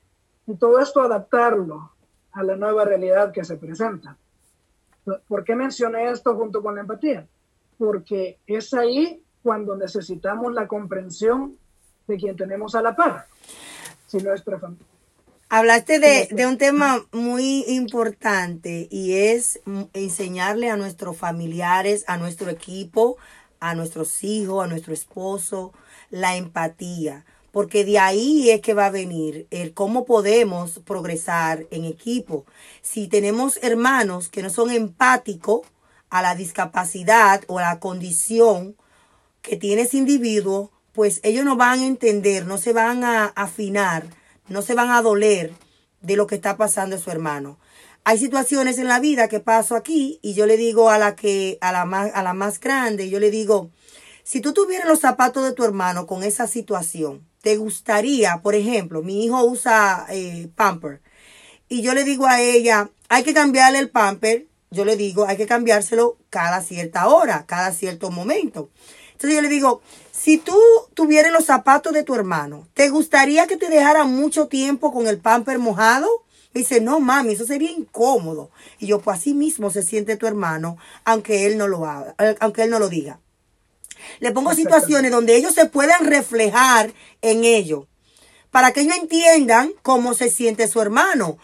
y 0.46 0.54
todo 0.56 0.80
esto 0.80 1.00
adaptarlo 1.00 1.92
a 2.32 2.42
la 2.42 2.56
nueva 2.56 2.84
realidad 2.84 3.32
que 3.32 3.44
se 3.44 3.56
presenta. 3.56 4.16
¿Por 5.26 5.44
qué 5.44 5.56
mencioné 5.56 6.10
esto 6.10 6.36
junto 6.36 6.62
con 6.62 6.74
la 6.74 6.82
empatía? 6.82 7.26
Porque 7.78 8.38
es 8.46 8.74
ahí 8.74 9.22
cuando 9.42 9.76
necesitamos 9.76 10.52
la 10.52 10.66
comprensión 10.68 11.56
de 12.06 12.16
quien 12.16 12.36
tenemos 12.36 12.74
a 12.74 12.82
la 12.82 12.94
par 12.94 13.26
si 14.10 14.18
Hablaste 15.48 15.98
de, 16.00 16.28
de, 16.30 16.46
un 16.46 16.58
tema 16.58 17.04
muy 17.12 17.64
importante 17.68 18.88
y 18.90 19.14
es 19.14 19.60
enseñarle 19.92 20.70
a 20.70 20.76
nuestros 20.76 21.16
familiares, 21.16 22.04
a 22.08 22.16
nuestro 22.16 22.50
equipo, 22.50 23.16
a 23.60 23.74
nuestros 23.74 24.24
hijos, 24.24 24.64
a 24.64 24.66
nuestro 24.66 24.92
esposo, 24.92 25.72
la 26.10 26.36
empatía, 26.36 27.24
porque 27.52 27.84
de 27.84 27.98
ahí 27.98 28.50
es 28.50 28.60
que 28.60 28.74
va 28.74 28.86
a 28.86 28.90
venir 28.90 29.46
el 29.50 29.74
cómo 29.74 30.04
podemos 30.04 30.80
progresar 30.80 31.66
en 31.70 31.84
equipo. 31.84 32.44
Si 32.82 33.06
tenemos 33.06 33.58
hermanos 33.62 34.28
que 34.28 34.42
no 34.42 34.50
son 34.50 34.70
empáticos 34.70 35.62
a 36.10 36.22
la 36.22 36.34
discapacidad 36.34 37.42
o 37.46 37.60
a 37.60 37.62
la 37.62 37.80
condición 37.80 38.74
que 39.42 39.56
tiene 39.56 39.82
ese 39.82 39.96
individuo, 39.96 40.70
pues 40.92 41.20
ellos 41.22 41.44
no 41.44 41.56
van 41.56 41.80
a 41.80 41.86
entender, 41.86 42.46
no 42.46 42.58
se 42.58 42.72
van 42.72 43.04
a 43.04 43.26
afinar, 43.26 44.06
no 44.48 44.62
se 44.62 44.74
van 44.74 44.90
a 44.90 45.02
doler 45.02 45.52
de 46.00 46.16
lo 46.16 46.26
que 46.26 46.34
está 46.34 46.56
pasando 46.56 46.96
a 46.96 46.98
su 46.98 47.10
hermano. 47.10 47.58
Hay 48.04 48.18
situaciones 48.18 48.78
en 48.78 48.88
la 48.88 48.98
vida 48.98 49.28
que 49.28 49.40
paso 49.40 49.76
aquí 49.76 50.18
y 50.22 50.34
yo 50.34 50.46
le 50.46 50.56
digo 50.56 50.90
a 50.90 50.98
la 50.98 51.14
que 51.14 51.58
a 51.60 51.70
la 51.72 51.84
más 51.84 52.10
a 52.14 52.22
la 52.22 52.32
más 52.32 52.58
grande, 52.58 53.10
yo 53.10 53.20
le 53.20 53.30
digo, 53.30 53.70
si 54.24 54.40
tú 54.40 54.52
tuvieras 54.52 54.88
los 54.88 55.00
zapatos 55.00 55.44
de 55.44 55.52
tu 55.52 55.64
hermano 55.64 56.06
con 56.06 56.22
esa 56.22 56.46
situación, 56.46 57.26
te 57.42 57.56
gustaría, 57.56 58.40
por 58.42 58.54
ejemplo, 58.54 59.02
mi 59.02 59.24
hijo 59.24 59.44
usa 59.44 60.06
eh, 60.10 60.48
pamper 60.54 61.02
y 61.68 61.82
yo 61.82 61.94
le 61.94 62.04
digo 62.04 62.26
a 62.26 62.40
ella, 62.40 62.90
hay 63.08 63.22
que 63.22 63.32
cambiarle 63.32 63.78
el 63.78 63.90
pamper, 63.90 64.48
yo 64.72 64.84
le 64.84 64.96
digo, 64.96 65.26
hay 65.26 65.36
que 65.36 65.46
cambiárselo 65.46 66.18
cada 66.28 66.62
cierta 66.62 67.08
hora, 67.08 67.46
cada 67.46 67.72
cierto 67.72 68.10
momento. 68.10 68.70
Entonces 69.20 69.36
yo 69.36 69.42
le 69.42 69.50
digo, 69.50 69.82
si 70.12 70.38
tú 70.38 70.58
tuvieras 70.94 71.30
los 71.30 71.44
zapatos 71.44 71.92
de 71.92 72.04
tu 72.04 72.14
hermano, 72.14 72.66
¿te 72.72 72.88
gustaría 72.88 73.46
que 73.46 73.58
te 73.58 73.68
dejara 73.68 74.04
mucho 74.04 74.48
tiempo 74.48 74.94
con 74.94 75.06
el 75.08 75.18
pamper 75.18 75.58
mojado? 75.58 76.08
dice, 76.54 76.80
no 76.80 77.00
mami, 77.00 77.34
eso 77.34 77.44
sería 77.44 77.70
incómodo. 77.70 78.50
Y 78.78 78.86
yo, 78.86 79.02
pues 79.02 79.18
así 79.18 79.34
mismo 79.34 79.70
se 79.70 79.82
siente 79.82 80.16
tu 80.16 80.26
hermano, 80.26 80.78
aunque 81.04 81.44
él 81.46 81.58
no 81.58 81.68
lo 81.68 81.84
haga, 81.84 82.14
aunque 82.40 82.62
él 82.62 82.70
no 82.70 82.78
lo 82.78 82.88
diga. 82.88 83.20
Le 84.20 84.32
pongo 84.32 84.54
situaciones 84.54 85.10
donde 85.10 85.36
ellos 85.36 85.52
se 85.52 85.66
puedan 85.66 86.06
reflejar 86.06 86.94
en 87.20 87.44
ello, 87.44 87.88
para 88.50 88.72
que 88.72 88.80
ellos 88.80 88.96
entiendan 88.96 89.72
cómo 89.82 90.14
se 90.14 90.30
siente 90.30 90.66
su 90.66 90.80
hermano. 90.80 91.36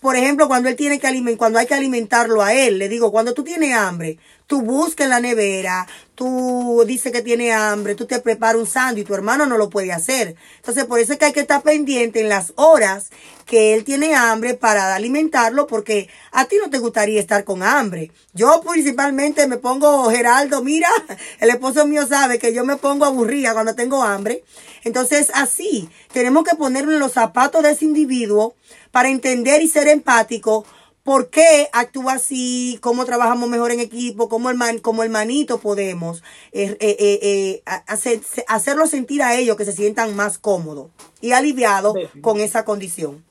Por 0.00 0.16
ejemplo, 0.16 0.48
cuando 0.48 0.70
él 0.70 0.76
tiene 0.76 0.98
que 0.98 1.06
alimentar, 1.06 1.38
cuando 1.38 1.58
hay 1.58 1.66
que 1.66 1.74
alimentarlo 1.74 2.42
a 2.42 2.54
él, 2.54 2.78
le 2.78 2.88
digo, 2.88 3.12
cuando 3.12 3.34
tú 3.34 3.44
tienes 3.44 3.74
hambre, 3.74 4.18
tú 4.46 4.62
buscas 4.62 5.04
en 5.04 5.10
la 5.10 5.20
nevera, 5.20 5.86
tú 6.14 6.82
dices 6.86 7.12
que 7.12 7.20
tiene 7.20 7.52
hambre, 7.52 7.94
tú 7.94 8.06
te 8.06 8.18
preparas 8.18 8.60
un 8.60 8.66
sándwich, 8.66 9.06
tu 9.06 9.14
hermano 9.14 9.44
no 9.44 9.58
lo 9.58 9.68
puede 9.68 9.92
hacer. 9.92 10.36
Entonces, 10.56 10.86
por 10.86 11.00
eso 11.00 11.12
es 11.12 11.18
que 11.18 11.26
hay 11.26 11.32
que 11.34 11.40
estar 11.40 11.60
pendiente 11.62 12.20
en 12.20 12.30
las 12.30 12.54
horas 12.56 13.10
que 13.44 13.74
él 13.74 13.84
tiene 13.84 14.14
hambre 14.14 14.54
para 14.54 14.94
alimentarlo, 14.94 15.66
porque 15.66 16.08
a 16.32 16.46
ti 16.46 16.56
no 16.56 16.70
te 16.70 16.78
gustaría 16.78 17.20
estar 17.20 17.44
con 17.44 17.62
hambre. 17.62 18.10
Yo 18.32 18.62
principalmente 18.62 19.46
me 19.46 19.58
pongo, 19.58 20.10
Geraldo, 20.10 20.62
mira, 20.62 20.88
el 21.40 21.50
esposo 21.50 21.86
mío 21.86 22.06
sabe 22.06 22.38
que 22.38 22.54
yo 22.54 22.64
me 22.64 22.76
pongo 22.76 23.04
aburrida 23.04 23.52
cuando 23.52 23.74
tengo 23.74 24.02
hambre. 24.02 24.44
Entonces, 24.82 25.30
así, 25.34 25.90
tenemos 26.12 26.44
que 26.44 26.56
ponernos 26.56 26.94
los 26.94 27.12
zapatos 27.12 27.62
de 27.62 27.72
ese 27.72 27.84
individuo 27.84 28.54
para 28.90 29.08
entender 29.08 29.62
y 29.62 29.68
ser 29.68 29.88
empático 29.88 30.64
por 31.02 31.30
qué 31.30 31.68
actúa 31.72 32.14
así, 32.14 32.78
cómo 32.82 33.04
trabajamos 33.04 33.48
mejor 33.48 33.72
en 33.72 33.80
equipo, 33.80 34.28
cómo, 34.28 34.50
el 34.50 34.82
como 34.82 35.02
hermanito 35.02 35.58
podemos 35.58 36.22
eh, 36.52 36.76
eh, 36.80 36.96
eh, 37.00 37.62
hacer, 37.64 38.20
hacerlo 38.48 38.86
sentir 38.86 39.22
a 39.22 39.34
ellos 39.34 39.56
que 39.56 39.64
se 39.64 39.72
sientan 39.72 40.14
más 40.14 40.38
cómodos 40.38 40.90
y 41.20 41.32
aliviados 41.32 41.96
con 42.20 42.40
esa 42.40 42.64
condición. 42.64 43.24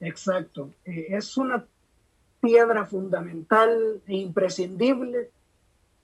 Exacto. 0.00 0.70
es 0.84 1.36
una 1.36 1.66
piedra 2.40 2.86
fundamental 2.86 4.00
e 4.06 4.14
imprescindible 4.14 5.30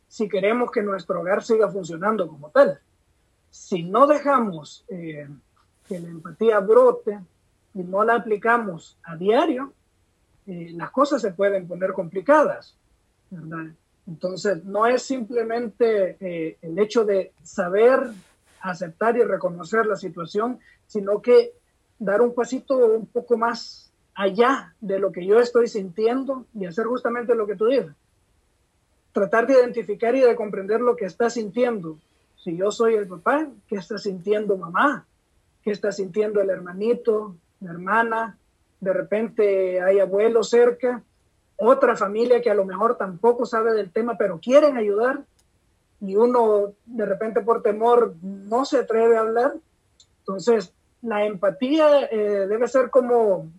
si 0.08 0.28
queremos 0.28 0.70
que 0.70 0.82
nuestro 0.82 1.20
hogar 1.20 1.42
siga 1.42 1.70
funcionando 1.70 2.28
como 2.28 2.50
tal. 2.50 2.80
Si 3.50 3.82
no 3.82 4.06
dejamos 4.06 4.84
que 4.88 5.98
la 6.00 6.08
empatía 6.08 6.60
brote 6.60 7.18
y 7.76 7.84
no 7.84 8.02
la 8.04 8.14
aplicamos 8.14 8.96
a 9.02 9.16
diario, 9.16 9.72
eh, 10.46 10.70
las 10.74 10.90
cosas 10.90 11.20
se 11.20 11.32
pueden 11.32 11.68
poner 11.68 11.92
complicadas. 11.92 12.74
Entonces, 14.06 14.64
no 14.64 14.86
es 14.86 15.02
simplemente 15.02 16.16
eh, 16.20 16.56
el 16.62 16.78
hecho 16.78 17.04
de 17.04 17.32
saber 17.42 18.00
aceptar 18.62 19.16
y 19.18 19.22
reconocer 19.22 19.84
la 19.84 19.96
situación, 19.96 20.58
sino 20.86 21.20
que 21.20 21.52
dar 21.98 22.22
un 22.22 22.34
pasito 22.34 22.78
un 22.78 23.06
poco 23.06 23.36
más 23.36 23.92
allá 24.14 24.74
de 24.80 24.98
lo 24.98 25.12
que 25.12 25.26
yo 25.26 25.38
estoy 25.38 25.68
sintiendo 25.68 26.46
y 26.54 26.64
hacer 26.64 26.86
justamente 26.86 27.34
lo 27.34 27.46
que 27.46 27.56
tú 27.56 27.66
dices. 27.66 27.92
tratar 29.12 29.46
de 29.46 29.54
identificar 29.54 30.14
y 30.14 30.20
de 30.20 30.36
comprender 30.36 30.80
lo 30.80 30.94
que 30.94 31.06
está 31.06 31.28
sintiendo. 31.30 31.98
Si 32.36 32.56
yo 32.56 32.70
soy 32.70 32.94
el 32.94 33.06
papá, 33.06 33.48
¿qué 33.66 33.76
está 33.76 33.98
sintiendo 33.98 34.56
mamá? 34.56 35.06
¿Qué 35.62 35.70
está 35.72 35.90
sintiendo 35.90 36.40
el 36.40 36.50
hermanito, 36.50 37.34
la 37.60 37.70
hermana? 37.70 38.38
De 38.80 38.92
repente 38.92 39.80
hay 39.80 40.00
abuelos 40.00 40.50
cerca, 40.50 41.02
otra 41.56 41.96
familia 41.96 42.42
que 42.42 42.50
a 42.50 42.54
lo 42.54 42.64
mejor 42.64 42.96
tampoco 42.96 43.46
sabe 43.46 43.72
del 43.72 43.90
tema, 43.90 44.16
pero 44.18 44.38
quieren 44.38 44.76
ayudar 44.76 45.24
y 46.00 46.16
uno 46.16 46.74
de 46.84 47.06
repente 47.06 47.40
por 47.40 47.62
temor 47.62 48.14
no 48.22 48.64
se 48.64 48.78
atreve 48.78 49.16
a 49.16 49.20
hablar. 49.20 49.54
Entonces, 50.18 50.72
la 51.02 51.24
empatía 51.24 52.04
eh, 52.06 52.46
debe 52.46 52.68
ser 52.68 52.90
como 52.90 53.50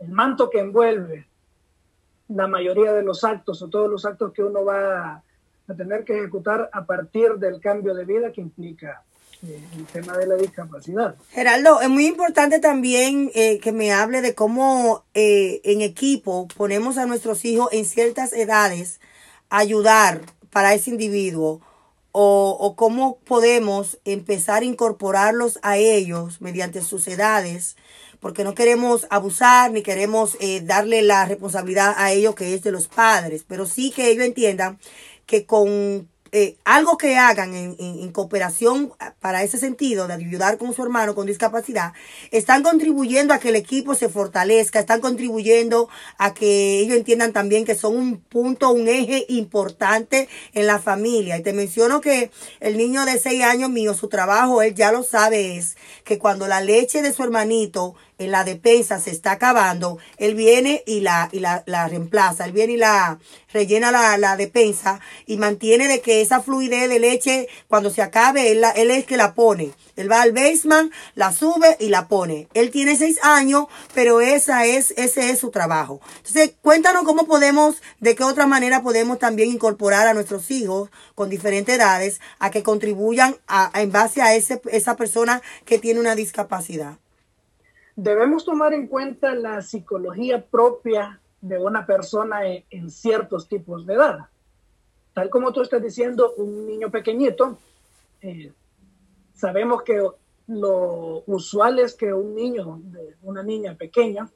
el 0.00 0.10
manto 0.10 0.50
que 0.50 0.58
envuelve 0.58 1.26
la 2.28 2.48
mayoría 2.48 2.92
de 2.92 3.02
los 3.02 3.24
actos 3.24 3.62
o 3.62 3.68
todos 3.68 3.90
los 3.90 4.04
actos 4.04 4.32
que 4.32 4.42
uno 4.42 4.64
va 4.64 5.22
a 5.68 5.74
tener 5.74 6.04
que 6.04 6.18
ejecutar 6.18 6.68
a 6.72 6.84
partir 6.84 7.34
del 7.34 7.60
cambio 7.60 7.94
de 7.94 8.04
vida 8.04 8.32
que 8.32 8.40
implica 8.40 9.02
el 9.42 9.86
tema 9.92 10.16
de 10.16 10.26
la 10.26 10.36
discapacidad. 10.36 11.16
Geraldo, 11.30 11.80
es 11.80 11.88
muy 11.88 12.06
importante 12.06 12.60
también 12.60 13.30
eh, 13.34 13.58
que 13.58 13.72
me 13.72 13.92
hable 13.92 14.20
de 14.20 14.34
cómo 14.34 15.04
eh, 15.14 15.60
en 15.64 15.80
equipo 15.80 16.46
ponemos 16.56 16.96
a 16.96 17.06
nuestros 17.06 17.44
hijos 17.44 17.68
en 17.72 17.84
ciertas 17.84 18.32
edades 18.32 19.00
a 19.50 19.58
ayudar 19.58 20.20
para 20.50 20.74
ese 20.74 20.90
individuo 20.90 21.60
o, 22.14 22.74
cómo 22.76 23.18
podemos 23.24 23.98
empezar 24.04 24.62
a 24.62 24.66
incorporarlos 24.66 25.58
a 25.62 25.78
ellos 25.78 26.42
mediante 26.42 26.82
sus 26.82 27.08
edades 27.08 27.76
porque 28.20 28.44
no 28.44 28.54
queremos 28.54 29.06
abusar 29.08 29.72
ni 29.72 29.82
queremos 29.82 30.36
eh, 30.38 30.60
darle 30.60 31.00
la 31.02 31.24
responsabilidad 31.24 31.94
a 31.96 32.12
ellos 32.12 32.34
que 32.34 32.54
es 32.54 32.62
de 32.62 32.70
los 32.70 32.86
padres, 32.86 33.44
pero 33.48 33.66
sí 33.66 33.90
que 33.90 34.10
ellos 34.10 34.26
entiendan 34.26 34.78
que 35.26 35.46
con 35.46 36.08
eh, 36.34 36.56
algo 36.64 36.96
que 36.96 37.18
hagan 37.18 37.54
en, 37.54 38.10
cooperación 38.12 38.92
para 39.20 39.42
ese 39.42 39.58
sentido, 39.58 40.08
de 40.08 40.14
ayudar 40.14 40.56
con 40.56 40.72
su 40.72 40.82
hermano 40.82 41.14
con 41.14 41.26
discapacidad, 41.26 41.92
están 42.30 42.62
contribuyendo 42.62 43.34
a 43.34 43.38
que 43.38 43.50
el 43.50 43.56
equipo 43.56 43.94
se 43.94 44.08
fortalezca, 44.08 44.80
están 44.80 45.00
contribuyendo 45.00 45.90
a 46.16 46.32
que 46.32 46.80
ellos 46.80 46.96
entiendan 46.96 47.34
también 47.34 47.66
que 47.66 47.74
son 47.74 47.96
un 47.96 48.20
punto, 48.20 48.70
un 48.70 48.88
eje 48.88 49.26
importante 49.28 50.28
en 50.54 50.66
la 50.66 50.78
familia. 50.78 51.36
Y 51.36 51.42
te 51.42 51.52
menciono 51.52 52.00
que 52.00 52.30
el 52.60 52.78
niño 52.78 53.04
de 53.04 53.18
seis 53.18 53.42
años 53.42 53.68
mío, 53.68 53.92
su 53.92 54.08
trabajo, 54.08 54.62
él 54.62 54.74
ya 54.74 54.90
lo 54.90 55.02
sabe, 55.02 55.58
es 55.58 55.76
que 56.02 56.18
cuando 56.18 56.48
la 56.48 56.62
leche 56.62 57.02
de 57.02 57.12
su 57.12 57.22
hermanito 57.22 57.94
la 58.18 58.44
despensa 58.44 59.00
se 59.00 59.10
está 59.10 59.32
acabando, 59.32 59.98
él 60.16 60.34
viene 60.34 60.82
y 60.86 61.00
la, 61.00 61.28
y 61.32 61.40
la, 61.40 61.62
la 61.66 61.88
reemplaza, 61.88 62.44
él 62.44 62.52
viene 62.52 62.74
y 62.74 62.76
la 62.76 63.18
rellena 63.52 63.90
la, 63.90 64.16
la 64.18 64.36
despensa 64.36 65.00
y 65.26 65.36
mantiene 65.36 65.88
de 65.88 66.00
que 66.00 66.20
esa 66.20 66.40
fluidez 66.40 66.88
de 66.88 66.98
leche, 66.98 67.48
cuando 67.68 67.90
se 67.90 68.02
acabe, 68.02 68.52
él, 68.52 68.64
él 68.76 68.90
es 68.90 69.04
que 69.04 69.16
la 69.16 69.34
pone. 69.34 69.72
Él 69.96 70.10
va 70.10 70.22
al 70.22 70.32
basement, 70.32 70.90
la 71.14 71.32
sube 71.32 71.76
y 71.78 71.88
la 71.88 72.08
pone. 72.08 72.48
Él 72.54 72.70
tiene 72.70 72.96
seis 72.96 73.18
años, 73.22 73.66
pero 73.94 74.20
esa 74.20 74.64
es, 74.64 74.92
ese 74.96 75.30
es 75.30 75.38
su 75.38 75.50
trabajo. 75.50 76.00
Entonces, 76.18 76.54
cuéntanos 76.62 77.04
cómo 77.04 77.26
podemos, 77.26 77.82
de 78.00 78.14
qué 78.14 78.24
otra 78.24 78.46
manera 78.46 78.82
podemos 78.82 79.18
también 79.18 79.50
incorporar 79.50 80.06
a 80.06 80.14
nuestros 80.14 80.50
hijos 80.50 80.90
con 81.14 81.28
diferentes 81.28 81.76
edades 81.76 82.20
a 82.38 82.50
que 82.50 82.62
contribuyan 82.62 83.36
a, 83.46 83.76
a 83.76 83.82
en 83.82 83.92
base 83.92 84.22
a 84.22 84.34
ese, 84.34 84.62
esa 84.70 84.96
persona 84.96 85.42
que 85.66 85.78
tiene 85.78 86.00
una 86.00 86.14
discapacidad 86.14 87.01
debemos 87.96 88.44
tomar 88.44 88.72
en 88.72 88.86
cuenta 88.86 89.34
la 89.34 89.62
psicología 89.62 90.44
propia 90.44 91.20
de 91.40 91.58
una 91.58 91.84
persona 91.86 92.46
en, 92.46 92.64
en, 92.70 92.90
ciertos 92.90 93.48
tipos 93.48 93.84
de 93.86 93.94
edad. 93.94 94.18
Tal 95.12 95.28
como 95.28 95.52
tú 95.52 95.60
estás 95.62 95.82
diciendo, 95.82 96.34
un 96.36 96.66
niño 96.66 96.90
pequeñito, 96.90 97.58
eh, 98.22 98.52
sabemos 99.34 99.82
que 99.82 100.00
lo 100.46 101.22
usual 101.26 101.78
es 101.78 101.94
que 101.94 102.12
un 102.12 102.34
niño, 102.34 102.80
una 103.22 103.42
niña 103.42 103.74
pequeña, 103.74 104.28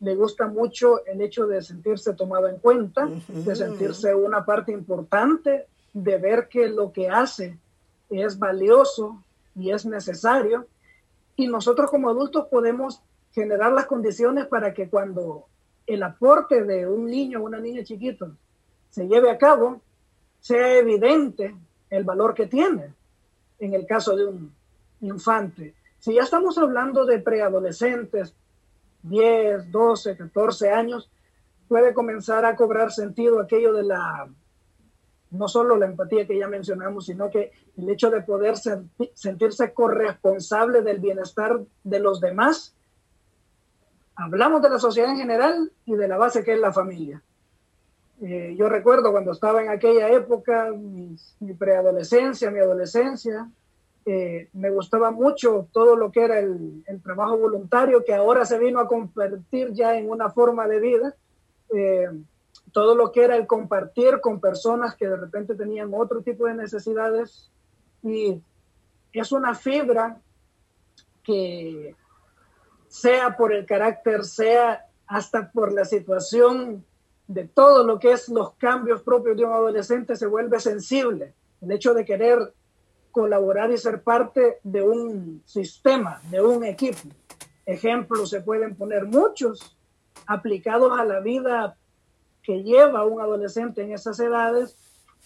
le 0.00 0.14
gusta 0.14 0.46
mucho 0.46 1.04
el 1.06 1.20
hecho 1.20 1.46
de 1.46 1.62
sentirse 1.62 2.14
tomado 2.14 2.48
en 2.48 2.58
cuenta, 2.58 3.06
uh 3.06 3.10
-huh. 3.10 3.44
de 3.44 3.56
sentirse 3.56 4.14
una 4.14 4.44
parte 4.44 4.72
importante, 4.72 5.66
de 5.92 6.18
ver 6.18 6.48
que 6.48 6.68
lo 6.68 6.92
que 6.92 7.08
hace 7.08 7.58
es 8.10 8.38
valioso 8.38 9.22
y 9.56 9.70
es 9.70 9.84
necesario 9.84 10.66
y 11.38 11.46
nosotros 11.46 11.88
como 11.88 12.10
adultos 12.10 12.48
podemos 12.50 13.00
generar 13.30 13.70
las 13.70 13.86
condiciones 13.86 14.46
para 14.46 14.74
que 14.74 14.90
cuando 14.90 15.46
el 15.86 16.02
aporte 16.02 16.64
de 16.64 16.84
un 16.84 17.06
niño 17.06 17.38
o 17.38 17.44
una 17.44 17.60
niña 17.60 17.84
chiquito 17.84 18.32
se 18.90 19.06
lleve 19.06 19.30
a 19.30 19.38
cabo, 19.38 19.80
sea 20.40 20.76
evidente 20.78 21.54
el 21.90 22.02
valor 22.02 22.34
que 22.34 22.48
tiene 22.48 22.92
en 23.60 23.72
el 23.72 23.86
caso 23.86 24.16
de 24.16 24.26
un 24.26 24.52
infante. 25.00 25.74
Si 26.00 26.12
ya 26.12 26.22
estamos 26.22 26.58
hablando 26.58 27.06
de 27.06 27.20
preadolescentes, 27.20 28.34
10, 29.04 29.70
12, 29.70 30.16
14 30.16 30.70
años, 30.70 31.08
puede 31.68 31.94
comenzar 31.94 32.44
a 32.46 32.56
cobrar 32.56 32.90
sentido 32.90 33.40
aquello 33.40 33.72
de 33.72 33.84
la 33.84 34.28
no 35.30 35.48
solo 35.48 35.76
la 35.76 35.86
empatía 35.86 36.26
que 36.26 36.38
ya 36.38 36.48
mencionamos, 36.48 37.06
sino 37.06 37.30
que 37.30 37.52
el 37.76 37.88
hecho 37.90 38.10
de 38.10 38.22
poder 38.22 38.56
senti 38.56 39.10
sentirse 39.14 39.72
corresponsable 39.72 40.82
del 40.82 40.98
bienestar 40.98 41.60
de 41.84 42.00
los 42.00 42.20
demás. 42.20 42.74
Hablamos 44.16 44.62
de 44.62 44.70
la 44.70 44.78
sociedad 44.78 45.10
en 45.10 45.18
general 45.18 45.70
y 45.84 45.94
de 45.94 46.08
la 46.08 46.16
base 46.16 46.42
que 46.42 46.54
es 46.54 46.60
la 46.60 46.72
familia. 46.72 47.22
Eh, 48.20 48.56
yo 48.58 48.68
recuerdo 48.68 49.12
cuando 49.12 49.32
estaba 49.32 49.62
en 49.62 49.68
aquella 49.68 50.08
época, 50.10 50.72
mi, 50.72 51.54
preadolescencia, 51.54 52.50
mi 52.50 52.58
adolescencia, 52.58 53.48
eh, 54.04 54.48
me 54.54 54.70
gustaba 54.70 55.10
mucho 55.10 55.68
todo 55.72 55.94
lo 55.94 56.10
que 56.10 56.24
era 56.24 56.38
el, 56.40 56.82
el, 56.86 57.02
trabajo 57.02 57.36
voluntario, 57.36 58.02
que 58.04 58.14
ahora 58.14 58.44
se 58.44 58.58
vino 58.58 58.80
a 58.80 58.88
convertir 58.88 59.72
ya 59.72 59.96
en 59.96 60.10
una 60.10 60.30
forma 60.30 60.66
de 60.66 60.80
vida. 60.80 61.14
Eh, 61.72 62.08
todo 62.72 62.94
lo 62.94 63.12
que 63.12 63.24
era 63.24 63.36
el 63.36 63.46
compartir 63.46 64.20
con 64.20 64.40
personas 64.40 64.94
que 64.96 65.08
de 65.08 65.16
repente 65.16 65.54
tenían 65.54 65.92
otro 65.94 66.22
tipo 66.22 66.46
de 66.46 66.54
necesidades 66.54 67.50
y 68.02 68.40
es 69.12 69.32
una 69.32 69.54
fibra 69.54 70.20
que 71.22 71.94
sea 72.88 73.36
por 73.36 73.52
el 73.52 73.66
carácter, 73.66 74.24
sea 74.24 74.86
hasta 75.06 75.50
por 75.50 75.72
la 75.72 75.84
situación 75.84 76.84
de 77.26 77.46
todo 77.46 77.84
lo 77.84 77.98
que 77.98 78.12
es 78.12 78.28
los 78.28 78.54
cambios 78.54 79.02
propios 79.02 79.36
de 79.36 79.44
un 79.44 79.52
adolescente, 79.52 80.16
se 80.16 80.26
vuelve 80.26 80.58
sensible. 80.60 81.34
El 81.60 81.72
hecho 81.72 81.92
de 81.92 82.04
querer 82.04 82.54
colaborar 83.10 83.70
y 83.70 83.78
ser 83.78 84.02
parte 84.02 84.58
de 84.62 84.82
un 84.82 85.42
sistema, 85.44 86.20
de 86.30 86.40
un 86.40 86.64
equipo. 86.64 87.08
Ejemplos 87.66 88.30
se 88.30 88.40
pueden 88.40 88.76
poner 88.76 89.04
muchos 89.04 89.76
aplicados 90.26 90.98
a 90.98 91.04
la 91.04 91.20
vida 91.20 91.76
que 92.48 92.62
lleva 92.62 93.04
un 93.04 93.20
adolescente 93.20 93.82
en 93.82 93.92
esas 93.92 94.18
edades, 94.20 94.74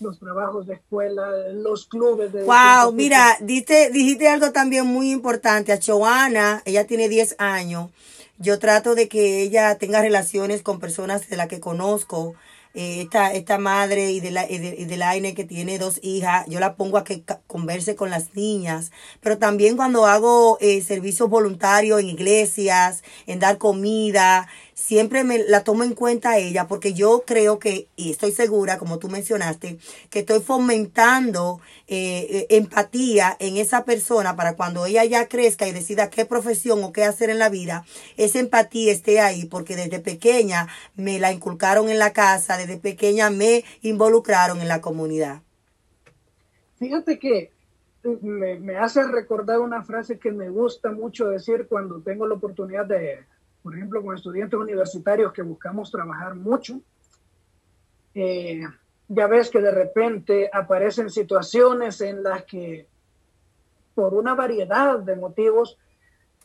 los 0.01 0.19
trabajos 0.19 0.67
de 0.67 0.75
escuela, 0.75 1.25
los 1.53 1.87
clubes 1.87 2.33
de... 2.33 2.43
Wow, 2.43 2.93
mira, 2.93 3.37
dijiste, 3.41 3.91
dijiste 3.93 4.29
algo 4.29 4.51
también 4.51 4.87
muy 4.87 5.13
importante. 5.13 5.73
A 5.73 5.79
Joana, 5.81 6.63
ella 6.65 6.85
tiene 6.89 7.09
10 7.09 7.37
años. 7.39 7.91
Yo 8.39 8.59
trato 8.59 8.97
de 8.97 9.09
que 9.09 9.41
ella 9.41 9.79
tenga 9.79 10.01
relaciones 10.01 10.63
con 10.63 10.81
personas 10.81 11.31
de 11.31 11.37
las 11.37 11.47
que 11.47 11.61
conozco. 11.61 12.35
Eh, 12.75 13.03
esta, 13.03 13.35
esta 13.35 13.59
madre 13.59 14.13
y 14.13 14.21
de 14.21 14.31
la 14.31 14.51
y 14.51 14.57
de, 14.57 14.75
y 14.79 14.87
de 14.87 14.97
la 14.97 15.13
que 15.13 15.45
tiene 15.45 15.79
dos 15.79 16.01
hijas, 16.03 16.47
yo 16.49 16.59
la 16.59 16.75
pongo 16.75 16.97
a 16.97 17.05
que 17.05 17.23
converse 17.47 17.97
con 17.97 18.09
las 18.09 18.35
niñas, 18.35 18.93
pero 19.21 19.37
también 19.37 19.77
cuando 19.77 20.07
hago 20.07 20.57
eh, 20.59 20.81
servicios 20.81 21.29
voluntarios 21.29 22.01
en 22.01 22.09
iglesias, 22.09 23.03
en 23.27 23.41
dar 23.41 23.59
comida, 23.59 24.49
siempre 24.75 25.25
me 25.25 25.39
la 25.39 25.65
tomo 25.65 25.85
en 25.85 25.95
cuenta 25.95 26.39
ella 26.39 26.67
porque 26.67 26.95
yo 26.95 27.25
creo 27.27 27.59
que, 27.59 27.89
y 27.97 28.11
estoy 28.11 28.33
segura, 28.33 28.79
como 28.79 28.99
tú 28.99 29.09
mencionaste, 29.09 29.79
que 30.11 30.21
estoy 30.21 30.41
fomentando 30.41 31.61
eh, 31.89 32.47
empatía 32.51 33.37
en 33.39 33.57
esa 33.57 33.85
persona 33.85 34.37
para 34.37 34.57
cuando 34.57 34.87
ella 34.87 35.05
ya 35.05 35.29
crezca 35.29 35.69
y 35.69 35.73
decida 35.73 36.11
qué 36.11 36.25
profesión 36.25 36.83
o 36.85 36.93
qué 36.93 37.05
hacer 37.05 37.31
en 37.31 37.39
la 37.39 37.49
vida, 37.49 37.85
esa 38.17 38.39
empatía 38.39 38.93
esté 38.93 39.21
ahí 39.21 39.45
porque 39.45 39.77
desde 39.77 40.01
pequeña 40.01 40.69
me 40.97 41.19
la 41.19 41.33
inculcaron 41.33 41.89
en 41.89 41.99
la 41.99 42.13
casa, 42.13 42.57
desde 42.57 42.77
pequeña 42.77 43.31
me 43.31 43.65
involucraron 43.83 44.61
en 44.61 44.69
la 44.69 44.81
comunidad. 44.81 45.43
Fíjate 46.79 47.19
que 47.19 47.53
me, 48.23 48.59
me 48.59 48.77
hace 48.77 49.05
recordar 49.05 49.61
una 49.61 49.83
frase 49.83 50.19
que 50.19 50.33
me 50.33 50.49
gusta 50.49 50.91
mucho 50.91 51.29
decir 51.29 51.67
cuando 51.69 52.01
tengo 52.01 52.27
la 52.27 52.35
oportunidad 52.35 52.87
de 52.87 53.25
por 53.63 53.75
ejemplo, 53.77 54.03
con 54.03 54.17
estudiantes 54.17 54.59
universitarios 54.59 55.33
que 55.33 55.43
buscamos 55.43 55.91
trabajar 55.91 56.35
mucho, 56.35 56.81
eh, 58.15 58.63
ya 59.09 59.27
ves 59.27 59.51
que 59.51 59.61
de 59.61 59.71
repente 59.71 60.51
aparecen 60.53 61.11
situaciones 61.11 62.01
en 62.01 62.23
las 62.23 62.45
que 62.45 62.87
por 63.95 64.15
una 64.15 64.35
variedad 64.35 64.99
de 64.99 65.17
motivos 65.17 65.79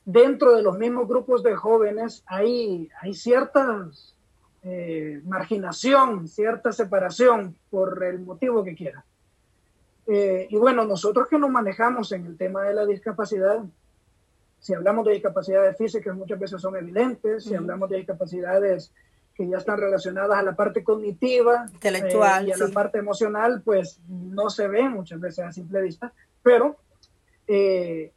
dentro 0.05 0.55
de 0.55 0.61
los 0.61 0.78
mismos 0.78 1.07
grupos 1.07 1.43
de 1.43 1.55
jóvenes 1.55 2.24
hay, 2.26 2.89
ciertas 3.13 4.15
eh, 4.63 5.22
marginación, 5.26 6.28
cierta 6.28 6.72
separación 6.72 7.55
por 7.70 8.03
el 8.03 8.20
motivo 8.20 8.63
que 8.63 8.76
quiera. 8.76 9.05
Eh, 10.07 10.47
y 10.49 10.57
bueno, 10.57 10.86
nosotros 10.86 11.28
que 11.28 11.38
nos 11.38 11.49
manejamos 11.49 12.11
en 12.11 12.26
el 12.26 12.38
tema 12.38 12.63
de 12.63 12.74
la 12.74 12.86
discapacidad, 12.86 13.61
si 14.68 14.74
hablamos 14.74 15.05
de 15.05 15.13
discapacidades 15.13 15.78
físicas, 15.78 16.13
muchas 16.13 16.38
veces 16.38 16.59
son 16.61 16.76
evidentes, 16.76 17.45
si 17.45 17.55
hablamos 17.55 17.89
de 17.89 17.99
discapacidades 17.99 18.91
que 19.34 19.47
ya 19.47 19.59
están 19.59 19.80
relacionadas 19.80 20.38
a 20.38 20.43
la 20.43 20.57
parte 20.57 20.84
cognitiva 20.84 21.68
intelectual 21.72 22.43
eh, 22.43 22.49
y 22.49 22.51
a 22.51 22.57
la 22.57 22.68
parte 22.74 22.99
emocional, 22.99 23.61
pues 23.63 24.01
no 24.09 24.49
se 24.49 24.68
ven 24.68 24.91
muchas 24.91 25.22
veces 25.22 25.45
a 25.45 25.53
simple 25.53 25.82
vista, 25.82 26.11
pero 26.43 26.76
eh, 27.47 28.11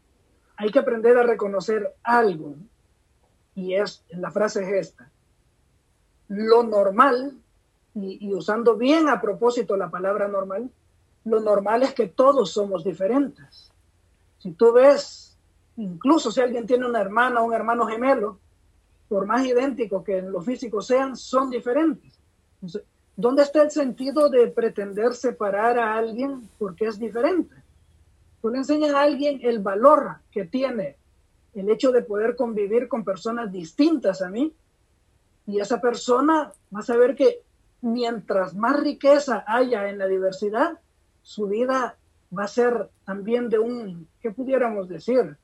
hay 0.57 0.71
que 0.73 0.81
aprender 0.81 1.17
a 1.19 1.23
reconocer 1.23 1.95
algo, 2.03 2.57
y 3.55 3.75
es, 3.75 4.03
la 4.09 4.33
frase 4.33 4.65
es 4.65 4.89
esta, 4.89 5.09
lo 6.27 6.65
normal, 6.65 7.39
y, 7.95 8.35
usando 8.35 8.75
bien 8.75 9.09
a 9.09 9.21
propósito 9.21 9.77
la 9.77 9.89
palabra 9.89 10.27
normal, 10.27 10.69
lo 11.25 11.39
normal 11.39 11.85
es 11.85 11.95
que 11.95 12.09
todos 12.09 12.51
somos 12.51 12.83
diferentes. 12.83 13.71
Si 14.39 14.51
tú 14.51 14.73
ves, 14.73 15.30
incluso 15.81 16.31
si 16.31 16.41
alguien 16.41 16.67
tiene 16.67 16.87
una 16.87 17.01
hermana 17.01 17.41
o 17.41 17.45
un 17.45 17.55
hermano 17.55 17.87
gemelo, 17.87 18.39
por 19.09 19.27
más 19.27 19.45
idénticos 19.45 20.05
que 20.05 20.19
en 20.19 20.31
lo 20.31 20.41
físico 20.41 20.81
sean, 20.83 21.17
son 21.17 21.51
diferentes. 21.51 22.19
¿Dónde 23.17 23.43
está 23.43 23.63
el 23.63 23.71
sentido 23.71 24.29
de 24.29 24.47
pretender 24.49 25.15
separar 25.15 25.79
a 25.79 25.97
alguien 25.97 26.49
porque 26.59 26.87
es 26.87 26.99
diferente? 26.99 27.57
Tú 28.41 28.51
le 28.51 28.59
enseñas 28.59 28.95
a 28.95 29.03
alguien 29.03 29.41
el 29.43 29.59
valor 29.59 30.17
que 30.31 30.45
tiene 30.45 30.97
el 31.55 31.69
hecho 31.69 31.91
de 31.91 32.03
poder 32.03 32.37
convivir 32.37 32.87
con 32.87 33.05
personas 33.05 33.51
distintas 33.51 34.23
a 34.23 34.29
mí 34.29 34.53
y 35.47 35.59
esa 35.59 35.81
persona 35.81 36.53
va 36.75 36.81
a 36.81 36.83
saber 36.83 37.17
que 37.17 37.43
mientras 37.83 38.55
más 38.55 38.79
riqueza 38.81 39.45
haya 39.47 39.89
en 39.89 39.99
la 39.99 40.07
diversidad, 40.07 40.79
su 41.23 41.49
vida 41.49 41.97
va 42.37 42.45
a 42.45 42.49
ser 42.49 42.89
también 43.05 43.49
de 43.49 43.59
un, 43.59 44.07
¿qué 44.21 44.31
pudiéramos 44.31 44.89
decir? 44.89 45.37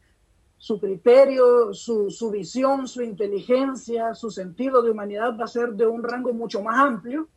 Su 0.58 0.80
criterio, 0.80 1.72
su, 1.74 2.10
su 2.10 2.30
visión, 2.30 2.88
su 2.88 3.02
inteligencia, 3.02 4.14
su 4.14 4.30
sentido 4.30 4.82
de 4.82 4.90
humanidad 4.90 5.36
va 5.38 5.44
a 5.44 5.48
ser 5.48 5.70
de 5.74 5.86
un 5.86 6.02
rango 6.02 6.32
mucho 6.32 6.62
más 6.62 6.78
amplio 6.78 7.28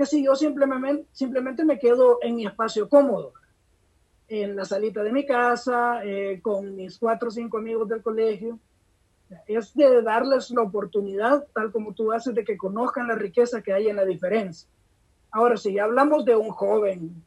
que 0.00 0.06
si 0.06 0.24
yo 0.24 0.34
simplemente, 0.34 1.04
simplemente 1.12 1.62
me 1.62 1.78
quedo 1.78 2.20
en 2.22 2.36
mi 2.36 2.46
espacio 2.46 2.88
cómodo, 2.88 3.34
en 4.28 4.56
la 4.56 4.64
salita 4.64 5.02
de 5.02 5.12
mi 5.12 5.26
casa, 5.26 6.02
eh, 6.02 6.40
con 6.40 6.74
mis 6.74 6.98
cuatro 6.98 7.28
o 7.28 7.30
cinco 7.30 7.58
amigos 7.58 7.86
del 7.86 8.02
colegio. 8.02 8.58
Es 9.46 9.74
de 9.74 10.00
darles 10.00 10.50
la 10.52 10.62
oportunidad, 10.62 11.46
tal 11.52 11.70
como 11.70 11.92
tú 11.92 12.12
haces, 12.12 12.34
de 12.34 12.46
que 12.46 12.56
conozcan 12.56 13.08
la 13.08 13.14
riqueza 13.14 13.60
que 13.60 13.74
hay 13.74 13.88
en 13.88 13.96
la 13.96 14.06
diferencia. 14.06 14.70
Ahora, 15.32 15.58
si 15.58 15.78
hablamos 15.78 16.24
de 16.24 16.34
un 16.34 16.48
joven 16.48 17.22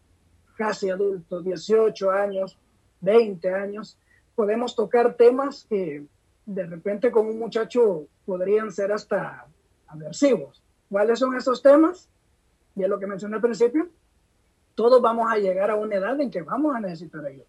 casi 0.57 0.89
adulto, 0.89 1.41
18 1.41 2.09
años, 2.09 2.57
20 3.01 3.53
años, 3.53 3.99
podemos 4.36 4.75
tocar 4.75 5.15
temas 5.15 5.65
que 5.69 6.03
de 6.45 6.65
repente 6.65 7.11
con 7.11 7.27
un 7.27 7.39
muchacho 7.39 8.07
podrían 8.25 8.71
ser 8.71 8.91
hasta 8.91 9.45
aversivos. 9.88 10.61
¿Cuáles 10.89 11.19
son 11.19 11.36
esos 11.36 11.61
temas? 11.61 12.09
Y 12.75 12.84
es 12.84 12.89
lo 12.89 12.99
que 12.99 13.07
mencioné 13.07 13.36
al 13.36 13.41
principio. 13.41 13.89
Todos 14.75 15.01
vamos 15.01 15.31
a 15.31 15.38
llegar 15.38 15.69
a 15.69 15.75
una 15.75 15.95
edad 15.95 16.19
en 16.19 16.31
que 16.31 16.41
vamos 16.41 16.75
a 16.75 16.79
necesitar 16.79 17.25
ayuda. 17.25 17.45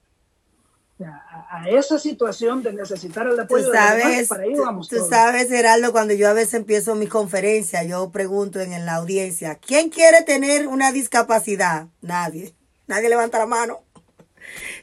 a, 1.50 1.68
esa 1.68 1.98
situación 1.98 2.62
de 2.62 2.72
necesitar 2.72 3.26
el 3.26 3.40
apoyo 3.40 3.66
tú 3.66 3.72
sabes, 3.72 4.28
para 4.28 4.42
ahí 4.44 4.54
vamos. 4.54 4.88
Tú, 4.88 4.96
sabes, 5.08 5.48
Geraldo, 5.48 5.92
cuando 5.92 6.14
yo 6.14 6.28
a 6.28 6.34
veces 6.34 6.54
empiezo 6.54 6.94
mi 6.94 7.06
conferencia, 7.06 7.82
yo 7.82 8.10
pregunto 8.10 8.60
en 8.60 8.84
la 8.84 8.96
audiencia, 8.96 9.56
¿quién 9.56 9.88
quiere 9.88 10.22
tener 10.22 10.68
una 10.68 10.92
discapacidad? 10.92 11.88
Nadie. 12.02 12.54
Nadie 12.86 13.08
levanta 13.08 13.38
la 13.38 13.46
mano. 13.46 13.80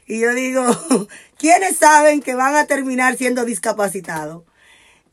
Y 0.06 0.20
yo 0.20 0.34
digo, 0.34 0.64
¿quiénes 1.38 1.76
saben 1.76 2.20
que 2.20 2.34
van 2.34 2.54
a 2.56 2.66
terminar 2.66 3.16
siendo 3.16 3.44
discapacitados? 3.44 4.44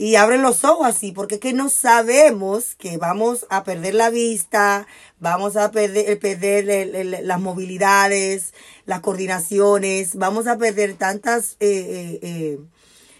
Y 0.01 0.15
abren 0.15 0.41
los 0.41 0.63
ojos 0.63 0.87
así, 0.87 1.11
porque 1.11 1.35
es 1.35 1.41
que 1.41 1.51
no 1.51 1.67
sabemos 1.67 2.75
que 2.75 2.97
vamos 2.97 3.45
a 3.49 3.65
perder 3.65 3.95
la 3.95 4.09
vista, 4.09 4.87
vamos 5.19 5.57
a 5.57 5.71
perder, 5.71 6.17
perder 6.19 7.05
las 7.21 7.39
movilidades, 7.41 8.53
las 8.85 9.01
coordinaciones, 9.01 10.15
vamos 10.15 10.47
a 10.47 10.57
perder 10.57 10.93
tantas 10.93 11.57
eh, 11.59 12.17
eh, 12.21 12.59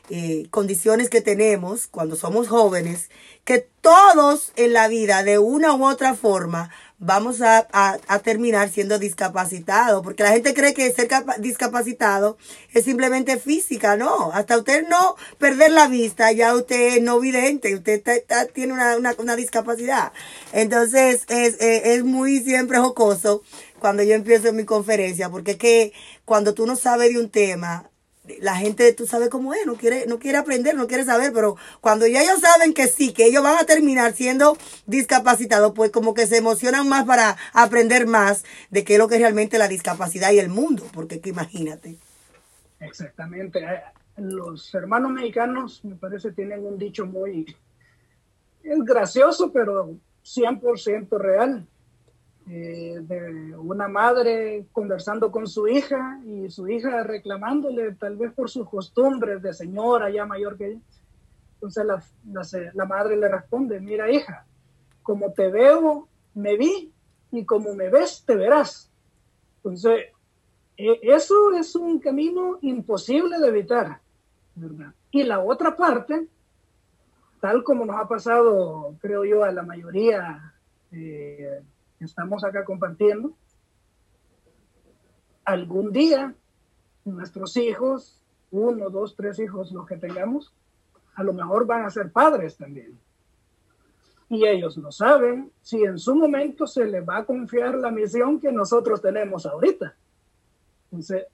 eh, 0.10 0.48
condiciones 0.52 1.10
que 1.10 1.20
tenemos 1.20 1.88
cuando 1.88 2.16
somos 2.16 2.48
jóvenes, 2.48 3.10
que 3.44 3.68
todos 3.82 4.54
en 4.56 4.72
la 4.72 4.88
vida, 4.88 5.24
de 5.24 5.38
una 5.38 5.76
u 5.76 5.86
otra 5.86 6.16
forma, 6.16 6.72
vamos 7.00 7.42
a, 7.42 7.68
terminar 8.24 8.70
siendo 8.70 9.00
discapacitados, 9.00 10.04
porque 10.04 10.24
la 10.24 10.32
gente 10.32 10.54
cree 10.54 10.74
que 10.74 10.92
ser 10.92 11.08
discapacitado 11.40 12.38
es 12.74 12.84
simplemente 12.84 13.38
física, 13.38 13.96
no, 13.96 14.32
hasta 14.34 14.58
usted 14.58 14.88
no 14.88 15.16
perder 15.38 15.72
la 15.72 15.88
vista, 15.88 16.32
ya 16.32 16.54
usted 16.54 16.98
es 16.98 17.02
no 17.02 17.20
vidente, 17.20 17.74
usted 17.74 18.04
tiene 18.54 18.74
una, 18.74 19.36
discapacidad. 19.36 20.12
Entonces 20.52 21.26
es, 21.30 21.56
es, 21.60 21.86
es 21.86 22.04
muy 22.04 22.42
siempre 22.42 22.80
jocoso 22.80 23.44
cuando 23.80 24.04
yo 24.04 24.14
empiezo 24.14 24.52
mi 24.52 24.66
conferencia, 24.66 25.30
porque 25.30 25.52
es 25.52 25.58
que 25.58 25.94
cuando 26.26 26.54
tú 26.54 26.66
no 26.68 26.76
sabes 26.76 27.14
de 27.14 27.20
un 27.20 27.30
tema, 27.30 27.89
la 28.42 28.56
gente, 28.56 28.94
tú 28.94 29.08
sabes 29.08 29.30
cómo 29.30 29.54
es, 29.54 29.66
no 29.66 29.76
quiere, 29.76 30.06
no 30.08 30.20
quiere 30.20 30.38
aprender, 30.38 30.76
no 30.76 30.88
quiere 30.88 31.04
saber, 31.04 31.32
pero 31.34 31.58
cuando 31.82 32.08
ya 32.08 32.22
ellos 32.22 32.40
saben 32.40 32.74
que 32.74 32.88
sí, 32.88 33.14
que 33.14 33.26
ellos 33.26 33.44
van 33.44 33.58
a 33.58 33.66
terminar 33.66 34.14
siendo 34.14 34.58
discapacitados, 34.86 35.74
pues 35.74 35.92
como 35.92 36.14
que 36.14 36.28
se 36.28 36.38
emocionan 36.38 36.88
más 36.88 37.06
para 37.06 37.38
aprender 37.54 38.08
más 38.08 38.44
de 38.70 38.84
qué 38.84 38.94
es 38.94 39.00
lo 39.00 39.08
que 39.08 39.16
es 39.16 39.22
realmente 39.22 39.58
la 39.58 39.68
discapacidad 39.68 40.32
y 40.32 40.40
el 40.40 40.50
mundo, 40.50 40.86
porque 40.94 41.20
que 41.20 41.30
imagínate. 41.30 41.98
Exactamente. 42.80 43.60
Eh, 43.60 43.82
los 44.18 44.74
hermanos 44.74 45.12
mexicanos, 45.12 45.84
me 45.84 45.96
parece, 45.96 46.32
tienen 46.32 46.66
un 46.66 46.78
dicho 46.78 47.06
muy, 47.06 47.56
es 48.64 48.80
gracioso, 48.84 49.52
pero 49.52 49.96
100% 50.24 51.18
real. 51.18 51.68
Eh, 52.52 52.98
de 53.02 53.56
una 53.56 53.88
madre 53.88 54.66
conversando 54.72 55.30
con 55.30 55.46
su 55.46 55.68
hija 55.68 56.20
y 56.26 56.50
su 56.50 56.68
hija 56.68 57.04
reclamándole 57.04 57.92
tal 57.92 58.18
vez 58.18 58.34
por 58.34 58.50
sus 58.50 58.68
costumbres 58.68 59.40
de 59.44 59.54
señora 59.54 60.10
ya 60.10 60.26
mayor 60.26 60.58
que 60.58 60.70
ella. 60.70 60.80
Entonces 61.54 61.86
la, 61.86 62.04
la, 62.74 62.86
madre 62.86 63.18
le 63.18 63.30
responde, 63.30 63.80
mira 63.80 64.10
hija, 64.10 64.48
como 65.04 65.32
te 65.32 65.50
veo, 65.50 66.08
me 66.34 66.58
vi 66.58 66.92
y 67.32 67.46
como 67.46 67.76
me 67.76 67.92
ves, 67.92 68.24
te 68.26 68.36
verás. 68.36 68.90
Entonces, 69.58 70.06
e, 70.76 71.00
eso 71.04 71.54
es 71.54 71.76
un 71.76 72.00
camino 72.00 72.58
imposible 72.64 73.38
de 73.38 73.48
evitar. 73.48 74.00
Y 75.12 75.22
la 75.22 75.40
otra 75.40 75.76
parte, 75.76 76.28
tal 77.42 77.64
como 77.64 77.86
nos 77.86 77.98
ha 77.98 78.08
pasado, 78.08 78.96
creo 79.00 79.24
yo, 79.24 79.44
a 79.44 79.52
la 79.52 79.62
mayoría 79.62 80.52
eh, 80.92 81.62
estamos 82.06 82.44
acá 82.44 82.64
compartiendo, 82.66 83.34
algún 85.46 85.92
día 85.92 86.36
nuestros 87.06 87.58
hijos, 87.58 88.22
uno, 88.52 88.90
dos, 88.90 89.16
tres 89.16 89.40
hijos, 89.40 89.72
los 89.72 89.86
que 89.86 89.98
tengamos, 89.98 90.54
a 91.16 91.24
lo 91.24 91.34
mejor 91.34 91.66
van 91.66 91.86
a 91.86 91.90
ser 91.90 92.12
padres 92.12 92.56
también. 92.58 92.98
Y 94.30 94.46
ellos 94.46 94.78
no 94.78 94.92
saben 94.92 95.52
si 95.62 95.84
en 95.84 95.98
su 95.98 96.16
momento 96.16 96.68
se 96.68 96.86
les 96.86 97.08
va 97.08 97.18
a 97.18 97.26
confiar 97.26 97.76
la 97.76 97.90
misión 97.90 98.40
que 98.40 98.52
nosotros 98.52 99.02
tenemos 99.02 99.46
ahorita. 99.46 99.96
Entonces, 100.92 101.26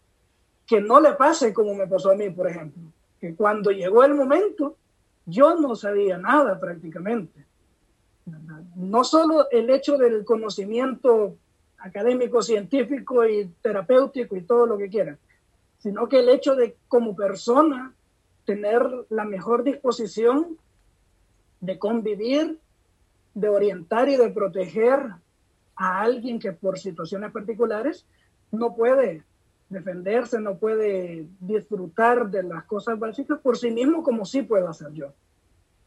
que 0.66 0.82
no 0.82 0.99
le 0.99 1.13
pase 1.13 1.53
como 1.53 1.76
me 1.76 1.88
pasó 1.88 2.11
a 2.11 2.16
mí, 2.16 2.30
por 2.30 2.47
ejemplo, 2.49 2.84
que 3.20 3.36
cuando 3.36 3.72
llegó 3.72 4.03
el 4.03 4.16
momento, 4.16 4.78
yo 5.26 5.55
no 5.59 5.76
sabía 5.76 6.18
nada 6.18 6.59
prácticamente. 6.59 7.45
No 8.76 9.03
solo 9.03 9.49
el 9.51 9.69
hecho 9.69 9.97
del 9.97 10.26
conocimiento 10.26 11.38
académico, 11.78 12.41
científico 12.41 13.26
y 13.28 13.47
terapéutico 13.61 14.36
y 14.36 14.41
todo 14.41 14.65
lo 14.65 14.78
que 14.78 14.89
quieran, 14.89 15.19
sino 15.78 16.09
que 16.09 16.19
el 16.19 16.30
hecho 16.30 16.55
de 16.55 16.76
como 16.88 17.15
persona 17.15 17.93
tener 18.45 18.88
la 19.09 19.26
mejor 19.26 19.63
disposición 19.63 20.57
de 21.61 21.78
convivir, 21.78 22.59
de 23.34 23.49
orientar 23.49 24.09
y 24.09 24.17
de 24.17 24.30
proteger 24.30 24.99
a 25.76 26.01
alguien 26.01 26.39
que 26.39 26.53
por 26.53 26.80
situaciones 26.80 27.32
particulares 27.32 28.05
no 28.51 28.76
puede 28.76 29.23
defenderse, 29.69 30.39
no 30.39 30.57
puede 30.57 31.28
disfrutar 31.39 32.30
de 32.30 32.43
las 32.43 32.63
cosas 32.65 32.97
básicas 32.97 33.39
por 33.39 33.57
sí 33.57 33.71
mismo 33.71 34.03
como 34.03 34.26
sí 34.26 34.41
puedo 34.41 34.69
hacer 34.69 34.91
yo. 34.93 35.13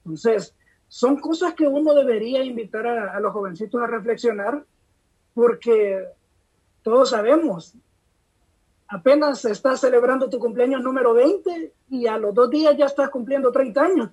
Entonces, 0.04 0.54
son 0.88 1.20
cosas 1.20 1.54
que 1.54 1.66
uno 1.66 1.94
debería 1.94 2.42
invitar 2.42 2.86
a, 2.86 3.20
los 3.20 3.32
jovencitos 3.32 3.80
a 3.80 3.86
reflexionar, 3.86 4.64
porque 5.34 6.04
todos 6.82 7.10
sabemos, 7.10 7.74
apenas 8.88 9.44
estás 9.44 9.80
celebrando 9.80 10.28
tu 10.28 10.38
cumpleaños 10.38 10.82
número 10.82 11.12
20 11.14 11.72
y 11.90 12.06
a 12.06 12.16
los 12.18 12.34
dos 12.34 12.50
días 12.50 12.76
ya 12.76 12.86
estás 12.86 13.10
cumpliendo 13.10 13.52
30 13.52 13.82
años. 13.82 14.10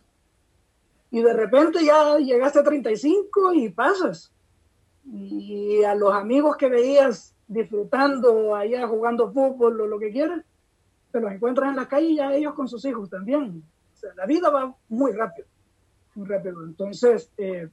Y 1.11 1.21
de 1.21 1.34
repente 1.34 1.84
ya 1.84 2.17
llegaste 2.17 2.59
a 2.59 2.63
35 2.63 3.53
y 3.53 3.69
pasas. 3.69 4.32
Y 5.05 5.84
a 5.84 5.95
los 5.95 6.13
amigos 6.13 6.57
que 6.57 6.67
veías 6.67 7.34
disfrutando 7.47 8.55
allá, 8.55 8.88
jugando 8.88 9.32
fútbol 9.32 9.80
o 9.80 9.88
lo 9.88 9.99
que 9.99 10.11
quieras, 10.11 10.43
te 11.11 11.21
los 11.21 11.32
encuentras 11.32 11.69
en 11.69 11.76
la 11.78 11.88
calle 11.88 12.07
y 12.07 12.15
ya 12.17 12.34
ellos 12.34 12.53
con 12.53 12.67
sus 12.67 12.84
hijos 12.86 13.09
también. 13.09 13.63
La 14.15 14.26
vida 14.26 14.49
va 14.49 14.76
muy 14.89 15.13
rápido, 15.13 15.47
muy 16.16 16.28
rápido. 16.28 16.63
Entonces, 16.63 17.32
eh, 17.38 17.70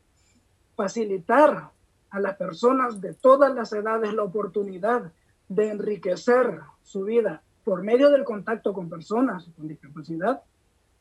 facilitar 0.76 1.70
a 2.10 2.20
las 2.20 2.36
personas 2.36 3.00
de 3.00 3.14
todas 3.14 3.54
las 3.54 3.72
edades 3.72 4.12
la 4.12 4.24
oportunidad 4.24 5.12
de 5.48 5.70
enriquecer 5.70 6.60
su 6.82 7.04
vida 7.04 7.42
por 7.64 7.82
medio 7.82 8.10
del 8.10 8.24
contacto 8.24 8.72
con 8.72 8.88
personas 8.88 9.48
con 9.56 9.68
discapacidad, 9.68 10.42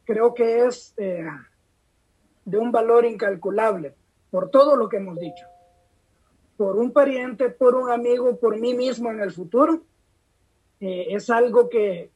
creo 0.06 0.34
que 0.34 0.66
es 0.66 0.94
eh, 0.98 1.26
de 2.46 2.58
un 2.58 2.72
valor 2.72 3.06
incalculable 3.06 3.96
por 4.30 4.50
todo 4.50 4.76
lo 4.76 4.88
que 4.88 4.98
hemos 4.98 5.20
dicho. 5.20 5.46
Por 6.58 6.78
un 6.78 6.92
pariente, 6.92 7.50
por 7.50 7.76
un 7.76 7.89
amigo, 7.89 8.38
por 8.38 8.60
mí 8.60 8.74
mismo 8.74 9.10
en 9.10 9.20
el 9.20 9.32
futuro, 9.32 9.82
eh, 10.80 11.08
es 11.10 11.30
algo 11.30 11.70
que 11.70 12.12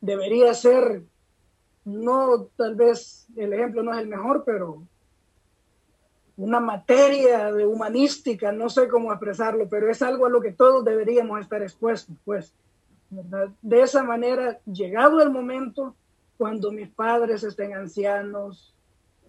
debería 0.00 0.54
ser, 0.54 1.02
no 1.84 2.48
tal 2.56 2.74
vez 2.74 3.26
el 3.36 3.52
ejemplo 3.52 3.82
no 3.82 3.92
es 3.92 4.00
el 4.00 4.08
mejor, 4.08 4.44
pero 4.44 4.82
una 6.36 6.58
materia 6.60 7.52
de 7.52 7.64
humanística, 7.64 8.50
no 8.50 8.68
sé 8.68 8.88
cómo 8.88 9.12
expresarlo, 9.12 9.68
pero 9.68 9.90
es 9.90 10.02
algo 10.02 10.26
a 10.26 10.30
lo 10.30 10.40
que 10.40 10.52
todos 10.52 10.84
deberíamos 10.84 11.40
estar 11.40 11.62
expuestos, 11.62 12.16
pues. 12.24 12.52
De 13.62 13.80
esa 13.80 14.02
manera, 14.02 14.58
llegado 14.64 15.22
el 15.22 15.30
momento, 15.30 15.94
cuando 16.36 16.72
mis 16.72 16.88
padres 16.88 17.44
estén 17.44 17.74
ancianos, 17.74 18.74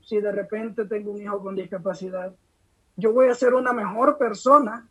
si 0.02 0.20
de 0.20 0.32
repente 0.32 0.86
tengo 0.86 1.12
un 1.12 1.22
hijo 1.22 1.40
con 1.40 1.56
discapacidad, 1.56 2.34
yo 2.96 3.14
voy 3.14 3.28
a 3.28 3.36
ser 3.36 3.54
una 3.54 3.74
mejor 3.74 4.18
persona 4.18 4.88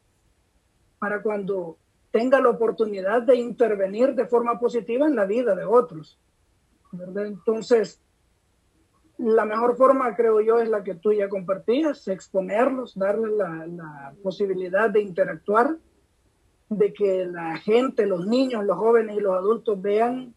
para 0.98 1.22
cuando 1.22 1.76
tenga 2.12 2.40
la 2.40 2.50
oportunidad 2.50 3.22
de 3.22 3.36
intervenir 3.36 4.14
de 4.14 4.26
forma 4.26 4.60
positiva 4.60 5.06
en 5.06 5.16
la 5.16 5.24
vida 5.24 5.54
de 5.56 5.64
otros. 5.64 6.18
¿Verdad? 6.96 7.26
Entonces, 7.26 8.00
la 9.18 9.44
mejor 9.44 9.76
forma, 9.76 10.14
creo 10.16 10.40
yo, 10.40 10.58
es 10.58 10.68
la 10.68 10.82
que 10.82 10.94
tú 10.94 11.12
ya 11.12 11.28
compartías, 11.28 12.08
exponerlos, 12.08 12.94
darles 12.94 13.32
la, 13.32 13.66
la 13.66 14.14
posibilidad 14.22 14.90
de 14.90 15.00
interactuar 15.02 15.76
de 16.68 16.92
que 16.92 17.26
la 17.26 17.56
gente, 17.58 18.06
los 18.06 18.26
niños, 18.26 18.64
los 18.64 18.76
jóvenes 18.76 19.16
y 19.16 19.20
los 19.20 19.34
adultos 19.34 19.80
vean 19.80 20.34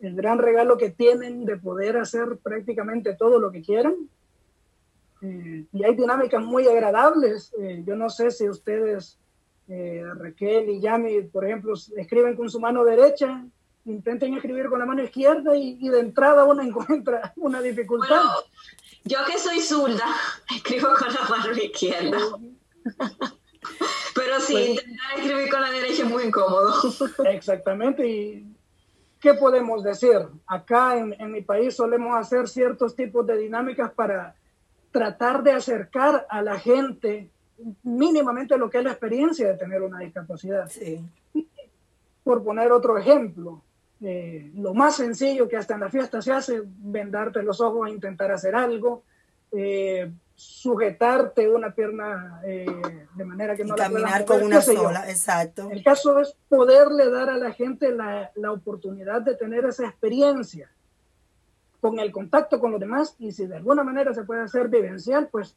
el 0.00 0.14
gran 0.14 0.38
regalo 0.38 0.76
que 0.76 0.90
tienen 0.90 1.44
de 1.44 1.56
poder 1.56 1.96
hacer 1.96 2.38
prácticamente 2.42 3.14
todo 3.14 3.38
lo 3.38 3.50
que 3.50 3.62
quieran. 3.62 3.94
Eh, 5.22 5.64
y 5.72 5.84
hay 5.84 5.94
dinámicas 5.94 6.42
muy 6.44 6.66
agradables. 6.66 7.52
Eh, 7.58 7.82
yo 7.86 7.96
no 7.96 8.10
sé 8.10 8.30
si 8.30 8.48
ustedes, 8.48 9.18
eh, 9.68 10.04
Raquel 10.16 10.68
y 10.68 10.80
Yami, 10.80 11.22
por 11.22 11.44
ejemplo, 11.44 11.74
escriben 11.96 12.36
con 12.36 12.50
su 12.50 12.60
mano 12.60 12.84
derecha, 12.84 13.46
intenten 13.86 14.34
escribir 14.34 14.68
con 14.68 14.78
la 14.78 14.86
mano 14.86 15.02
izquierda 15.02 15.56
y, 15.56 15.78
y 15.80 15.88
de 15.88 16.00
entrada 16.00 16.44
uno 16.44 16.62
encuentra 16.62 17.32
una 17.36 17.60
dificultad. 17.60 18.08
Bueno, 18.16 18.32
yo 19.04 19.18
que 19.26 19.38
soy 19.38 19.60
zurda, 19.60 20.06
escribo 20.54 20.88
con 20.98 21.12
la 21.12 21.28
mano 21.28 21.52
izquierda. 21.52 22.18
Pero 24.14 24.40
sí, 24.40 24.52
Pues- 24.52 24.68
intentar 24.68 25.18
escribir 25.18 25.50
con 25.50 25.60
la 25.60 25.70
derecha 25.70 26.02
es 26.04 26.08
muy 26.10 26.24
incómodo. 26.24 26.72
Exactamente. 27.30 28.06
¿Y 28.08 28.46
qué 29.20 29.34
podemos 29.34 29.82
decir? 29.82 30.18
Acá 30.46 30.96
en, 30.98 31.14
en 31.18 31.32
mi 31.32 31.42
país 31.42 31.74
solemos 31.74 32.16
hacer 32.16 32.48
ciertos 32.48 32.94
tipos 32.94 33.26
de 33.26 33.36
dinámicas 33.38 33.92
para 33.92 34.34
tratar 34.90 35.42
de 35.42 35.52
acercar 35.52 36.26
a 36.30 36.40
la 36.42 36.58
gente 36.58 37.28
mínimamente 37.82 38.56
lo 38.56 38.68
que 38.70 38.78
es 38.78 38.84
la 38.84 38.90
experiencia 38.90 39.48
de 39.48 39.56
tener 39.58 39.82
una 39.82 39.98
discapacidad. 40.00 40.68
Sí. 40.70 41.00
Por 42.22 42.44
poner 42.44 42.70
otro 42.72 42.96
ejemplo, 42.96 43.62
eh, 44.04 44.50
lo 44.56 44.74
más 44.74 44.96
sencillo 44.96 45.48
que 45.48 45.56
hasta 45.56 45.74
en 45.74 45.80
la 45.80 45.90
fiesta 45.90 46.20
se 46.20 46.32
hace, 46.32 46.62
vendarte 46.64 47.42
los 47.42 47.60
ojos 47.60 47.88
e 47.88 47.92
intentar 47.92 48.30
hacer 48.30 48.54
algo, 48.54 49.02
eh, 49.50 50.10
sujetarte 50.34 51.48
una 51.48 51.74
pierna 51.74 52.40
eh, 52.44 52.66
de 53.14 53.24
manera 53.24 53.56
que 53.56 53.62
Y 53.62 53.64
no 53.64 53.76
la 53.76 53.88
puedan 53.88 54.02
caminar 54.02 54.24
con 54.26 54.42
una 54.42 54.60
sé 54.60 54.74
yo. 54.74 54.82
sola, 54.82 55.08
exacto. 55.08 55.70
El 55.70 55.82
caso 55.82 56.18
es 56.20 56.36
poderle 56.48 57.08
dar 57.08 57.30
a 57.30 57.38
la 57.38 57.52
gente 57.52 57.92
la, 57.92 58.30
la 58.34 58.52
oportunidad 58.52 59.22
de 59.22 59.36
tener 59.36 59.64
esa 59.64 59.86
experiencia 59.86 60.70
con 61.80 61.98
el 61.98 62.12
contacto 62.12 62.60
con 62.60 62.72
los 62.72 62.80
demás 62.80 63.14
y 63.18 63.32
si 63.32 63.46
de 63.46 63.56
alguna 63.56 63.84
manera 63.84 64.12
se 64.12 64.24
puede 64.24 64.42
hacer 64.42 64.68
vivencial, 64.68 65.28
pues 65.30 65.54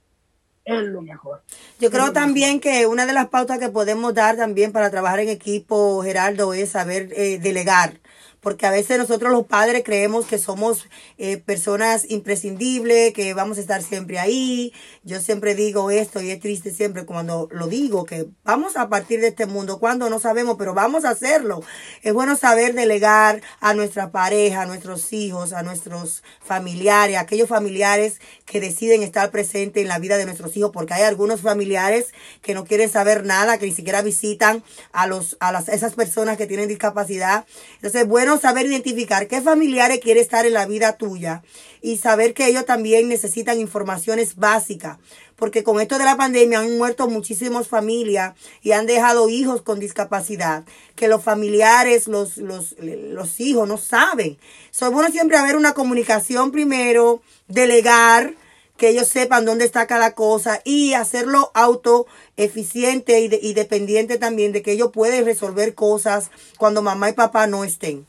es 0.68 0.84
lo 0.84 1.02
mejor. 1.02 1.42
Yo 1.80 1.90
creo 1.90 2.12
también 2.12 2.60
que 2.60 2.86
una 2.86 3.06
de 3.06 3.14
las 3.14 3.30
pautas 3.30 3.58
que 3.58 3.70
podemos 3.70 4.14
dar 4.14 4.36
también 4.36 4.74
para 4.74 4.90
trabajar 4.90 5.22
en 5.22 5.30
equipo, 5.30 6.04
Geraldo, 6.04 6.54
es 6.54 6.72
saber 6.72 7.10
eh, 7.16 7.40
delegar. 7.40 8.00
Porque 8.42 8.66
a 8.66 8.72
veces 8.72 8.98
nosotros 8.98 9.32
los 9.32 9.46
padres 9.46 9.84
creemos 9.84 10.26
que 10.26 10.38
somos 10.38 10.88
eh, 11.18 11.38
personas 11.38 12.10
imprescindibles, 12.10 13.14
que 13.14 13.34
vamos 13.34 13.58
a 13.58 13.62
estar 13.62 13.82
siempre 13.82 14.20
ahí. 14.20 14.74
Yo 15.04 15.20
siempre 15.20 15.56
digo 15.56 15.92
esto 15.92 16.22
y 16.22 16.32
es 16.32 16.40
triste 16.40 16.72
siempre 16.72 17.06
cuando 17.06 17.50
lo 17.52 17.68
digo, 17.68 18.06
que 18.06 18.28
vamos 18.44 18.78
a 18.78 18.90
partir 18.90 19.22
de 19.22 19.28
este 19.28 19.46
mundo, 19.46 19.80
cuando 19.80 20.10
no 20.10 20.20
sabemos, 20.20 20.56
pero 20.58 20.74
vamos 20.74 21.06
a 21.06 21.10
hacerlo. 21.10 21.64
Es 22.04 22.14
bueno 22.14 22.36
saber 22.36 22.74
delegar 22.74 23.42
a 23.60 23.74
nuestra 23.74 24.12
pareja, 24.12 24.62
a 24.62 24.66
nuestros 24.66 25.14
hijos, 25.14 25.54
a 25.54 25.64
nuestros 25.64 26.24
familiares, 26.42 27.18
a 27.18 27.22
aquellos 27.22 27.50
familiares 27.50 28.20
que 28.46 28.60
deciden 28.60 29.04
estar 29.04 29.32
presentes 29.32 29.82
en 29.82 29.88
la 29.88 30.00
vida 30.00 30.18
de 30.18 30.26
nuestros 30.26 30.56
hijos, 30.58 30.72
porque 30.72 30.94
hay 30.94 31.04
algunos 31.04 31.42
familiares 31.42 32.14
que 32.42 32.54
no 32.54 32.66
quieren 32.66 32.90
saber 32.90 33.26
nada, 33.26 33.58
que 33.58 33.66
ni 33.66 33.74
siquiera 33.74 34.02
visitan 34.02 34.64
a 34.92 35.08
los 35.08 35.38
a 35.40 35.52
las 35.52 35.70
esas 35.70 35.94
personas 35.94 36.38
que 36.38 36.48
tienen 36.48 36.68
discapacidad. 36.68 37.46
Entonces, 37.76 38.02
es 38.02 38.08
saber 38.36 38.66
identificar 38.66 39.30
qué 39.30 39.40
familiares 39.42 40.00
quiere 40.02 40.20
estar 40.20 40.46
en 40.46 40.52
la 40.54 40.66
vida 40.66 40.98
tuya 40.98 41.44
y 41.82 41.98
saber 41.98 42.34
que 42.34 42.48
ellos 42.48 42.66
también 42.66 43.08
necesitan 43.08 43.62
informaciones 43.62 44.36
básicas, 44.36 44.98
porque 45.38 45.64
con 45.64 45.80
esto 45.80 45.98
de 45.98 46.04
la 46.04 46.18
pandemia 46.18 46.60
han 46.60 46.78
muerto 46.78 47.08
muchísimas 47.08 47.70
familias 47.70 48.34
y 48.62 48.74
han 48.74 48.88
dejado 48.88 49.30
hijos 49.30 49.62
con 49.62 49.80
discapacidad, 49.80 50.66
que 50.96 51.08
los 51.08 51.24
familiares, 51.24 52.08
los, 52.08 52.36
los, 52.38 52.76
los 52.80 53.40
hijos 53.40 53.66
no 53.68 53.78
saben. 53.78 54.38
So, 54.72 54.88
es 54.88 54.92
bueno 54.92 55.10
siempre 55.12 55.38
haber 55.38 55.56
una 55.56 55.74
comunicación 55.74 56.52
primero, 56.52 57.22
delegar, 57.48 58.34
que 58.78 58.90
ellos 58.90 59.08
sepan 59.08 59.44
dónde 59.46 59.66
está 59.66 59.88
cada 59.88 60.14
cosa 60.14 60.62
y 60.64 60.94
hacerlo 60.94 61.52
autoeficiente 61.56 63.20
y, 63.22 63.28
de- 63.28 63.40
y 63.42 63.54
dependiente 63.54 64.20
también 64.20 64.52
de 64.52 64.62
que 64.62 64.72
ellos 64.72 64.92
pueden 64.94 65.26
resolver 65.26 65.74
cosas 65.74 66.30
cuando 66.60 66.84
mamá 66.84 67.10
y 67.10 67.14
papá 67.14 67.48
no 67.48 67.64
estén. 67.64 68.06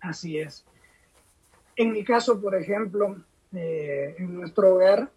Así 0.00 0.38
es. 0.38 0.64
En 1.76 1.92
mi 1.92 2.04
caso, 2.04 2.40
por 2.40 2.54
ejemplo, 2.54 3.16
eh, 3.54 4.16
en 4.18 4.34
nuestro 4.34 4.74
hogar, 4.74 5.10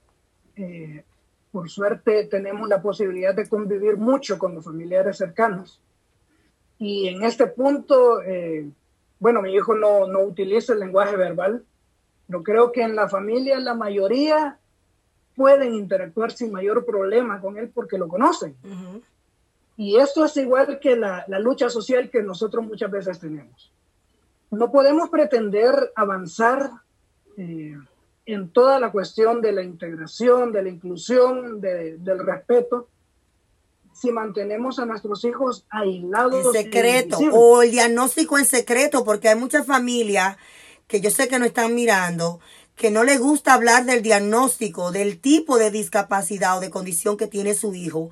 eh, 0.55 1.03
por 1.51 1.69
suerte 1.69 2.25
tenemos 2.25 2.67
la 2.67 2.81
posibilidad 2.81 3.33
de 3.33 3.47
convivir 3.47 3.97
mucho 3.97 4.37
con 4.37 4.55
los 4.55 4.65
familiares 4.65 5.17
cercanos. 5.17 5.81
Y 6.77 7.07
en 7.07 7.23
este 7.23 7.47
punto, 7.47 8.21
eh, 8.21 8.69
bueno, 9.19 9.41
mi 9.41 9.53
hijo 9.53 9.75
no, 9.75 10.07
no 10.07 10.21
utiliza 10.21 10.73
el 10.73 10.79
lenguaje 10.79 11.15
verbal, 11.15 11.63
pero 12.27 12.43
creo 12.43 12.71
que 12.71 12.83
en 12.83 12.95
la 12.95 13.09
familia 13.09 13.59
la 13.59 13.73
mayoría 13.73 14.59
pueden 15.35 15.73
interactuar 15.73 16.31
sin 16.31 16.51
mayor 16.51 16.85
problema 16.85 17.41
con 17.41 17.57
él 17.57 17.71
porque 17.73 17.97
lo 17.97 18.07
conocen. 18.07 18.55
Y 19.77 19.97
esto 19.97 20.25
es 20.25 20.35
igual 20.37 20.79
que 20.79 20.97
la, 20.97 21.23
la 21.27 21.39
lucha 21.39 21.69
social 21.69 22.09
que 22.09 22.21
nosotros 22.21 22.65
muchas 22.65 22.91
veces 22.91 23.19
tenemos. 23.19 23.71
No 24.51 24.71
podemos 24.71 25.09
pretender 25.09 25.91
avanzar 25.95 26.71
eh, 27.37 27.77
en 28.25 28.49
toda 28.49 28.79
la 28.79 28.91
cuestión 28.91 29.41
de 29.41 29.51
la 29.51 29.63
integración, 29.63 30.51
de 30.51 30.63
la 30.63 30.69
inclusión, 30.69 31.61
de- 31.61 31.97
del 31.97 32.19
respeto, 32.25 32.87
si 33.93 34.11
mantenemos 34.11 34.79
a 34.79 34.85
nuestros 34.85 35.23
hijos 35.25 35.65
aislados. 35.69 36.45
En 36.47 36.51
secreto 36.63 37.17
o 37.33 37.61
el 37.63 37.71
diagnóstico 37.71 38.37
en 38.37 38.45
secreto, 38.45 39.03
porque 39.03 39.29
hay 39.29 39.35
muchas 39.35 39.65
familias 39.65 40.37
que 40.87 41.01
yo 41.01 41.09
sé 41.11 41.27
que 41.27 41.37
no 41.39 41.45
están 41.45 41.75
mirando, 41.75 42.39
que 42.75 42.91
no 42.91 43.03
les 43.03 43.19
gusta 43.19 43.53
hablar 43.53 43.85
del 43.85 44.01
diagnóstico, 44.01 44.91
del 44.91 45.19
tipo 45.19 45.57
de 45.57 45.69
discapacidad 45.69 46.57
o 46.57 46.61
de 46.61 46.69
condición 46.69 47.17
que 47.17 47.27
tiene 47.27 47.53
su 47.53 47.73
hijo, 47.75 48.09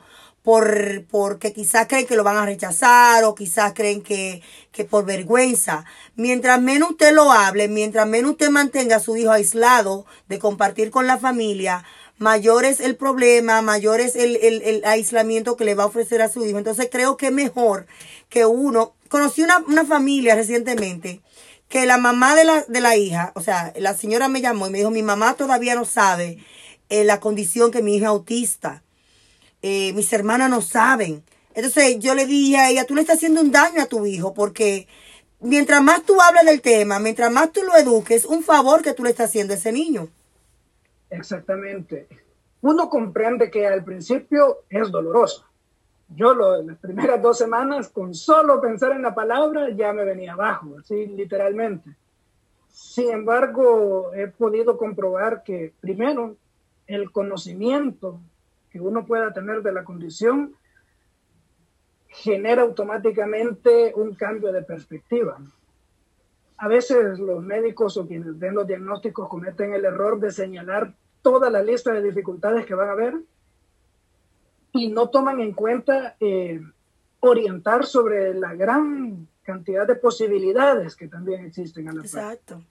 por, 0.47 1.03
porque 1.11 1.51
quizás 1.51 1.87
creen 1.87 2.07
que 2.07 2.15
lo 2.15 2.23
van 2.23 2.37
a 2.37 2.45
rechazar 2.45 3.25
o 3.25 3.35
quizás 3.35 3.73
creen 3.73 4.01
que, 4.01 4.41
que 4.71 4.85
por 4.85 5.03
vergüenza. 5.03 5.83
Mientras 6.15 6.61
menos 6.61 6.91
usted 6.91 7.11
lo 7.11 7.33
hable, 7.33 7.67
mientras 7.67 8.07
menos 8.07 8.31
usted 8.31 8.49
mantenga 8.49 8.95
a 8.95 8.99
su 9.01 9.17
hijo 9.17 9.31
aislado 9.31 10.05
de 10.29 10.39
compartir 10.39 10.89
con 10.89 11.05
la 11.05 11.17
familia, 11.17 11.83
mayor 12.17 12.63
es 12.63 12.79
el 12.79 12.95
problema, 12.95 13.61
mayor 13.61 13.99
es 13.99 14.15
el, 14.15 14.37
el, 14.37 14.61
el 14.61 14.85
aislamiento 14.85 15.57
que 15.57 15.65
le 15.65 15.75
va 15.75 15.83
a 15.83 15.87
ofrecer 15.87 16.21
a 16.21 16.29
su 16.29 16.45
hijo. 16.45 16.57
Entonces 16.57 16.87
creo 16.89 17.17
que 17.17 17.25
es 17.25 17.33
mejor 17.33 17.85
que 18.29 18.45
uno, 18.45 18.93
conocí 19.09 19.41
una, 19.41 19.57
una 19.67 19.83
familia 19.83 20.33
recientemente 20.35 21.19
que 21.67 21.85
la 21.85 21.97
mamá 21.97 22.35
de 22.35 22.45
la, 22.45 22.63
de 22.63 22.79
la 22.79 22.95
hija, 22.95 23.33
o 23.35 23.41
sea, 23.41 23.73
la 23.75 23.97
señora 23.97 24.29
me 24.29 24.39
llamó 24.39 24.67
y 24.67 24.69
me 24.69 24.77
dijo, 24.77 24.91
mi 24.91 25.03
mamá 25.03 25.33
todavía 25.33 25.75
no 25.75 25.83
sabe 25.83 26.37
eh, 26.87 27.03
la 27.03 27.19
condición 27.19 27.69
que 27.69 27.83
mi 27.83 27.97
hija 27.97 28.07
autista. 28.07 28.81
Eh, 29.70 29.91
mis 29.91 30.13
hermanas 30.13 30.49
no 30.49 30.61
saben. 30.61 31.24
Entonces 31.53 31.99
yo 31.99 32.15
le 32.15 32.26
dije 32.26 32.55
a 32.55 32.70
ella, 32.70 32.86
tú 32.86 32.95
le 32.95 33.01
estás 33.01 33.18
haciendo 33.18 33.41
un 33.41 33.51
daño 33.51 33.82
a 33.82 33.86
tu 33.86 34.05
hijo 34.05 34.34
porque 34.34 34.88
mientras 35.41 35.84
más 35.84 36.03
tú 36.03 36.22
hablas 36.22 36.45
del 36.45 36.61
tema, 36.61 36.99
mientras 36.99 37.30
más 37.34 37.51
tú 37.51 37.63
lo 37.63 37.76
eduques, 37.76 38.24
un 38.24 38.43
favor 38.43 38.82
que 38.82 38.93
tú 38.93 39.03
le 39.03 39.09
estás 39.09 39.28
haciendo 39.28 39.53
a 39.53 39.57
ese 39.57 39.74
niño. 39.74 40.07
Exactamente. 41.09 42.07
Uno 42.61 42.89
comprende 42.89 43.51
que 43.51 43.68
al 43.68 43.84
principio 43.84 44.59
es 44.70 44.89
doloroso. 44.89 45.45
Yo 46.15 46.34
lo, 46.34 46.63
las 46.63 46.78
primeras 46.78 47.22
dos 47.22 47.38
semanas, 47.38 47.89
con 47.89 48.15
solo 48.15 48.61
pensar 48.61 48.93
en 48.93 49.01
la 49.01 49.13
palabra, 49.13 49.70
ya 49.72 49.91
me 49.91 50.05
venía 50.05 50.32
abajo, 50.32 50.78
así 50.80 51.07
literalmente. 51.07 51.89
Sin 52.70 53.09
embargo, 53.09 54.13
he 54.13 54.28
podido 54.28 54.78
comprobar 54.78 55.43
que 55.43 55.74
primero 55.82 56.38
el 56.88 57.11
conocimiento 57.11 58.22
que 58.70 58.80
uno 58.80 59.05
pueda 59.05 59.34
tener 59.34 59.61
de 59.61 59.72
la 59.72 59.84
condición 59.84 60.55
genera 62.07 62.63
automáticamente 62.63 63.93
un 63.95 64.15
cambio 64.15 64.51
de 64.51 64.63
perspectiva. 64.63 65.38
A 66.57 66.68
veces 66.68 67.20
los 67.20 67.43
médicos 67.43 67.97
o 67.97 68.07
quienes 68.07 68.39
den 68.39 68.55
los 68.55 68.68
diagnósticos 68.68 69.30
cometen 69.30 69.74
el 69.74 69.86
error 69.86 70.20
de 70.20 70.32
señalar 70.32 70.95
toda 71.22 71.49
la 71.49 71.61
lista 71.61 71.93
de 71.93 72.01
dificultades 72.01 72.65
que 72.65 72.74
van 72.74 72.89
a 72.89 72.93
haber 72.93 73.15
y 74.72 74.89
no 74.89 75.09
toman 75.09 75.39
en 75.39 75.53
cuenta 75.53 76.15
eh, 76.20 76.61
orientar 77.20 77.86
sobre 77.86 78.34
la 78.34 78.53
gran 78.55 79.28
cantidad 79.43 79.88
de 79.88 79.95
posibilidades 79.95 80.95
que 80.95 81.07
también 81.07 81.45
existen 81.45 81.89
a 81.89 81.93
la 81.93 82.01
Exacto. 82.01 82.61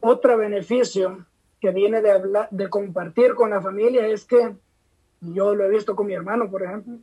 Otro 0.00 0.36
beneficio 0.36 1.26
que 1.62 1.70
viene 1.70 2.02
de, 2.02 2.10
hablar, 2.10 2.48
de 2.50 2.68
compartir 2.68 3.34
con 3.34 3.50
la 3.50 3.62
familia 3.62 4.04
es 4.08 4.24
que 4.24 4.56
yo 5.20 5.54
lo 5.54 5.64
he 5.64 5.70
visto 5.70 5.94
con 5.94 6.08
mi 6.08 6.12
hermano, 6.12 6.50
por 6.50 6.64
ejemplo, 6.64 6.98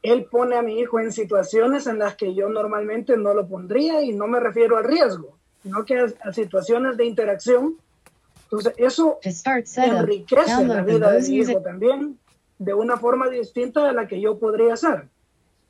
él 0.00 0.26
pone 0.30 0.54
a 0.54 0.62
mi 0.62 0.78
hijo 0.78 1.00
en 1.00 1.10
situaciones 1.10 1.88
en 1.88 1.98
las 1.98 2.14
que 2.14 2.36
yo 2.36 2.48
normalmente 2.48 3.16
no 3.16 3.34
lo 3.34 3.48
pondría 3.48 4.00
y 4.00 4.12
no 4.12 4.28
me 4.28 4.38
refiero 4.38 4.76
al 4.76 4.84
riesgo, 4.84 5.36
sino 5.64 5.84
que 5.84 6.06
a, 6.22 6.32
situaciones 6.32 6.96
de 6.96 7.04
interacción. 7.04 7.76
Entonces, 8.44 8.74
eso 8.76 9.18
enriquece 9.22 10.64
la 10.64 10.82
vida 10.82 11.10
de 11.10 11.28
mi 11.28 11.36
hijo 11.38 11.60
también 11.62 12.20
de 12.60 12.74
una 12.74 12.96
forma 12.96 13.28
distinta 13.28 13.88
a 13.88 13.92
la 13.92 14.06
que 14.06 14.20
yo 14.20 14.38
podría 14.38 14.74
hacer. 14.74 15.08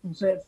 Entonces, 0.03 0.45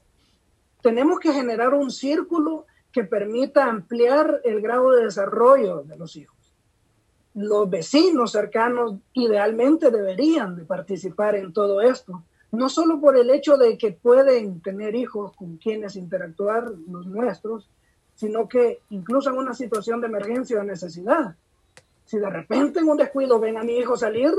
tenemos 0.82 1.18
que 1.20 1.32
generar 1.32 1.72
un 1.72 1.90
círculo 1.90 2.66
que 2.92 3.04
permita 3.04 3.64
ampliar 3.64 4.42
el 4.44 4.60
grado 4.60 4.90
de 4.90 5.04
desarrollo 5.04 5.84
de 5.84 5.96
los 5.96 6.14
hijos. 6.14 6.37
Los 7.38 7.70
vecinos 7.70 8.32
cercanos 8.32 8.96
idealmente 9.12 9.92
deberían 9.92 10.56
de 10.56 10.64
participar 10.64 11.36
en 11.36 11.52
todo 11.52 11.80
esto, 11.80 12.24
no 12.50 12.68
solo 12.68 13.00
por 13.00 13.16
el 13.16 13.30
hecho 13.30 13.56
de 13.56 13.78
que 13.78 13.92
pueden 13.92 14.60
tener 14.60 14.96
hijos 14.96 15.36
con 15.36 15.56
quienes 15.56 15.94
interactuar 15.94 16.68
los 16.90 17.06
nuestros, 17.06 17.68
sino 18.16 18.48
que 18.48 18.80
incluso 18.90 19.30
en 19.30 19.38
una 19.38 19.54
situación 19.54 20.00
de 20.00 20.08
emergencia 20.08 20.58
o 20.58 20.64
necesidad, 20.64 21.36
si 22.06 22.18
de 22.18 22.28
repente 22.28 22.80
en 22.80 22.88
un 22.88 22.96
descuido 22.96 23.38
ven 23.38 23.56
a 23.56 23.62
mi 23.62 23.76
hijo 23.76 23.96
salir, 23.96 24.32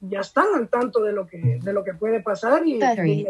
ya 0.00 0.20
están 0.20 0.46
al 0.54 0.68
tanto 0.68 1.02
de 1.02 1.12
lo 1.12 1.26
que, 1.26 1.58
de 1.60 1.72
lo 1.72 1.82
que 1.82 1.94
puede 1.94 2.20
pasar 2.20 2.64
y, 2.64 2.74
y 2.76 3.26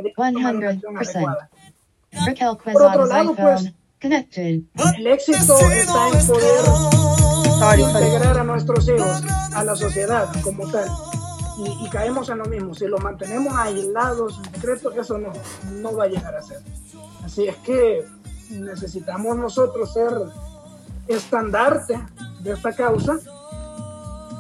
Por 2.75 2.83
otro 2.83 3.07
lado, 3.07 3.35
pues, 3.35 3.73
el 4.03 5.07
éxito 5.07 5.57
está 5.59 6.09
en 6.09 6.27
poder 6.27 7.00
integrar 7.79 8.39
a 8.39 8.45
nuestros 8.45 8.89
hijos 8.89 9.23
a 9.55 9.65
la 9.65 9.77
sociedad 9.77 10.29
como 10.43 10.71
tal. 10.71 10.89
Y, 11.59 11.91
caemos 11.91 12.31
en 12.31 12.39
lo 12.39 12.47
mismo. 12.47 12.75
Si 12.75 12.87
los 12.87 13.03
mantenemos 13.03 13.53
aislados 13.55 14.39
en 14.39 14.55
secreto, 14.55 14.93
eso 14.93 15.19
no, 15.19 15.33
no 15.73 15.95
va 15.95 16.05
a 16.05 16.07
llegar 16.07 16.35
a 16.35 16.43
ser. 16.43 16.61
Así 17.23 17.47
es 17.49 17.57
que 17.57 18.07
necesitamos 18.51 19.37
nosotros 19.37 19.93
ser 19.93 20.11
estandarte 21.07 22.01
de 22.41 22.53
esta 22.53 22.73
causa, 22.73 23.19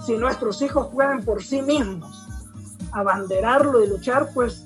si 0.06 0.16
nuestros 0.16 0.62
hijos 0.62 0.88
pueden 0.92 1.22
por 1.24 1.42
sí 1.42 1.62
mismos 1.62 2.26
abanderarlo 2.92 3.84
y 3.84 3.88
luchar, 3.88 4.30
pues 4.32 4.64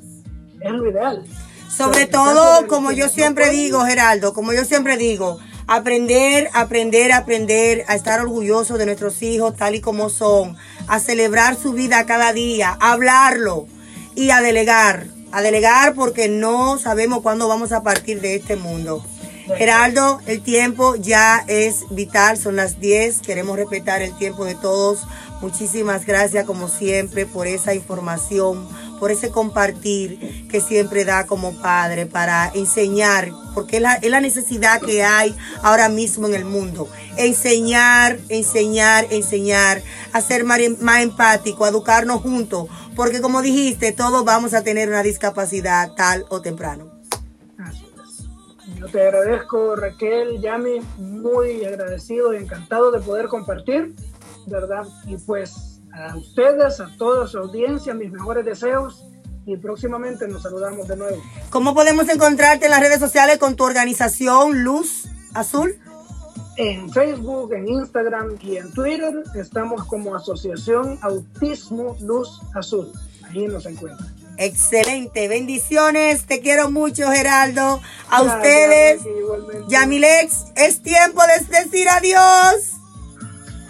es 0.60 0.72
lo 0.72 0.88
ideal. 0.88 1.24
Sobre 1.68 2.06
todo, 2.06 2.66
como 2.68 2.92
yo 2.92 3.08
siempre 3.08 3.50
digo, 3.50 3.84
Geraldo, 3.84 4.32
como 4.32 4.52
yo 4.52 4.64
siempre 4.64 4.96
digo, 4.96 5.40
aprender, 5.66 6.50
aprender, 6.52 7.12
aprender 7.12 7.84
a 7.88 7.94
estar 7.94 8.20
orgulloso 8.20 8.78
de 8.78 8.86
nuestros 8.86 9.22
hijos 9.22 9.56
tal 9.56 9.74
y 9.74 9.80
como 9.80 10.10
son, 10.10 10.56
a 10.86 11.00
celebrar 11.00 11.56
su 11.56 11.72
vida 11.72 12.06
cada 12.06 12.32
día, 12.32 12.76
a 12.80 12.92
hablarlo 12.92 13.66
y 14.14 14.30
a 14.30 14.40
delegar, 14.40 15.06
a 15.32 15.42
delegar 15.42 15.94
porque 15.94 16.28
no 16.28 16.78
sabemos 16.78 17.22
cuándo 17.22 17.48
vamos 17.48 17.72
a 17.72 17.82
partir 17.82 18.20
de 18.20 18.36
este 18.36 18.56
mundo. 18.56 19.04
Geraldo, 19.58 20.20
el 20.26 20.42
tiempo 20.42 20.96
ya 20.96 21.44
es 21.48 21.84
vital, 21.90 22.38
son 22.38 22.56
las 22.56 22.80
10, 22.80 23.20
queremos 23.20 23.56
respetar 23.56 24.00
el 24.00 24.16
tiempo 24.16 24.46
de 24.46 24.54
todos. 24.54 25.00
Muchísimas 25.42 26.06
gracias 26.06 26.46
como 26.46 26.68
siempre 26.68 27.26
por 27.26 27.46
esa 27.46 27.74
información, 27.74 28.66
por 29.04 29.10
ese 29.10 29.30
compartir 29.30 30.48
que 30.48 30.62
siempre 30.62 31.04
da 31.04 31.26
como 31.26 31.52
padre 31.60 32.06
para 32.06 32.50
enseñar, 32.54 33.32
porque 33.52 33.76
es 33.76 33.82
la, 33.82 33.96
es 33.96 34.10
la 34.10 34.22
necesidad 34.22 34.80
que 34.80 35.04
hay 35.04 35.36
ahora 35.60 35.90
mismo 35.90 36.26
en 36.26 36.32
el 36.32 36.46
mundo. 36.46 36.88
Enseñar, 37.18 38.18
enseñar, 38.30 39.06
enseñar, 39.10 39.82
a 40.14 40.22
ser 40.22 40.44
más, 40.44 40.58
más 40.80 41.02
empático, 41.02 41.66
educarnos 41.66 42.22
juntos, 42.22 42.68
porque 42.96 43.20
como 43.20 43.42
dijiste, 43.42 43.92
todos 43.92 44.24
vamos 44.24 44.54
a 44.54 44.62
tener 44.62 44.88
una 44.88 45.02
discapacidad 45.02 45.92
tal 45.92 46.24
o 46.30 46.40
temprano 46.40 46.90
te 48.90 49.02
agradezco, 49.02 49.76
Raquel, 49.76 50.40
Yami, 50.40 50.80
muy 50.96 51.64
agradecido 51.64 52.32
y 52.32 52.38
encantado 52.38 52.90
de 52.90 53.00
poder 53.00 53.28
compartir, 53.28 53.94
¿verdad? 54.46 54.86
Y 55.06 55.16
pues 55.16 55.73
a 55.94 56.16
ustedes, 56.16 56.80
a 56.80 56.88
toda 56.98 57.26
su 57.26 57.38
audiencia, 57.38 57.94
mis 57.94 58.10
mejores 58.10 58.44
deseos 58.44 59.04
y 59.46 59.56
próximamente 59.56 60.26
nos 60.26 60.42
saludamos 60.42 60.88
de 60.88 60.96
nuevo. 60.96 61.22
¿Cómo 61.50 61.74
podemos 61.74 62.08
encontrarte 62.08 62.66
en 62.66 62.70
las 62.70 62.80
redes 62.80 62.98
sociales 62.98 63.38
con 63.38 63.56
tu 63.56 63.64
organización 63.64 64.64
Luz 64.64 65.08
Azul? 65.34 65.78
En 66.56 66.90
Facebook, 66.92 67.52
en 67.52 67.68
Instagram 67.68 68.36
y 68.40 68.56
en 68.56 68.72
Twitter 68.72 69.12
estamos 69.34 69.84
como 69.84 70.14
Asociación 70.14 70.98
Autismo 71.02 71.96
Luz 72.00 72.40
Azul. 72.54 72.92
Ahí 73.28 73.46
nos 73.46 73.66
encuentran. 73.66 74.14
Excelente, 74.36 75.28
bendiciones, 75.28 76.26
te 76.26 76.40
quiero 76.40 76.70
mucho 76.70 77.08
Geraldo, 77.10 77.80
a 78.10 78.22
ustedes, 78.22 79.00
Yamilex, 79.68 80.46
es 80.56 80.82
tiempo 80.82 81.22
de 81.22 81.44
decir 81.56 81.88
adiós. 81.88 82.73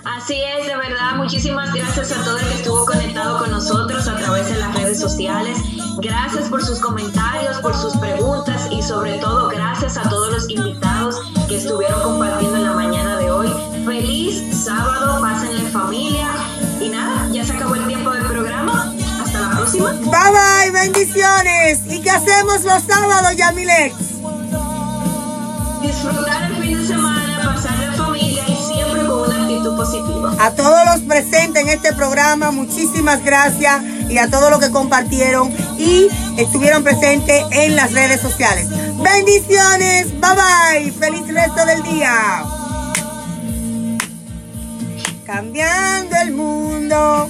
Así 0.05 0.35
es, 0.35 0.67
de 0.67 0.77
verdad, 0.77 1.17
muchísimas 1.17 1.73
gracias 1.73 2.13
a 2.13 2.23
todo 2.25 2.39
el 2.39 2.47
que 2.47 2.55
estuvo 2.55 2.85
conectado 2.85 3.39
con 3.39 3.51
nosotros 3.51 4.07
a 4.07 4.17
través 4.17 4.49
de 4.49 4.57
las 4.57 4.75
redes 4.75 5.01
sociales. 5.01 5.59
Gracias 5.99 6.49
por 6.49 6.63
sus 6.63 6.79
comentarios, 6.79 7.59
por 7.59 7.75
sus 7.75 7.97
preguntas 7.97 8.69
y 8.71 8.83
sobre 8.83 9.19
todo 9.19 9.49
gracias 9.49 9.97
a 9.97 10.03
todos 10.09 10.31
los 10.31 10.51
invitados 10.51 11.17
que 11.49 11.57
estuvieron 11.57 12.03
compartiendo 12.03 12.57
en 12.57 12.65
la 12.65 12.73
mañana 12.73 13.19
de 13.19 13.31
hoy. 13.31 13.49
Feliz 13.87 14.65
sábado, 14.65 15.21
pásenle 15.23 15.61
en 15.61 15.73
familia 15.73 16.29
y 16.81 16.89
nada, 16.91 17.29
ya 17.33 17.45
se 17.45 17.53
acabó 17.53 17.75
el 17.75 17.87
tiempo 17.87 18.11
del 18.11 18.25
programa. 18.25 18.93
Bye 19.35 19.81
bye, 19.81 20.71
bendiciones. 20.71 21.81
¿Y 21.91 22.01
qué 22.01 22.11
hacemos 22.11 22.63
los 22.63 22.83
sábados, 22.83 23.37
Yamilex? 23.37 23.95
Disfrutar 25.83 26.51
el 26.51 26.57
fin 26.63 26.79
de 26.79 26.87
semana, 26.87 27.24
A 30.39 30.51
todos 30.53 30.85
los 30.87 31.01
presentes 31.03 31.63
en 31.63 31.69
este 31.69 31.93
programa, 31.93 32.51
muchísimas 32.51 33.23
gracias 33.23 33.83
y 34.09 34.17
a 34.17 34.31
todos 34.31 34.51
los 34.51 34.59
que 34.59 34.71
compartieron 34.71 35.53
y 35.79 36.09
estuvieron 36.39 36.83
presentes 36.83 37.45
en 37.51 37.77
las 37.77 37.93
redes 37.93 38.21
sociales. 38.21 38.69
Bendiciones, 39.03 40.07
bye 40.21 40.31
bye, 40.35 40.93
feliz 40.93 41.29
resto 41.29 41.67
del 41.67 41.83
día. 41.83 42.45
Cambiando 45.27 46.17
el 46.17 46.33
mundo. 46.33 47.29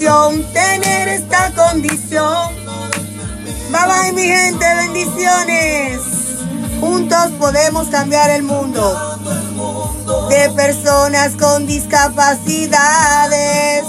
Tener 0.00 1.08
esta 1.08 1.52
condición. 1.52 2.54
Bye 3.70 3.86
bye 3.86 4.12
mi 4.14 4.22
gente, 4.22 4.64
bendiciones. 4.76 6.00
Juntos 6.80 7.32
podemos 7.38 7.88
cambiar 7.88 8.30
el 8.30 8.42
mundo 8.42 8.98
de 10.30 10.48
personas 10.50 11.36
con 11.36 11.66
discapacidades. 11.66 13.84